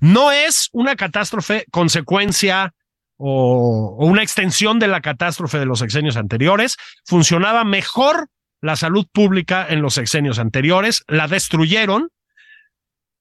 No 0.00 0.30
es 0.32 0.68
una 0.72 0.96
catástrofe 0.96 1.64
consecuencia 1.70 2.74
o, 3.16 3.96
una 3.98 4.22
extensión 4.22 4.78
de 4.78 4.88
la 4.88 5.00
catástrofe 5.00 5.58
de 5.58 5.66
los 5.66 5.78
sexenios 5.78 6.16
anteriores. 6.16 6.76
Funcionaba 7.04 7.64
mejor 7.64 8.28
la 8.60 8.76
salud 8.76 9.06
pública 9.12 9.66
en 9.68 9.82
los 9.82 9.94
sexenios 9.94 10.38
anteriores, 10.38 11.04
la 11.08 11.28
destruyeron 11.28 12.10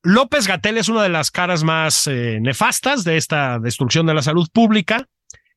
López 0.06 0.46
Gatel 0.48 0.78
es 0.78 0.88
una 0.88 1.02
de 1.02 1.10
las 1.10 1.32
caras 1.32 1.64
más 1.64 2.06
eh, 2.06 2.38
nefastas 2.40 3.04
de 3.04 3.18
esta 3.18 3.58
destrucción 3.58 4.06
de 4.06 4.14
la 4.14 4.22
salud 4.22 4.48
pública. 4.54 5.08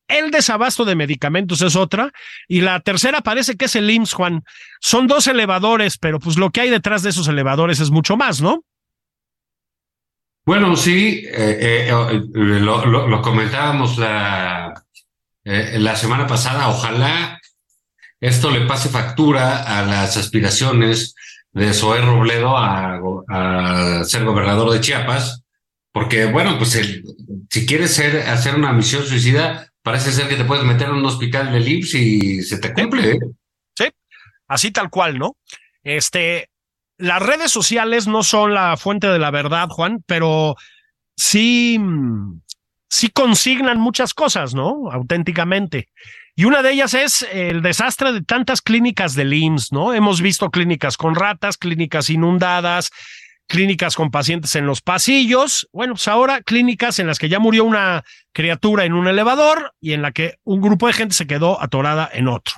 El 0.07 0.31
desabasto 0.31 0.85
de 0.85 0.95
medicamentos 0.95 1.61
es 1.61 1.75
otra. 1.75 2.11
Y 2.47 2.61
la 2.61 2.79
tercera 2.79 3.21
parece 3.21 3.57
que 3.57 3.65
es 3.65 3.75
el 3.75 3.87
IMSS, 3.91 4.13
Juan. 4.13 4.43
Son 4.79 5.05
dos 5.05 5.27
elevadores, 5.27 5.99
pero 5.99 6.19
pues 6.19 6.39
lo 6.39 6.49
que 6.49 6.61
hay 6.61 6.71
detrás 6.71 7.03
de 7.03 7.11
esos 7.11 7.27
elevadores 7.27 7.79
es 7.79 7.91
mucho 7.91 8.17
más, 8.17 8.41
¿no? 8.41 8.63
Bueno, 10.49 10.75
sí, 10.75 11.27
eh, 11.27 11.89
eh, 11.89 11.91
lo, 11.91 12.83
lo, 12.83 13.21
comentábamos 13.21 13.99
la, 13.99 14.83
la 15.43 15.95
semana 15.95 16.25
pasada. 16.25 16.69
Ojalá 16.69 17.39
esto 18.19 18.49
le 18.49 18.65
pase 18.65 18.89
factura 18.89 19.61
a 19.61 19.85
las 19.85 20.17
aspiraciones 20.17 21.13
de 21.51 21.71
Zoé 21.71 22.01
Robledo 22.01 22.57
a, 22.57 24.03
ser 24.05 24.25
gobernador 24.25 24.71
de 24.71 24.81
Chiapas, 24.81 25.43
porque 25.91 26.25
bueno, 26.25 26.57
pues 26.57 26.73
el, 26.77 27.03
si 27.51 27.67
quieres 27.67 27.93
ser, 27.93 28.27
hacer 28.27 28.55
una 28.55 28.73
misión 28.73 29.05
suicida, 29.05 29.71
parece 29.83 30.11
ser 30.11 30.27
que 30.27 30.35
te 30.35 30.45
puedes 30.45 30.65
meter 30.65 30.87
en 30.87 30.95
un 30.95 31.05
hospital 31.05 31.51
de 31.51 31.59
IMSS 31.59 31.93
y 31.93 32.41
se 32.41 32.57
te 32.57 32.73
cumple. 32.73 33.11
¿eh? 33.11 33.19
Sí, 33.77 33.85
así 34.47 34.71
tal 34.71 34.89
cual, 34.89 35.19
¿no? 35.19 35.37
Este, 35.83 36.48
las 36.99 37.21
redes 37.21 37.51
sociales 37.51 38.07
no 38.07 38.23
son 38.23 38.53
la 38.53 38.77
fuente 38.77 39.07
de 39.07 39.19
la 39.19 39.31
verdad, 39.31 39.69
Juan, 39.69 40.03
pero 40.05 40.55
sí, 41.15 41.79
sí 42.89 43.09
consignan 43.09 43.79
muchas 43.79 44.13
cosas, 44.13 44.53
¿no? 44.53 44.91
Auténticamente. 44.91 45.87
Y 46.35 46.45
una 46.45 46.61
de 46.61 46.73
ellas 46.73 46.93
es 46.93 47.25
el 47.31 47.61
desastre 47.61 48.11
de 48.11 48.21
tantas 48.21 48.61
clínicas 48.61 49.15
del 49.15 49.33
IMSS, 49.33 49.71
¿no? 49.71 49.93
Hemos 49.93 50.21
visto 50.21 50.51
clínicas 50.51 50.97
con 50.97 51.15
ratas, 51.15 51.57
clínicas 51.57 52.09
inundadas, 52.09 52.91
clínicas 53.47 53.95
con 53.95 54.11
pacientes 54.11 54.55
en 54.55 54.65
los 54.65 54.81
pasillos. 54.81 55.69
Bueno, 55.71 55.93
pues 55.93 56.07
ahora 56.09 56.41
clínicas 56.41 56.99
en 56.99 57.07
las 57.07 57.17
que 57.17 57.29
ya 57.29 57.39
murió 57.39 57.63
una 57.63 58.03
criatura 58.33 58.83
en 58.83 58.93
un 58.93 59.07
elevador 59.07 59.73
y 59.79 59.93
en 59.93 60.01
la 60.01 60.11
que 60.11 60.35
un 60.43 60.59
grupo 60.59 60.87
de 60.87 60.93
gente 60.93 61.15
se 61.15 61.27
quedó 61.27 61.61
atorada 61.61 62.09
en 62.11 62.27
otro. 62.27 62.55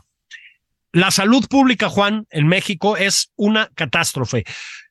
La 0.93 1.11
salud 1.11 1.47
pública, 1.47 1.89
Juan, 1.89 2.27
en 2.29 2.47
México 2.47 2.97
es 2.97 3.31
una 3.35 3.69
catástrofe. 3.75 4.43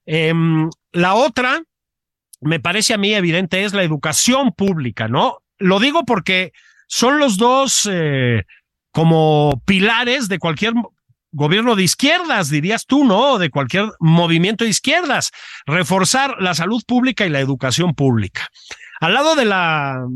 Em, 0.07 0.71
la 0.93 1.15
otra, 1.15 1.63
me 2.41 2.59
parece 2.59 2.95
a 2.95 2.99
mí 2.99 3.15
evidente, 3.15 3.65
es 3.65 3.75
la 3.75 3.83
educación 3.83 4.53
pública, 4.53 5.09
¿no? 5.09 5.43
Lo 5.59 5.79
digo 5.79 6.05
porque 6.05 6.53
son 6.87 7.19
los 7.19 7.37
dos 7.37 7.89
eh, 7.91 8.45
como 8.93 9.63
pilares 9.67 10.29
de 10.29 10.39
cualquier 10.39 10.73
gobierno 11.33 11.77
de 11.77 11.85
izquierdas, 11.85 12.51
dirías 12.51 12.87
tú, 12.87 13.05
¿no? 13.05 13.39
De 13.39 13.51
cualquier 13.51 13.93
movimiento 14.01 14.65
de 14.65 14.71
izquierdas. 14.71 15.31
Reforzar 15.67 16.37
la 16.41 16.55
salud 16.55 16.83
pública 16.87 17.27
y 17.27 17.31
la 17.31 17.41
educación 17.41 17.95
pública. 17.95 18.49
Al 19.01 19.15
lado 19.15 19.35
de 19.37 19.45
la 19.45 20.07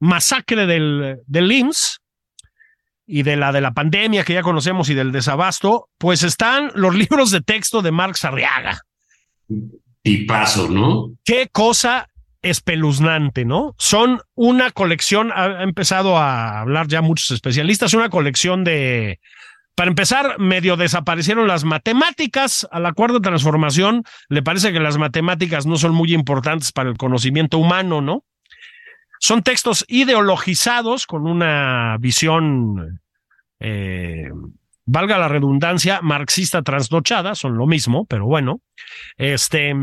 masacre 0.00 0.66
del, 0.66 1.20
del 1.26 1.50
IMSS, 1.50 2.00
y 3.06 3.22
de 3.22 3.36
la 3.36 3.52
de 3.52 3.60
la 3.60 3.72
pandemia 3.72 4.24
que 4.24 4.34
ya 4.34 4.42
conocemos 4.42 4.88
y 4.88 4.94
del 4.94 5.12
desabasto, 5.12 5.88
pues 5.98 6.22
están 6.22 6.70
los 6.74 6.94
libros 6.96 7.30
de 7.30 7.40
texto 7.40 7.82
de 7.82 7.92
Marx 7.92 8.24
Arriaga. 8.24 8.82
Y 10.02 10.24
paso, 10.24 10.68
¿no? 10.68 11.12
Qué 11.24 11.48
cosa 11.50 12.08
espeluznante, 12.42 13.44
¿no? 13.44 13.74
Son 13.78 14.20
una 14.34 14.70
colección, 14.70 15.32
ha 15.32 15.62
empezado 15.62 16.18
a 16.18 16.60
hablar 16.60 16.88
ya 16.88 17.00
muchos 17.00 17.30
especialistas, 17.30 17.94
una 17.94 18.10
colección 18.10 18.64
de, 18.64 19.18
para 19.74 19.90
empezar, 19.90 20.38
medio 20.38 20.76
desaparecieron 20.76 21.48
las 21.48 21.64
matemáticas. 21.64 22.68
Al 22.70 22.86
acuerdo 22.86 23.18
de 23.18 23.28
transformación, 23.28 24.04
le 24.28 24.42
parece 24.42 24.72
que 24.72 24.78
las 24.78 24.98
matemáticas 24.98 25.66
no 25.66 25.76
son 25.76 25.94
muy 25.94 26.14
importantes 26.14 26.70
para 26.70 26.90
el 26.90 26.96
conocimiento 26.96 27.58
humano, 27.58 28.00
¿no? 28.00 28.24
Son 29.24 29.42
textos 29.42 29.86
ideologizados 29.88 31.06
con 31.06 31.26
una 31.26 31.96
visión, 31.98 33.00
eh, 33.58 34.28
valga 34.84 35.16
la 35.16 35.28
redundancia, 35.28 36.02
marxista 36.02 36.60
trasnochada, 36.60 37.34
son 37.34 37.56
lo 37.56 37.66
mismo, 37.66 38.04
pero 38.04 38.26
bueno, 38.26 38.60
este, 39.16 39.74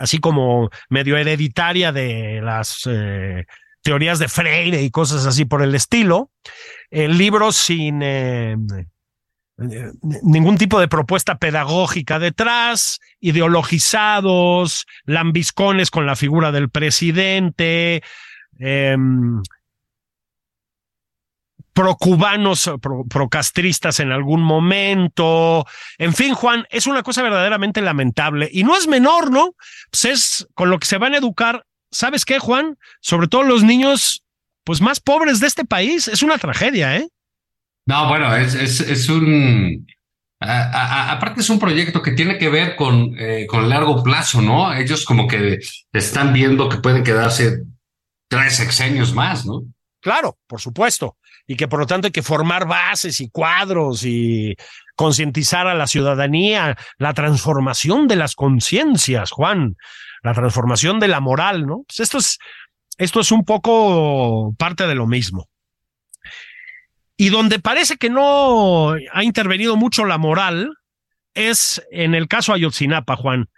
así 0.00 0.18
como 0.18 0.68
medio 0.88 1.16
hereditaria 1.16 1.92
de 1.92 2.40
las 2.42 2.80
eh, 2.90 3.44
teorías 3.82 4.18
de 4.18 4.26
Freire 4.26 4.82
y 4.82 4.90
cosas 4.90 5.26
así 5.26 5.44
por 5.44 5.62
el 5.62 5.72
estilo. 5.76 6.32
El 6.90 7.16
libro 7.16 7.52
sin 7.52 8.02
eh, 8.02 8.56
ningún 9.56 10.58
tipo 10.58 10.80
de 10.80 10.88
propuesta 10.88 11.38
pedagógica 11.38 12.18
detrás, 12.18 13.00
ideologizados, 13.20 14.86
lambiscones 15.04 15.90
con 15.90 16.06
la 16.06 16.16
figura 16.16 16.50
del 16.50 16.70
presidente, 16.70 18.02
eh, 18.58 18.96
procubanos, 21.74 22.70
pro, 22.80 23.04
procastristas 23.04 24.00
en 24.00 24.12
algún 24.12 24.42
momento. 24.42 25.66
En 25.98 26.14
fin, 26.14 26.34
Juan, 26.34 26.66
es 26.70 26.86
una 26.86 27.02
cosa 27.02 27.22
verdaderamente 27.22 27.82
lamentable 27.82 28.48
y 28.50 28.62
no 28.64 28.76
es 28.76 28.86
menor, 28.86 29.30
¿no? 29.30 29.54
Pues 29.90 30.04
es 30.04 30.46
con 30.54 30.70
lo 30.70 30.78
que 30.78 30.86
se 30.86 30.98
van 30.98 31.14
a 31.14 31.18
educar. 31.18 31.66
¿Sabes 31.90 32.24
qué, 32.24 32.38
Juan? 32.38 32.78
Sobre 33.00 33.28
todo 33.28 33.42
los 33.42 33.62
niños, 33.62 34.24
pues 34.64 34.80
más 34.80 35.00
pobres 35.00 35.40
de 35.40 35.48
este 35.48 35.64
país. 35.64 36.08
Es 36.08 36.22
una 36.22 36.38
tragedia, 36.38 36.96
¿eh? 36.96 37.08
No, 37.86 38.08
bueno, 38.08 38.34
es, 38.34 38.54
es, 38.54 38.80
es 38.80 39.08
un... 39.08 39.86
Aparte 40.40 41.40
es 41.40 41.48
un 41.48 41.58
proyecto 41.58 42.02
que 42.02 42.12
tiene 42.12 42.36
que 42.36 42.50
ver 42.50 42.76
con, 42.76 43.18
eh, 43.18 43.46
con 43.46 43.68
largo 43.68 44.02
plazo, 44.02 44.42
¿no? 44.42 44.74
Ellos 44.74 45.06
como 45.06 45.26
que 45.26 45.58
están 45.92 46.34
viendo 46.34 46.68
que 46.68 46.78
pueden 46.78 47.02
quedarse 47.02 47.62
tres 48.28 48.56
sexenios 48.56 49.14
más, 49.14 49.46
¿no? 49.46 49.62
Claro, 50.00 50.36
por 50.46 50.60
supuesto. 50.60 51.16
Y 51.46 51.56
que 51.56 51.66
por 51.66 51.80
lo 51.80 51.86
tanto 51.86 52.08
hay 52.08 52.12
que 52.12 52.22
formar 52.22 52.66
bases 52.66 53.20
y 53.20 53.30
cuadros 53.30 54.04
y 54.04 54.54
concientizar 54.96 55.66
a 55.66 55.74
la 55.74 55.86
ciudadanía, 55.86 56.76
la 56.98 57.14
transformación 57.14 58.06
de 58.06 58.16
las 58.16 58.34
conciencias, 58.34 59.30
Juan, 59.30 59.76
la 60.22 60.34
transformación 60.34 61.00
de 61.00 61.08
la 61.08 61.20
moral, 61.20 61.66
¿no? 61.66 61.84
Pues 61.86 62.00
esto 62.00 62.18
es, 62.18 62.38
esto 62.98 63.20
es 63.20 63.32
un 63.32 63.44
poco 63.44 64.54
parte 64.58 64.86
de 64.86 64.94
lo 64.94 65.06
mismo. 65.06 65.48
Y 67.16 67.28
donde 67.28 67.60
parece 67.60 67.96
que 67.96 68.10
no 68.10 68.94
ha 69.12 69.24
intervenido 69.24 69.76
mucho 69.76 70.04
la 70.04 70.18
moral 70.18 70.76
es 71.34 71.82
en 71.90 72.14
el 72.14 72.28
caso 72.28 72.52
Ayotzinapa, 72.52 73.16
Juan. 73.16 73.48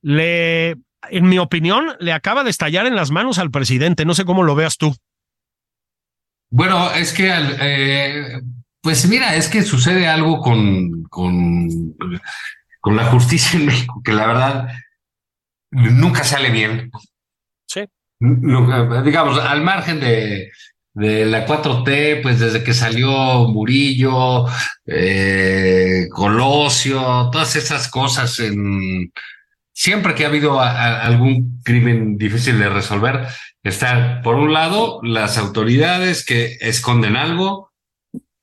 Le, 0.00 0.76
en 1.10 1.28
mi 1.28 1.38
opinión, 1.38 1.96
le 2.00 2.12
acaba 2.12 2.44
de 2.44 2.50
estallar 2.50 2.86
en 2.86 2.96
las 2.96 3.10
manos 3.10 3.38
al 3.38 3.50
presidente. 3.50 4.04
No 4.04 4.14
sé 4.14 4.24
cómo 4.24 4.42
lo 4.42 4.54
veas 4.54 4.76
tú. 4.76 4.94
Bueno, 6.50 6.92
es 6.92 7.12
que, 7.12 7.32
eh, 7.60 8.40
pues 8.80 9.08
mira, 9.08 9.34
es 9.34 9.48
que 9.48 9.62
sucede 9.62 10.06
algo 10.06 10.40
con, 10.40 11.02
con, 11.04 11.68
con 12.80 12.96
la 12.96 13.06
justicia 13.06 13.58
en 13.58 13.66
México 13.66 14.00
que 14.04 14.12
la 14.12 14.26
verdad 14.26 14.68
nunca 15.70 16.22
sale 16.22 16.50
bien. 16.50 16.90
Sí. 17.66 17.86
Nunca, 18.20 19.02
digamos, 19.02 19.38
al 19.38 19.62
margen 19.62 20.00
de, 20.00 20.50
de 20.94 21.26
la 21.26 21.46
4T, 21.46 22.22
pues 22.22 22.38
desde 22.38 22.62
que 22.62 22.72
salió 22.72 23.48
Murillo, 23.48 24.46
eh, 24.86 26.06
Colosio, 26.10 27.28
todas 27.30 27.56
esas 27.56 27.88
cosas 27.88 28.38
en 28.38 29.12
siempre 29.72 30.14
que 30.14 30.24
ha 30.24 30.28
habido 30.28 30.60
a, 30.60 30.70
a 30.70 31.06
algún 31.06 31.60
crimen 31.64 32.16
difícil 32.16 32.58
de 32.58 32.68
resolver, 32.68 33.26
están 33.64 34.22
por 34.22 34.36
un 34.36 34.52
lado 34.52 35.00
las 35.02 35.36
autoridades 35.36 36.24
que 36.24 36.56
esconden 36.60 37.16
algo, 37.16 37.72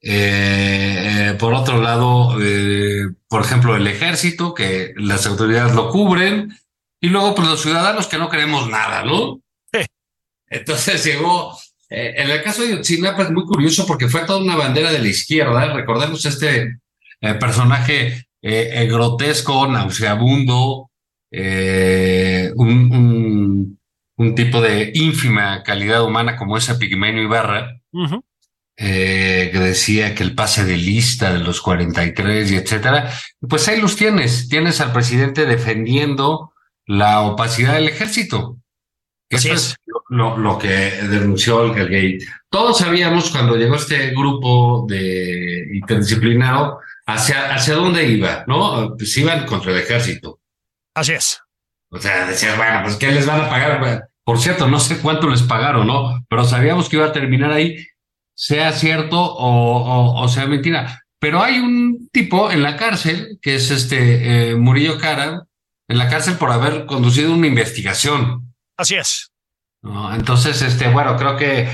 eh, 0.02 1.36
por 1.40 1.54
otro 1.54 1.80
lado, 1.80 2.38
eh, 2.42 3.08
por 3.28 3.42
ejemplo, 3.44 3.76
el 3.76 3.86
ejército, 3.88 4.54
que 4.54 4.94
las 4.98 5.26
autoridades 5.28 5.76
lo 5.76 5.90
cubren, 5.90 6.58
y 7.00 7.08
luego 7.10 7.36
pues 7.36 7.48
los 7.48 7.62
ciudadanos 7.62 8.08
que 8.08 8.18
no 8.18 8.30
queremos 8.30 8.70
nada, 8.70 9.04
¿no? 9.04 9.42
Entonces 10.48 11.04
llegó 11.06 11.58
eh, 11.92 12.14
en 12.16 12.30
el 12.30 12.42
caso 12.42 12.64
de 12.64 12.70
Yotzinapa 12.70 13.24
es 13.24 13.32
muy 13.32 13.44
curioso 13.44 13.86
porque 13.86 14.08
fue 14.08 14.22
toda 14.22 14.40
una 14.40 14.56
bandera 14.56 14.92
de 14.92 15.00
la 15.00 15.10
izquierda. 15.10 15.74
Recordemos 15.74 16.26
este 16.26 16.78
eh, 17.20 17.34
personaje 17.34 18.28
eh, 18.42 18.88
grotesco, 18.90 19.68
nauseabundo, 19.68 20.90
un, 21.34 22.92
un, 22.92 23.80
un, 24.18 24.36
tipo 24.36 24.62
de 24.62 24.92
ínfima 24.96 25.64
calidad 25.64 26.04
humana 26.04 26.38
como 26.38 26.58
ese 26.58 26.76
Pigmenio 26.76 27.24
Ibarra, 27.24 27.78
uh 27.92 28.06
-huh. 28.06 28.24
que 28.78 29.60
decía 29.60 30.16
que 30.16 30.24
el 30.24 30.36
pase 30.36 30.64
de 30.66 30.78
lista 30.78 31.34
de 31.34 31.40
los 31.40 31.62
43 31.62 32.52
y 32.52 32.56
etcétera. 32.56 33.12
Pues 33.50 33.68
ahí 33.68 33.82
los 33.82 33.98
tienes. 33.98 34.48
Tienes 34.48 34.80
al 34.80 34.94
presidente 34.94 35.46
defendiendo 35.46 36.54
la 36.86 37.22
opacidad 37.22 37.74
del 37.74 37.90
ejército. 37.90 38.61
Eso 39.32 39.54
es 39.54 39.76
lo, 40.10 40.38
lo, 40.38 40.58
que 40.58 40.68
denunció 40.68 41.74
el 41.74 41.90
gay. 41.90 42.20
Todos 42.50 42.80
sabíamos 42.80 43.30
cuando 43.30 43.56
llegó 43.56 43.76
este 43.76 44.12
grupo 44.12 44.86
de 44.88 45.70
interdisciplinario 45.74 46.80
hacia, 47.06 47.54
hacia 47.54 47.76
dónde 47.76 48.06
iba, 48.06 48.44
¿no? 48.48 48.96
Pues 48.98 49.16
iban 49.18 49.46
contra 49.46 49.72
el 49.72 49.80
ejército. 49.80 50.40
Así 50.94 51.14
es. 51.14 51.40
O 51.90 52.00
sea, 52.00 52.26
decías, 52.26 52.58
bueno, 52.58 52.82
pues 52.84 52.96
¿qué 52.98 53.12
les 53.12 53.26
van 53.26 53.42
a 53.42 53.50
pagar? 53.50 54.10
Por 54.24 54.38
cierto, 54.38 54.68
no 54.68 54.80
sé 54.80 55.00
cuánto 55.00 55.30
les 55.30 55.42
pagaron, 55.44 55.88
¿no? 55.88 56.26
Pero 56.30 56.46
sabíamos 56.46 56.90
que 56.90 56.98
iba 56.98 57.08
a 57.08 57.14
terminar 57.14 57.52
ahí, 57.52 57.86
sea 58.36 58.72
cierto 58.72 59.20
o, 59.20 59.78
o, 59.78 60.24
o 60.24 60.28
sea 60.28 60.46
mentira. 60.46 61.02
Pero 61.20 61.44
hay 61.44 61.60
un 61.60 62.10
tipo 62.12 62.52
en 62.52 62.64
la 62.64 62.78
cárcel, 62.78 63.38
que 63.42 63.56
es 63.56 63.70
este 63.70 64.52
eh, 64.52 64.56
Murillo 64.56 64.98
Cara, 64.98 65.46
en 65.88 65.98
la 65.98 66.10
cárcel 66.10 66.36
por 66.36 66.52
haber 66.52 66.86
conducido 66.86 67.34
una 67.34 67.48
investigación. 67.48 68.51
Así 68.78 68.96
es. 68.96 69.32
No, 69.82 70.14
entonces, 70.14 70.62
este, 70.62 70.90
bueno, 70.90 71.16
creo 71.18 71.38
que 71.38 71.70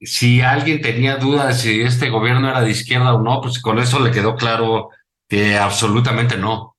si 0.00 0.40
alguien 0.40 0.80
tenía 0.80 1.16
dudas 1.16 1.48
de 1.48 1.54
si 1.54 1.80
este 1.80 2.08
gobierno 2.08 2.48
era 2.48 2.60
de 2.60 2.70
izquierda 2.70 3.14
o 3.14 3.22
no, 3.22 3.40
pues 3.40 3.60
con 3.60 3.78
eso 3.78 3.98
le 4.00 4.12
quedó 4.12 4.36
claro 4.36 4.90
que 5.28 5.56
absolutamente 5.56 6.36
no. 6.36 6.76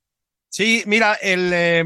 Sí, 0.48 0.82
mira, 0.86 1.14
el, 1.14 1.52
eh, 1.52 1.84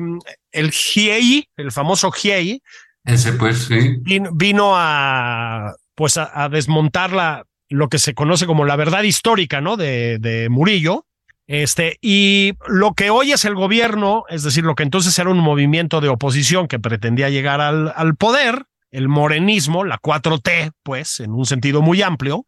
el 0.52 0.70
GIEI, 0.70 1.48
el 1.56 1.72
famoso 1.72 2.10
GIEI, 2.10 2.62
ese 3.04 3.34
pues 3.34 3.66
sí. 3.66 3.96
vino, 4.00 4.30
vino 4.32 4.72
a 4.74 5.74
pues 5.94 6.16
a, 6.16 6.44
a, 6.44 6.48
desmontar 6.48 7.12
la, 7.12 7.44
lo 7.68 7.88
que 7.88 7.98
se 7.98 8.14
conoce 8.14 8.46
como 8.46 8.64
la 8.64 8.76
verdad 8.76 9.02
histórica, 9.02 9.60
¿no? 9.60 9.76
De, 9.76 10.18
de 10.18 10.48
Murillo. 10.48 11.06
Este, 11.46 11.98
y 12.00 12.54
lo 12.66 12.94
que 12.94 13.10
hoy 13.10 13.32
es 13.32 13.44
el 13.44 13.54
gobierno, 13.54 14.24
es 14.28 14.42
decir, 14.42 14.64
lo 14.64 14.74
que 14.74 14.82
entonces 14.82 15.18
era 15.18 15.30
un 15.30 15.38
movimiento 15.38 16.00
de 16.00 16.08
oposición 16.08 16.68
que 16.68 16.78
pretendía 16.78 17.28
llegar 17.28 17.60
al, 17.60 17.92
al 17.94 18.16
poder, 18.16 18.64
el 18.90 19.08
morenismo, 19.08 19.84
la 19.84 19.98
4T, 19.98 20.72
pues, 20.82 21.20
en 21.20 21.32
un 21.32 21.44
sentido 21.44 21.82
muy 21.82 22.00
amplio, 22.00 22.44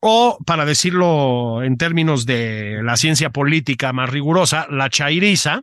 o, 0.00 0.38
para 0.46 0.64
decirlo 0.64 1.62
en 1.62 1.76
términos 1.76 2.26
de 2.26 2.80
la 2.82 2.96
ciencia 2.96 3.30
política 3.30 3.92
más 3.92 4.10
rigurosa, 4.10 4.66
la 4.70 4.90
chairiza, 4.90 5.62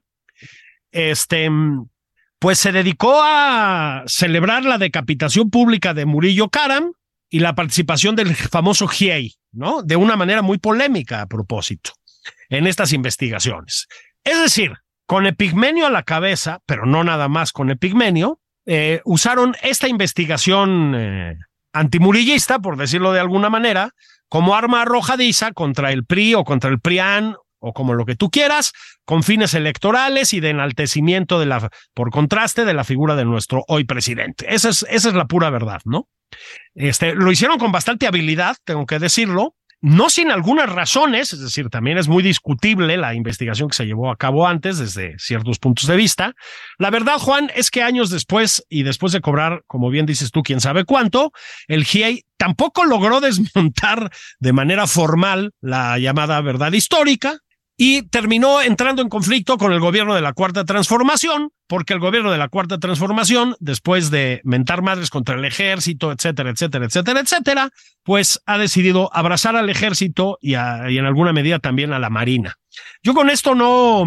este, 0.92 1.50
pues 2.40 2.60
se 2.60 2.74
dedicó 2.74 3.22
a 3.24 4.04
celebrar 4.08 4.66
la 4.66 4.78
decapitación 4.78 5.50
pública 5.50 5.94
de 5.94 6.06
Murillo 6.06 6.50
Karam 6.50 6.92
y 7.30 7.40
la 7.40 7.56
participación 7.56 8.16
del 8.16 8.36
famoso 8.36 8.88
GIEI, 8.88 9.36
¿no? 9.54 9.82
De 9.84 9.96
una 9.96 10.18
manera 10.18 10.42
muy 10.42 10.58
polémica 10.58 11.22
a 11.22 11.28
propósito 11.28 11.92
en 12.50 12.68
estas 12.68 12.94
investigaciones. 12.94 13.88
Es 14.24 14.40
decir, 14.40 14.74
con 15.06 15.26
Epigmenio 15.26 15.86
a 15.86 15.92
la 15.92 16.04
cabeza, 16.04 16.60
pero 16.66 16.86
no 16.86 17.04
nada 17.04 17.28
más 17.28 17.52
con 17.52 17.70
Epigmenio, 17.70 18.40
eh, 18.66 19.02
usaron 19.04 19.56
esta 19.62 19.88
investigación 19.88 20.96
eh, 20.96 21.36
antimurillista, 21.74 22.60
por 22.60 22.78
decirlo 22.78 23.12
de 23.12 23.20
alguna 23.20 23.50
manera, 23.50 23.92
como 24.30 24.56
arma 24.56 24.82
arrojadiza 24.84 25.52
contra 25.52 25.92
el 25.92 26.06
PRI 26.06 26.36
o 26.36 26.44
contra 26.44 26.70
el 26.70 26.80
PRIAN 26.80 27.36
o 27.60 27.74
como 27.74 27.94
lo 27.94 28.06
que 28.06 28.16
tú 28.16 28.30
quieras, 28.30 28.74
con 29.06 29.24
fines 29.24 29.54
electorales 29.54 30.34
y 30.34 30.42
de 30.42 30.50
enaltecimiento 30.50 31.40
de 31.40 31.46
la, 31.46 31.70
por 31.94 32.12
contraste, 32.12 32.66
de 32.66 32.74
la 32.74 32.84
figura 32.84 33.16
de 33.16 33.24
nuestro 33.24 33.64
hoy 33.70 33.86
presidente. 33.86 34.46
Esa 34.54 34.70
es, 34.70 34.86
esa 34.90 35.10
es 35.10 35.16
la 35.16 35.26
pura 35.26 35.50
verdad, 35.50 35.80
¿no? 35.86 36.10
Este, 36.76 37.16
lo 37.16 37.32
hicieron 37.32 37.60
con 37.60 37.72
bastante 37.72 38.06
habilidad, 38.06 38.58
tengo 38.66 38.86
que 38.86 39.00
decirlo, 39.00 39.56
no 39.84 40.10
sin 40.10 40.32
algunas 40.32 40.70
razones, 40.70 41.34
es 41.34 41.42
decir, 41.42 41.70
también 41.70 41.98
es 41.98 42.08
muy 42.08 42.24
discutible 42.24 42.96
la 42.96 43.14
investigación 43.16 43.68
que 43.68 43.76
se 43.76 43.86
llevó 43.86 44.10
a 44.10 44.16
cabo 44.16 44.48
antes 44.48 44.78
desde 44.78 45.20
ciertos 45.20 45.60
puntos 45.60 45.88
de 45.88 45.98
vista. 45.98 46.36
La 46.80 46.90
verdad, 46.90 47.18
Juan, 47.18 47.52
es 47.54 47.70
que 47.70 47.84
años 47.84 48.10
después 48.10 48.66
y 48.70 48.84
después 48.84 49.12
de 49.12 49.20
cobrar, 49.20 49.64
como 49.68 49.90
bien 49.90 50.06
dices 50.06 50.32
tú, 50.32 50.42
quién 50.42 50.62
sabe 50.62 50.86
cuánto, 50.86 51.34
el 51.68 51.84
GIEI 51.84 52.24
tampoco 52.38 52.86
logró 52.86 53.20
desmontar 53.20 54.10
de 54.40 54.54
manera 54.54 54.88
formal 54.88 55.52
la 55.60 56.00
llamada 56.00 56.40
verdad 56.40 56.72
histórica, 56.72 57.40
y 57.76 58.04
terminó 58.04 58.62
entrando 58.62 59.02
en 59.02 59.10
conflicto 59.10 59.58
con 59.58 59.74
el 59.74 59.80
gobierno 59.80 60.14
de 60.14 60.22
la 60.22 60.34
Cuarta 60.34 60.64
Transformación, 60.64 61.52
porque 61.68 61.94
el 61.94 62.00
gobierno 62.00 62.32
de 62.32 62.38
la 62.38 62.50
Cuarta 62.50 62.78
Transformación, 62.78 63.56
después 63.60 64.12
de 64.12 64.42
mentar 64.44 64.84
madres 64.84 65.10
contra 65.10 65.36
el 65.36 65.46
ejército, 65.46 66.12
etcétera, 66.12 66.52
etcétera, 66.52 66.86
etcétera, 66.86 67.20
etcétera, 67.22 67.70
pues 68.04 68.42
ha 68.46 68.58
decidido 68.60 69.10
abrazar 69.14 69.56
al 69.56 69.70
ejército 69.70 70.38
y, 70.40 70.54
en 70.54 71.06
alguna 71.06 71.34
medida 71.34 71.60
también 71.60 71.94
a 71.94 72.00
la 72.00 72.12
Marina. 72.12 72.58
Yo 73.02 73.16
con 73.16 73.30
esto 73.32 73.56
no, 73.56 74.06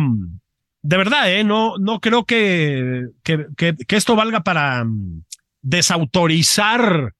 de 0.83 0.97
verdad, 0.97 1.33
¿eh? 1.33 1.43
no, 1.43 1.75
no 1.79 1.99
creo 1.99 2.25
que, 2.25 3.07
que, 3.25 3.47
que 3.57 3.97
esto 3.97 4.15
valga 4.15 4.43
para 4.43 4.85
mm, 4.85 5.25
desautorizar 5.63 7.13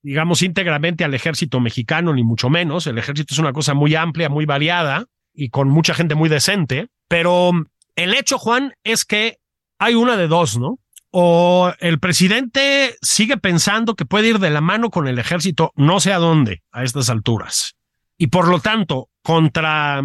digamos, 0.00 0.42
íntegramente 0.42 1.04
al 1.04 1.12
ejército 1.12 1.60
mexicano, 1.60 2.14
ni 2.14 2.22
mucho 2.22 2.48
menos. 2.48 2.86
El 2.86 2.98
ejército 2.98 3.34
es 3.34 3.38
una 3.40 3.52
cosa 3.52 3.74
muy 3.74 3.94
amplia, 3.94 4.28
muy 4.28 4.46
variada 4.46 5.06
y 5.38 5.50
con 5.50 5.68
mucha 5.68 5.94
gente 5.94 6.16
muy 6.16 6.28
decente, 6.28 6.88
pero 7.06 7.52
el 7.94 8.14
hecho, 8.14 8.38
Juan, 8.38 8.74
es 8.82 9.04
que 9.04 9.38
hay 9.78 9.94
una 9.94 10.16
de 10.16 10.26
dos, 10.26 10.58
¿no? 10.58 10.80
O 11.12 11.72
el 11.78 12.00
presidente 12.00 12.96
sigue 13.02 13.36
pensando 13.36 13.94
que 13.94 14.04
puede 14.04 14.28
ir 14.28 14.40
de 14.40 14.50
la 14.50 14.60
mano 14.60 14.90
con 14.90 15.06
el 15.06 15.18
ejército 15.18 15.72
no 15.76 16.00
sé 16.00 16.12
a 16.12 16.18
dónde 16.18 16.62
a 16.72 16.82
estas 16.82 17.08
alturas. 17.08 17.76
Y 18.18 18.26
por 18.26 18.48
lo 18.48 18.58
tanto, 18.58 19.10
contra, 19.22 20.02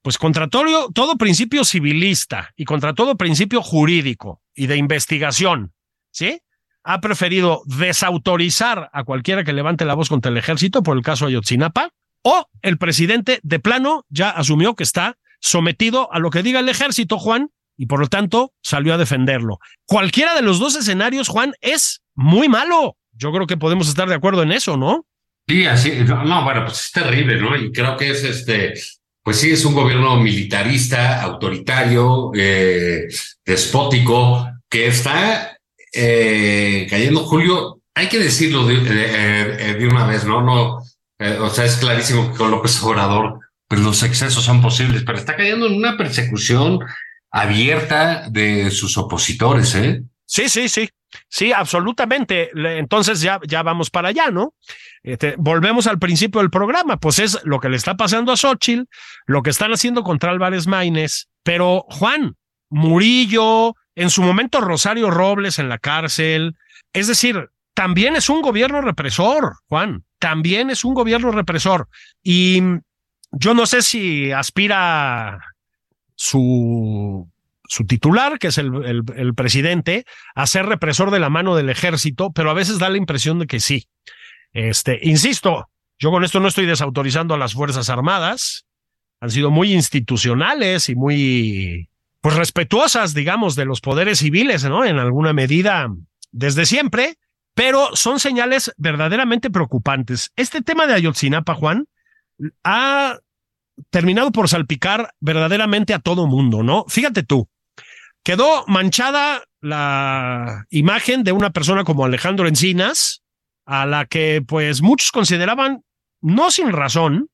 pues 0.00 0.16
contra 0.16 0.48
todo, 0.48 0.90
todo 0.90 1.16
principio 1.18 1.62
civilista 1.66 2.50
y 2.56 2.64
contra 2.64 2.94
todo 2.94 3.16
principio 3.16 3.60
jurídico 3.60 4.40
y 4.54 4.68
de 4.68 4.78
investigación, 4.78 5.74
¿sí? 6.10 6.40
Ha 6.82 7.02
preferido 7.02 7.62
desautorizar 7.66 8.88
a 8.90 9.04
cualquiera 9.04 9.44
que 9.44 9.52
levante 9.52 9.84
la 9.84 9.94
voz 9.94 10.08
contra 10.08 10.32
el 10.32 10.38
ejército 10.38 10.82
por 10.82 10.96
el 10.96 11.02
caso 11.02 11.26
Ayotzinapa 11.26 11.90
o 12.24 12.48
el 12.62 12.78
presidente 12.78 13.38
de 13.42 13.60
plano 13.60 14.04
ya 14.08 14.30
asumió 14.30 14.74
que 14.74 14.82
está 14.82 15.16
sometido 15.40 16.12
a 16.12 16.18
lo 16.18 16.30
que 16.30 16.42
diga 16.42 16.60
el 16.60 16.68
ejército, 16.68 17.18
Juan, 17.18 17.50
y 17.76 17.86
por 17.86 18.00
lo 18.00 18.08
tanto 18.08 18.52
salió 18.62 18.94
a 18.94 18.98
defenderlo. 18.98 19.58
Cualquiera 19.86 20.34
de 20.34 20.42
los 20.42 20.58
dos 20.58 20.74
escenarios, 20.74 21.28
Juan, 21.28 21.54
es 21.60 22.02
muy 22.14 22.48
malo. 22.48 22.96
Yo 23.12 23.30
creo 23.30 23.46
que 23.46 23.56
podemos 23.56 23.88
estar 23.88 24.08
de 24.08 24.14
acuerdo 24.14 24.42
en 24.42 24.52
eso, 24.52 24.76
¿no? 24.76 25.06
Sí, 25.46 25.66
así, 25.66 25.92
no, 26.06 26.44
bueno, 26.44 26.64
pues 26.64 26.86
es 26.86 26.92
terrible, 26.92 27.38
¿no? 27.38 27.54
Y 27.56 27.70
creo 27.70 27.96
que 27.98 28.10
es 28.10 28.24
este, 28.24 28.72
pues 29.22 29.38
sí, 29.38 29.50
es 29.50 29.64
un 29.64 29.74
gobierno 29.74 30.16
militarista, 30.16 31.20
autoritario, 31.22 32.30
eh, 32.34 33.06
despótico, 33.44 34.48
que 34.70 34.86
está 34.86 35.58
eh, 35.92 36.86
cayendo, 36.88 37.20
Julio, 37.24 37.80
hay 37.94 38.08
que 38.08 38.18
decirlo 38.18 38.66
de, 38.66 38.80
de, 38.80 39.86
una 39.86 40.06
vez, 40.06 40.24
¿no? 40.24 40.42
No, 40.42 40.82
eh, 41.18 41.38
o 41.40 41.50
sea, 41.50 41.64
es 41.64 41.76
clarísimo 41.76 42.30
que 42.30 42.38
con 42.38 42.50
López 42.50 42.82
Obrador 42.82 43.40
pues 43.68 43.80
los 43.80 44.02
excesos 44.02 44.44
son 44.44 44.60
posibles, 44.60 45.02
pero 45.04 45.18
está 45.18 45.36
cayendo 45.36 45.66
en 45.66 45.74
una 45.74 45.96
persecución 45.96 46.80
abierta 47.30 48.28
de 48.28 48.70
sus 48.70 48.96
opositores, 48.98 49.74
¿eh? 49.74 50.02
Sí, 50.26 50.48
sí, 50.48 50.68
sí. 50.68 50.88
Sí, 51.28 51.52
absolutamente. 51.52 52.50
Entonces 52.78 53.20
ya, 53.20 53.40
ya 53.46 53.62
vamos 53.62 53.90
para 53.90 54.08
allá, 54.08 54.30
¿no? 54.30 54.54
Este, 55.02 55.34
volvemos 55.38 55.86
al 55.86 55.98
principio 55.98 56.40
del 56.40 56.50
programa, 56.50 56.96
pues 56.98 57.18
es 57.18 57.38
lo 57.44 57.60
que 57.60 57.68
le 57.68 57.76
está 57.76 57.96
pasando 57.96 58.32
a 58.32 58.36
Xochitl, 58.36 58.84
lo 59.26 59.42
que 59.42 59.50
están 59.50 59.72
haciendo 59.72 60.02
contra 60.02 60.30
Álvarez 60.30 60.66
Maínez, 60.66 61.26
pero 61.42 61.86
Juan, 61.88 62.36
Murillo, 62.70 63.74
en 63.94 64.10
su 64.10 64.22
momento 64.22 64.60
Rosario 64.60 65.10
Robles 65.10 65.58
en 65.58 65.68
la 65.68 65.78
cárcel, 65.78 66.56
es 66.92 67.06
decir, 67.06 67.50
también 67.74 68.16
es 68.16 68.28
un 68.28 68.42
gobierno 68.42 68.80
represor, 68.80 69.54
Juan 69.68 70.04
también 70.24 70.70
es 70.70 70.86
un 70.86 70.94
gobierno 70.94 71.32
represor. 71.32 71.86
Y 72.22 72.62
yo 73.30 73.52
no 73.52 73.66
sé 73.66 73.82
si 73.82 74.32
aspira 74.32 75.38
su, 76.14 77.30
su 77.64 77.84
titular, 77.84 78.38
que 78.38 78.46
es 78.46 78.56
el, 78.56 79.04
el, 79.14 79.34
presidente, 79.34 80.06
a 80.34 80.46
ser 80.46 80.64
represor 80.64 81.10
de 81.10 81.18
la 81.18 81.28
mano 81.28 81.54
del 81.56 81.68
ejército, 81.68 82.32
pero 82.32 82.50
a 82.50 82.54
veces 82.54 82.78
da 82.78 82.88
la 82.88 82.96
impresión 82.96 83.38
de 83.38 83.46
que 83.46 83.60
sí. 83.60 83.86
Este, 84.54 84.98
insisto, 85.02 85.68
yo 85.98 86.10
con 86.10 86.24
esto 86.24 86.40
no 86.40 86.48
estoy 86.48 86.64
desautorizando 86.64 87.34
a 87.34 87.38
las 87.38 87.52
Fuerzas 87.52 87.90
Armadas. 87.90 88.64
Han 89.20 89.30
sido 89.30 89.50
muy 89.50 89.74
institucionales 89.74 90.88
y 90.88 90.94
muy, 90.94 91.90
pues 92.22 92.34
respetuosas, 92.34 93.12
digamos, 93.12 93.56
de 93.56 93.66
los 93.66 93.82
poderes 93.82 94.20
civiles, 94.20 94.64
¿no? 94.64 94.86
En 94.86 94.96
alguna 94.96 95.34
medida, 95.34 95.86
desde 96.32 96.64
siempre 96.64 97.18
pero 97.54 97.94
son 97.94 98.20
señales 98.20 98.72
verdaderamente 98.76 99.50
preocupantes. 99.50 100.32
Este 100.36 100.60
tema 100.60 100.86
de 100.86 100.94
Ayotzinapa, 100.94 101.54
Juan, 101.54 101.86
ha 102.64 103.18
terminado 103.90 104.32
por 104.32 104.48
salpicar 104.48 105.14
verdaderamente 105.20 105.94
a 105.94 105.98
todo 105.98 106.26
mundo, 106.26 106.62
¿no? 106.62 106.84
Fíjate 106.88 107.22
tú, 107.22 107.48
quedó 108.22 108.64
manchada 108.66 109.44
la 109.60 110.66
imagen 110.70 111.22
de 111.22 111.32
una 111.32 111.50
persona 111.50 111.84
como 111.84 112.04
Alejandro 112.04 112.48
Encinas, 112.48 113.22
a 113.66 113.86
la 113.86 114.06
que 114.06 114.42
pues 114.46 114.82
muchos 114.82 115.12
consideraban, 115.12 115.84
no 116.20 116.50
sin 116.50 116.72
razón, 116.72 117.28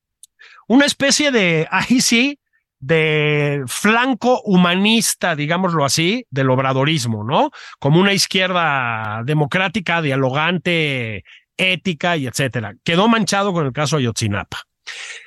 una 0.68 0.86
especie 0.86 1.30
de, 1.30 1.66
ahí 1.70 2.00
sí, 2.00 2.38
de 2.81 3.62
flanco 3.66 4.41
humanista, 4.43 5.37
digámoslo 5.37 5.85
así, 5.85 6.26
del 6.31 6.51
obradorismo, 6.51 7.22
¿no? 7.22 7.51
Como 7.78 8.01
una 8.01 8.14
izquierda 8.14 9.22
democrática, 9.24 10.01
dialogante, 10.01 11.24
ética 11.57 12.16
y 12.16 12.26
etcétera. 12.26 12.74
Quedó 12.83 13.07
manchado 13.07 13.53
con 13.53 13.66
el 13.66 13.72
caso 13.72 13.99
Ayotzinapa. 13.99 14.62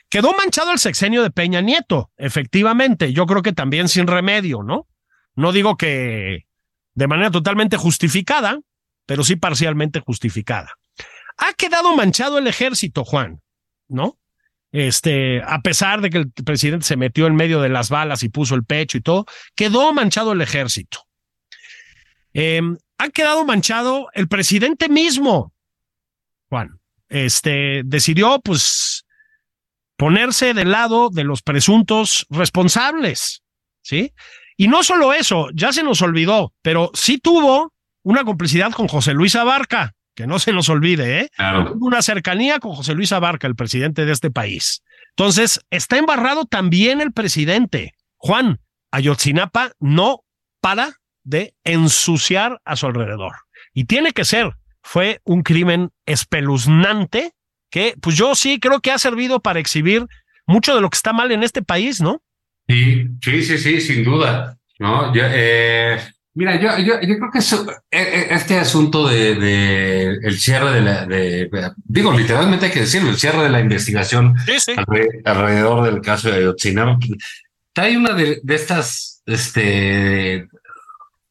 Quedó 0.10 0.34
manchado 0.34 0.72
el 0.72 0.80
sexenio 0.80 1.24
de 1.24 1.32
Peña 1.32 1.62
Nieto, 1.62 2.12
efectivamente. 2.18 3.14
Yo 3.14 3.26
creo 3.28 3.44
que 3.44 3.54
también 3.54 3.88
sin 3.88 4.08
remedio, 4.08 4.64
¿no? 4.64 4.88
No 5.36 5.52
digo 5.52 5.78
que 5.78 6.46
de 6.96 7.08
manera 7.08 7.32
totalmente 7.32 7.78
justificada, 7.78 8.60
pero 9.06 9.24
sí 9.24 9.36
parcialmente 9.36 10.00
justificada. 10.00 10.72
Ha 11.38 11.54
quedado 11.54 11.96
manchado 11.96 12.38
el 12.38 12.48
ejército, 12.48 13.04
Juan, 13.04 13.42
¿no? 13.88 14.18
Este, 14.74 15.42
a 15.44 15.62
pesar 15.62 16.02
de 16.02 16.10
que 16.10 16.18
el 16.18 16.32
presidente 16.32 16.86
se 16.86 16.98
metió 16.98 17.28
en 17.28 17.36
medio 17.36 17.62
de 17.62 17.70
las 17.70 17.90
balas 17.90 18.24
y 18.24 18.30
puso 18.30 18.56
el 18.56 18.66
pecho 18.66 18.98
y 18.98 19.02
todo, 19.02 19.26
quedó 19.56 19.94
manchado 19.94 20.34
el 20.34 20.42
ejército. 20.42 21.06
Em, 22.34 22.78
ha 22.98 23.10
quedado 23.10 23.46
manchado 23.46 24.08
el 24.14 24.28
presidente 24.28 24.90
mismo, 24.90 25.54
Juan. 26.50 26.80
Este 27.08 27.84
decidió, 27.86 28.40
pues, 28.40 29.06
ponerse 29.96 30.56
del 30.56 30.72
lado 30.72 31.10
de 31.12 31.24
los 31.24 31.44
presuntos 31.44 32.26
responsables, 32.32 33.44
¿sí? 33.84 34.12
Y 34.58 34.68
no 34.68 34.82
solo 34.84 35.14
eso, 35.14 35.50
ya 35.54 35.72
se 35.72 35.84
nos 35.84 36.02
olvidó, 36.02 36.52
pero 36.64 36.90
sí 36.96 37.20
tuvo 37.20 37.74
una 38.02 38.24
complicidad 38.24 38.72
con 38.72 38.88
José 38.88 39.14
Luis 39.14 39.36
Abarca, 39.36 39.94
que 40.16 40.28
no 40.28 40.40
se 40.40 40.54
nos 40.54 40.70
olvide, 40.70 41.22
¿eh? 41.22 41.30
Una 41.80 42.02
cercanía 42.02 42.60
con 42.60 42.74
José 42.74 42.94
Luis 42.94 43.12
Abarca, 43.12 43.48
el 43.48 43.56
presidente 43.56 44.06
de 44.06 44.12
este 44.12 44.32
país. 44.32 44.84
Entonces, 45.16 45.62
está 45.70 45.98
embarrado 45.98 46.46
también 46.46 47.02
el 47.02 47.12
presidente. 47.12 47.94
Juan, 48.18 48.60
Ayotzinapa 48.92 49.74
no 49.80 50.24
para 50.62 50.98
de 51.24 51.56
ensuciar 51.64 52.62
a 52.66 52.76
su 52.76 52.86
alrededor. 52.86 53.34
Y 53.74 53.86
tiene 53.86 54.12
que 54.12 54.26
ser, 54.26 54.54
fue 54.82 55.22
un 55.24 55.42
crimen 55.42 55.90
espeluznante 56.06 57.34
que, 57.70 57.96
pues 58.02 58.16
yo 58.16 58.36
sí 58.36 58.60
creo 58.60 58.82
que 58.82 58.92
ha 58.92 59.00
servido 59.00 59.40
para 59.40 59.60
exhibir 59.60 60.06
mucho 60.46 60.76
de 60.76 60.82
lo 60.82 60.90
que 60.90 60.98
está 60.98 61.14
mal 61.14 61.32
en 61.32 61.44
este 61.44 61.64
país, 61.64 62.02
¿no? 62.02 62.22
Sí, 62.68 63.08
sí, 63.22 63.44
sí, 63.44 63.58
sí, 63.58 63.82
sin 63.82 64.04
duda. 64.04 64.58
No, 64.80 65.14
yo, 65.14 65.24
eh, 65.26 66.00
mira, 66.36 66.60
yo, 66.60 66.78
yo, 66.80 67.00
yo 67.02 67.18
creo 67.18 67.30
que 67.32 67.40
eso, 67.40 67.66
e, 67.92 67.98
e, 68.02 68.34
este 68.34 68.58
asunto 68.60 69.08
de, 69.08 69.36
de, 69.36 70.04
el 70.24 70.40
cierre 70.40 70.72
de 70.72 70.82
la, 70.82 71.06
de, 71.06 71.50
digo, 71.86 72.12
literalmente 72.14 72.68
hay 72.68 72.72
que 72.72 72.82
decirlo, 72.82 73.10
el 73.10 73.18
cierre 73.18 73.44
de 73.44 73.50
la 73.50 73.60
investigación 73.60 74.36
Sí, 74.46 74.60
sí. 74.60 74.72
alre- 74.76 75.22
alrededor 75.26 75.84
del 75.86 76.02
caso 76.02 76.30
de 76.30 76.38
Ayotzinapa, 76.38 76.98
trae 77.74 77.98
una 77.98 78.14
de, 78.14 78.40
de 78.44 78.56
estas, 78.56 79.22
este, 79.26 80.48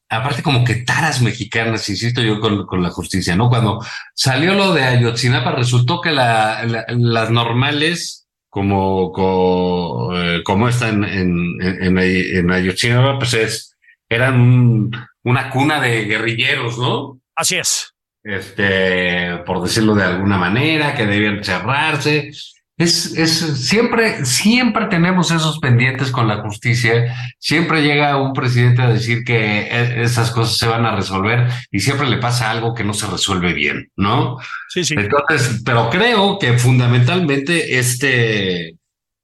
aparte 0.09 0.43
como 0.43 0.65
que 0.65 0.77
taras 0.77 1.23
mexicanas, 1.23 1.89
insisto 1.89 2.21
yo, 2.23 2.39
con, 2.41 2.67
con 2.67 2.83
la 2.83 2.91
justicia, 2.91 3.35
¿no? 3.37 3.49
Cuando 3.49 3.85
salió 4.15 4.55
lo 4.55 4.73
de 4.75 4.85
Ayotzinapa, 4.85 5.53
resultó 5.53 6.01
que 6.01 6.11
la, 6.11 6.65
la- 6.65 6.85
las 6.89 7.31
normales, 7.31 8.27
como, 8.51 9.11
co- 9.13 10.11
eh, 10.15 10.43
como 10.45 10.69
esta 10.69 10.89
en, 10.91 11.05
en, 11.05 11.57
en, 11.63 11.99
en 11.99 12.51
Ayotzinapa, 12.51 13.19
pues 13.19 13.35
es, 13.35 13.72
eran 14.15 14.41
un- 14.41 14.97
una 15.25 15.51
cuna 15.51 15.81
de 15.81 16.05
guerrilleros, 16.05 16.79
¿no? 16.79 17.21
Así 17.37 17.57
es. 17.57 17.89
este, 18.25 19.39
por 19.45 19.61
decirlo 19.63 19.95
de 19.97 20.05
alguna 20.05 20.39
manera, 20.39 20.95
que 20.95 21.07
debían 21.07 21.43
cerrarse. 21.43 22.31
Es, 22.79 23.17
es 23.17 23.31
siempre, 23.69 24.25
siempre 24.25 24.87
tenemos 24.87 25.31
esos 25.31 25.59
pendientes 25.59 26.11
con 26.13 26.27
la 26.29 26.37
justicia. 26.39 27.15
Siempre 27.39 27.83
llega 27.83 28.17
un 28.23 28.33
presidente 28.33 28.81
a 28.83 28.89
decir 28.89 29.25
que 29.25 29.63
e- 29.63 30.03
esas 30.03 30.31
cosas 30.31 30.57
se 30.57 30.67
van 30.69 30.87
a 30.87 30.95
resolver 30.97 31.49
y 31.73 31.81
siempre 31.81 32.09
le 32.09 32.17
pasa 32.19 32.51
algo 32.51 32.75
que 32.75 32.85
no 32.85 32.95
se 32.95 33.07
resuelve 33.09 33.53
bien, 33.55 33.91
¿no? 33.97 34.39
Sí, 34.69 34.85
sí. 34.85 34.95
Entonces, 34.97 35.61
pero 35.65 35.91
creo 35.91 36.39
que 36.39 36.57
fundamentalmente 36.59 37.79
este, 37.79 38.69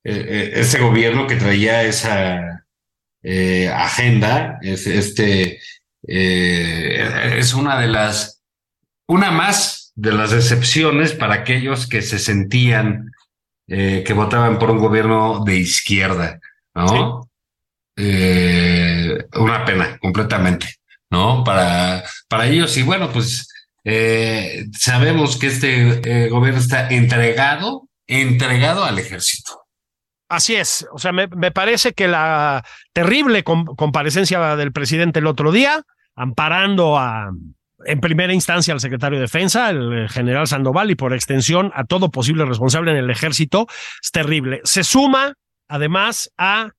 eh, 0.05 0.51
este 0.55 0.78
gobierno 0.80 1.26
que 1.26 1.36
traía 1.36 1.82
esa 1.84 2.58
eh, 3.23 3.69
agenda, 3.69 4.59
es, 4.62 4.87
este, 4.87 5.61
eh, 6.07 7.37
es 7.37 7.53
una 7.53 7.81
de 7.81 7.89
las, 7.89 8.43
una 9.09 9.31
más 9.31 9.93
de 9.97 10.12
las 10.12 10.33
excepciones 10.33 11.12
para 11.12 11.35
aquellos 11.35 11.89
que 11.89 12.03
se 12.03 12.19
sentían 12.19 13.11
eh, 13.66 14.05
que 14.07 14.12
votaban 14.12 14.59
por 14.59 14.71
un 14.71 14.79
gobierno 14.79 15.43
de 15.45 15.57
izquierda, 15.57 16.39
¿no? 16.75 17.29
Una 17.97 19.64
pena, 19.64 19.99
completamente, 19.99 20.77
¿no? 21.11 21.43
Para, 21.43 22.05
para 22.29 22.47
ellos, 22.47 22.77
y 22.77 22.83
bueno, 22.83 23.11
pues 23.12 23.49
sabemos 24.79 25.37
que 25.37 25.49
este 25.49 26.29
gobierno 26.29 26.61
está 26.61 26.89
entregado, 26.89 27.89
entregado 28.07 28.85
al 28.85 28.99
ejército. 29.01 29.68
Así 30.29 30.57
es. 30.57 30.87
O 30.93 30.99
sea, 30.99 31.12
me, 31.12 31.29
parece 31.51 31.95
que 31.95 32.07
la 32.07 32.64
terrible 32.93 33.45
com- 33.45 33.64
comparecencia 33.64 34.57
del 34.57 34.72
presidente 34.72 35.20
el 35.20 35.26
otro 35.26 35.53
día, 35.53 35.83
amparando 36.14 36.99
a, 36.99 37.31
en 37.87 38.01
primera 38.01 38.35
instancia 38.35 38.74
al 38.74 38.81
secretario 38.81 39.18
de 39.18 39.22
Defensa, 39.22 39.70
el 39.70 40.09
general 40.11 40.47
Sandoval, 40.47 40.91
y 40.91 40.97
por 40.97 41.14
extensión 41.14 41.72
a 41.74 41.85
todo 41.85 42.11
posible 42.11 42.45
responsable 42.45 42.91
en 42.91 42.99
el 42.99 43.11
ejército, 43.11 43.66
es 44.03 44.11
terrible. 44.11 44.61
Se 44.64 44.85
suma, 44.85 45.33
además, 45.66 46.31
a 46.37 46.72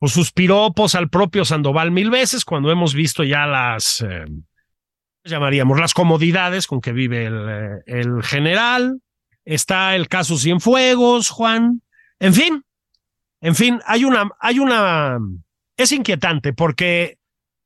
pues, 0.00 0.12
sus 0.12 0.32
piropos 0.32 0.94
al 0.96 1.08
propio 1.08 1.44
Sandoval 1.44 1.92
mil 1.92 2.10
veces, 2.10 2.44
cuando 2.44 2.72
hemos 2.72 2.92
visto 2.92 3.22
ya 3.22 3.46
las, 3.46 4.00
eh, 4.00 4.24
llamaríamos, 5.24 5.78
las 5.78 5.94
comodidades 5.94 6.66
con 6.66 6.80
que 6.80 6.92
vive 6.92 7.26
el, 7.26 7.46
eh, 7.48 7.82
el 7.86 8.22
general. 8.24 9.00
Está 9.44 9.94
el 9.94 10.08
caso 10.08 10.36
Cienfuegos, 10.36 11.30
Juan. 11.30 11.82
En 12.18 12.34
fin, 12.34 12.64
en 13.46 13.54
fin, 13.54 13.80
hay 13.86 14.04
una, 14.04 14.28
hay 14.40 14.58
una, 14.58 15.20
es 15.76 15.92
inquietante 15.92 16.52
porque 16.52 17.18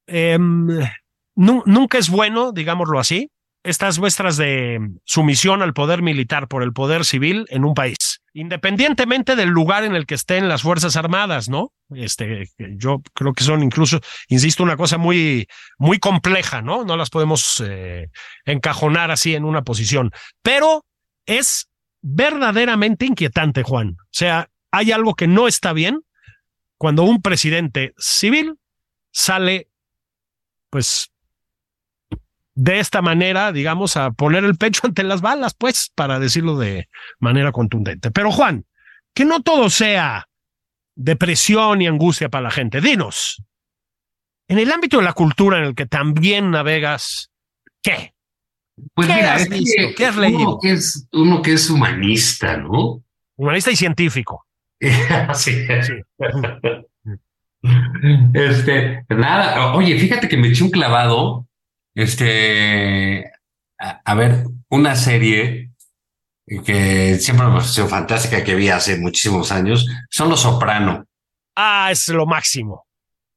nu 0.06 1.62
nunca 1.64 1.96
es 1.96 2.10
bueno, 2.10 2.52
digámoslo 2.52 3.00
así, 3.00 3.30
estas 3.64 3.98
muestras 3.98 4.36
de 4.36 4.78
sumisión 5.06 5.62
al 5.62 5.72
poder 5.72 6.02
militar 6.02 6.48
por 6.48 6.62
el 6.62 6.74
poder 6.74 7.06
civil 7.06 7.46
en 7.48 7.64
un 7.64 7.72
país, 7.72 8.20
independientemente 8.34 9.36
del 9.36 9.48
lugar 9.48 9.84
en 9.84 9.94
el 9.94 10.04
que 10.04 10.16
estén 10.16 10.50
las 10.50 10.60
Fuerzas 10.60 10.96
Armadas, 10.96 11.48
¿no? 11.48 11.72
Este, 11.94 12.44
yo 12.58 13.00
creo 13.14 13.32
que 13.32 13.44
son 13.44 13.62
incluso, 13.62 14.00
insisto, 14.28 14.62
una 14.62 14.76
cosa 14.76 14.98
muy, 14.98 15.48
muy 15.78 15.98
compleja, 15.98 16.60
¿no? 16.60 16.84
No 16.84 16.98
las 16.98 17.08
podemos 17.08 17.64
eh, 17.66 18.08
encajonar 18.44 19.10
así 19.10 19.34
en 19.34 19.46
una 19.46 19.62
posición, 19.62 20.10
pero 20.42 20.84
es 21.24 21.70
verdaderamente 22.02 23.06
inquietante, 23.06 23.62
Juan. 23.62 23.96
O 23.98 24.12
sea, 24.12 24.50
hay 24.70 24.92
algo 24.92 25.14
que 25.14 25.26
no 25.26 25.48
está 25.48 25.72
bien 25.72 26.04
cuando 26.76 27.02
un 27.02 27.20
presidente 27.20 27.94
civil 27.98 28.58
sale, 29.12 29.68
pues, 30.70 31.10
de 32.54 32.78
esta 32.78 33.02
manera, 33.02 33.52
digamos, 33.52 33.96
a 33.96 34.12
poner 34.12 34.44
el 34.44 34.56
pecho 34.56 34.82
ante 34.86 35.02
las 35.02 35.20
balas, 35.20 35.54
pues, 35.54 35.90
para 35.94 36.18
decirlo 36.18 36.58
de 36.58 36.88
manera 37.18 37.52
contundente. 37.52 38.10
Pero, 38.10 38.30
Juan, 38.30 38.66
que 39.14 39.24
no 39.24 39.42
todo 39.42 39.70
sea 39.70 40.28
depresión 40.94 41.82
y 41.82 41.86
angustia 41.86 42.28
para 42.28 42.44
la 42.44 42.50
gente. 42.50 42.80
Dinos, 42.80 43.42
en 44.48 44.58
el 44.58 44.70
ámbito 44.72 44.98
de 44.98 45.04
la 45.04 45.12
cultura 45.12 45.58
en 45.58 45.64
el 45.64 45.74
que 45.74 45.86
también 45.86 46.50
navegas, 46.50 47.30
¿qué? 47.82 48.14
Pues 48.94 49.08
¿Qué 49.08 49.14
mira, 49.14 49.34
has 49.34 49.42
es 49.42 49.48
que 49.48 49.58
visto? 49.58 49.82
¿Qué 49.96 50.06
has 50.06 50.16
leído? 50.16 50.38
Uno 50.38 50.58
que 50.60 50.72
es, 50.72 51.08
uno 51.12 51.42
que 51.42 51.52
es 51.52 51.70
humanista, 51.70 52.56
¿no? 52.56 53.04
Humanista 53.36 53.70
y 53.70 53.76
científico. 53.76 54.46
Así 55.28 55.66
es. 55.68 55.92
Este, 58.32 59.04
nada, 59.10 59.74
oye, 59.74 59.98
fíjate 59.98 60.28
que 60.28 60.36
me 60.36 60.48
eché 60.48 60.64
un 60.64 60.70
clavado, 60.70 61.46
este, 61.94 63.30
a, 63.78 64.00
a 64.04 64.14
ver, 64.14 64.44
una 64.70 64.96
serie 64.96 65.70
que 66.64 67.16
siempre 67.18 67.46
me 67.46 67.52
pareció 67.52 67.86
fantástica 67.86 68.42
que 68.42 68.54
vi 68.54 68.68
hace 68.70 68.98
muchísimos 68.98 69.52
años, 69.52 69.86
son 70.10 70.30
Los 70.30 70.40
Soprano. 70.40 71.04
Ah, 71.54 71.90
es 71.92 72.08
lo 72.08 72.26
máximo. 72.26 72.86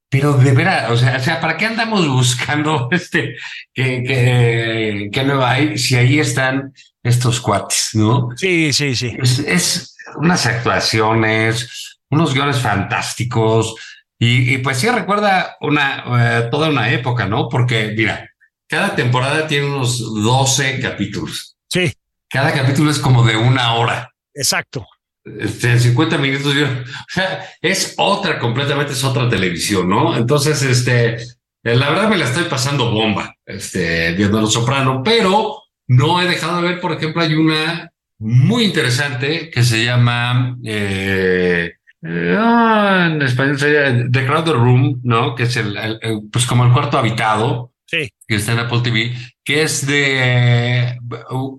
Pero 0.10 0.34
de 0.34 0.52
veras, 0.52 0.92
o 0.92 0.98
sea, 0.98 1.18
o 1.18 1.20
sea, 1.20 1.42
¿para 1.42 1.58
qué 1.58 1.66
andamos 1.66 2.08
buscando 2.08 2.88
este 2.92 3.36
que, 3.74 4.04
que, 4.04 5.10
que 5.12 5.24
nueva 5.24 5.52
hay 5.52 5.78
si 5.78 5.96
ahí 5.96 6.20
están 6.20 6.74
estos 7.02 7.42
cuates, 7.42 7.90
no? 7.94 8.30
Sí, 8.36 8.72
sí, 8.74 8.96
sí. 8.96 9.16
Es, 9.20 9.40
es 9.40 9.93
unas 10.18 10.46
actuaciones, 10.46 12.00
unos 12.10 12.34
guiones 12.34 12.58
fantásticos 12.60 13.76
y, 14.20 14.54
y 14.54 14.58
pues 14.60 14.78
sí 14.78 14.90
recuerda 14.90 15.58
una 15.62 16.04
eh, 16.40 16.48
toda 16.52 16.70
una 16.70 16.92
época, 16.92 17.26
¿no? 17.28 17.50
Porque 17.50 17.94
mira, 17.98 18.30
cada 18.68 18.96
temporada 18.96 19.48
tiene 19.48 19.68
unos 19.68 20.00
12 20.24 20.80
capítulos. 20.80 21.58
Sí, 21.70 21.92
Cada 22.30 22.54
capítulo 22.54 22.90
es 22.92 23.00
como 23.00 23.24
de 23.26 23.36
una 23.38 23.74
hora. 23.76 24.12
exacto. 24.34 24.86
Este, 25.26 25.80
50 25.80 26.18
minutos, 26.18 26.54
yo- 26.54 26.66
o 26.68 27.06
sea, 27.08 27.48
es 27.62 27.94
otra, 27.98 28.38
completamente 28.40 28.92
es 28.94 29.04
otra 29.06 29.30
televisión, 29.30 29.88
¿no? 29.88 30.18
Entonces, 30.18 30.62
este, 30.64 31.14
eh, 31.16 31.76
la 31.76 31.90
verdad 31.90 32.10
me 32.10 32.18
la 32.18 32.26
estoy 32.26 32.44
pasando 32.44 32.92
bomba, 32.92 33.34
este, 33.46 34.12
viendo 34.14 34.42
Los 34.42 34.52
Soprano, 34.54 35.02
pero 35.04 35.62
no 35.88 36.22
he 36.22 36.28
dejado 36.28 36.58
de 36.62 36.68
ver, 36.70 36.82
por 36.82 36.92
ejemplo, 36.92 37.22
hay 37.22 37.36
una 37.36 37.90
muy 38.24 38.64
interesante 38.66 39.50
que 39.50 39.64
se 39.64 39.84
llama, 39.86 40.58
eh, 40.64 41.74
eh, 42.04 42.36
ah, 42.40 43.10
en 43.12 43.22
español 43.22 43.60
sería 43.60 43.94
The 44.12 44.26
Crowded 44.26 44.54
Room, 44.54 45.02
¿no? 45.04 45.36
Que 45.36 45.44
es 45.44 45.56
el, 45.58 45.76
el- 45.78 46.00
el, 46.02 46.20
pues 46.32 46.46
como 46.46 46.66
el 46.66 46.72
cuarto 46.74 46.98
habitado, 46.98 47.72
Sí. 47.86 48.10
que 48.28 48.36
está 48.36 48.54
en 48.54 48.60
Apple 48.60 48.80
TV, 48.84 49.14
que 49.44 49.62
es 49.64 49.86
de 49.86 50.98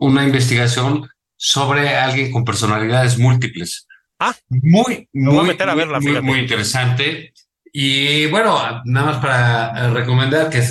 una 0.00 0.24
investigación 0.24 1.08
sobre 1.36 1.90
alguien 1.90 2.32
con 2.32 2.44
personalidades 2.44 3.18
múltiples. 3.18 3.86
Ah. 4.18 4.34
muy, 4.48 5.08
Me 5.12 5.26
voy 5.28 5.36
a 5.38 5.40
muy, 5.42 5.48
meter 5.48 5.68
a 5.68 5.74
verla, 5.74 6.00
muy, 6.00 6.20
muy 6.22 6.38
interesante. 6.40 7.32
Y 7.72 8.26
bueno, 8.26 8.56
nada 8.84 9.06
más 9.06 9.16
para 9.18 9.86
eh, 9.86 9.90
recomendar 9.90 10.48
que, 10.50 10.58
eh, 10.58 10.64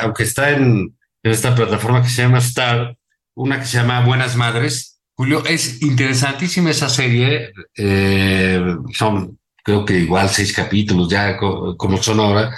aunque 0.00 0.22
está 0.24 0.50
en, 0.50 0.96
en 1.22 1.30
esta 1.30 1.54
plataforma 1.54 2.02
que 2.02 2.08
se 2.08 2.22
llama 2.22 2.38
Star, 2.38 2.96
una 3.34 3.58
que 3.60 3.66
se 3.66 3.76
llama 3.78 4.00
Buenas 4.04 4.36
Madres. 4.36 4.95
Julio, 5.16 5.44
es 5.46 5.80
interesantísima 5.82 6.70
esa 6.70 6.88
serie. 6.88 7.52
eh, 7.76 8.60
son, 8.92 9.38
creo 9.64 9.84
que 9.84 9.98
igual 9.98 10.28
seis 10.28 10.52
capítulos 10.52 11.08
ya 11.08 11.36
co- 11.36 11.76
como 11.76 11.96
son 12.02 12.20
ahora. 12.20 12.54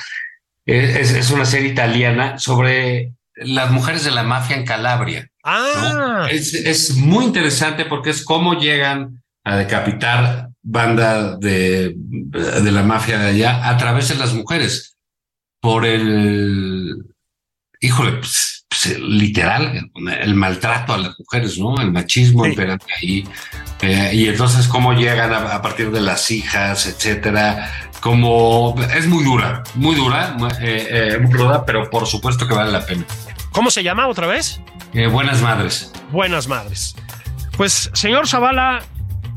Eh, 0.66 0.98
Es, 1.00 1.12
es 1.12 1.30
una 1.30 1.44
serie 1.44 1.70
italiana 1.70 2.38
sobre 2.38 3.12
las 3.36 3.70
mujeres 3.70 4.04
de 4.04 4.10
la 4.10 4.24
mafia 4.24 4.56
en 4.56 4.64
Calabria. 4.66 5.28
Ah, 5.44 6.26
Es, 6.30 6.52
es 6.54 6.94
muy 6.96 7.24
interesante 7.24 7.84
porque 7.84 8.10
es 8.10 8.24
cómo 8.24 8.54
llegan 8.58 9.22
a 9.44 9.56
decapitar 9.56 10.48
banda 10.62 11.36
de, 11.36 11.94
de 11.96 12.72
la 12.72 12.82
mafia 12.82 13.18
de 13.18 13.28
allá 13.28 13.68
a 13.68 13.76
través 13.76 14.08
de 14.08 14.16
las 14.16 14.34
mujeres. 14.34 14.96
Por 15.60 15.86
el, 15.86 16.94
híjole, 17.80 18.12
pues, 18.18 18.57
pues, 18.82 18.98
literal, 19.00 19.90
el 20.20 20.34
maltrato 20.34 20.94
a 20.94 20.98
las 20.98 21.18
mujeres, 21.18 21.58
¿no? 21.58 21.76
El 21.80 21.92
machismo 21.92 22.44
Sí. 22.44 22.50
imperante 22.50 22.86
ahí. 23.00 23.24
Eh, 23.80 24.10
y 24.14 24.28
entonces 24.28 24.66
cómo 24.68 24.92
llegan 24.92 25.32
a, 25.32 25.54
a 25.54 25.62
partir 25.62 25.90
de 25.90 26.00
las 26.00 26.30
hijas, 26.30 26.86
etcétera. 26.86 27.70
Como 28.00 28.74
es 28.94 29.06
muy 29.08 29.24
dura, 29.24 29.62
muy 29.74 29.96
dura, 29.96 30.36
eh, 30.60 30.86
eh, 31.14 31.18
muy 31.20 31.30
cruda, 31.32 31.64
pero 31.66 31.90
por 31.90 32.06
supuesto 32.06 32.46
que 32.46 32.54
vale 32.54 32.70
la 32.70 32.86
pena. 32.86 33.04
¿Cómo 33.50 33.70
se 33.70 33.82
llama 33.82 34.06
otra 34.06 34.26
vez? 34.26 34.60
Eh, 34.94 35.06
buenas 35.08 35.42
madres. 35.42 35.92
Buenas 36.12 36.46
madres. 36.46 36.94
Pues, 37.56 37.90
señor 37.94 38.28
Zavala, 38.28 38.80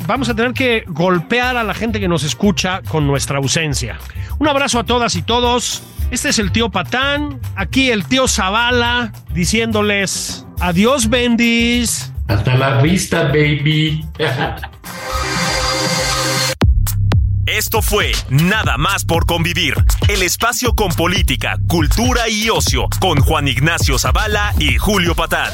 vamos 0.06 0.30
a 0.30 0.36
tener 0.36 0.54
que 0.54 0.84
golpear 0.88 1.58
a 1.58 1.64
la 1.64 1.74
gente 1.74 2.00
que 2.00 2.08
nos 2.08 2.24
escucha 2.24 2.82
con 2.88 3.08
nuestra 3.08 3.38
ausencia. 3.40 3.98
Un 4.38 4.48
abrazo 4.48 4.78
a 4.80 4.84
todas 4.84 5.16
y 5.16 5.24
todos. 5.24 5.82
Este 6.12 6.30
es 6.30 6.40
el 6.40 6.52
tío 6.52 6.70
Patán, 6.70 7.40
aquí 7.56 7.90
el 7.90 8.06
tío 8.06 8.28
Zavala, 8.28 9.14
diciéndoles 9.34 10.46
adiós, 10.60 11.10
bendis. 11.10 12.12
Hasta 12.28 12.56
la 12.56 12.82
vista, 12.82 13.24
baby. 13.24 14.06
Esto 17.46 17.82
fue 17.82 18.12
Nada 18.30 18.78
más 18.78 19.06
por 19.06 19.26
convivir, 19.26 19.74
el 20.10 20.22
espacio 20.22 20.74
con 20.74 20.92
política, 20.92 21.58
cultura 21.68 22.28
y 22.28 22.50
ocio, 22.50 22.88
con 23.00 23.20
Juan 23.22 23.48
Ignacio 23.48 23.98
Zavala 23.98 24.54
y 24.60 24.78
Julio 24.78 25.16
Patán. 25.16 25.52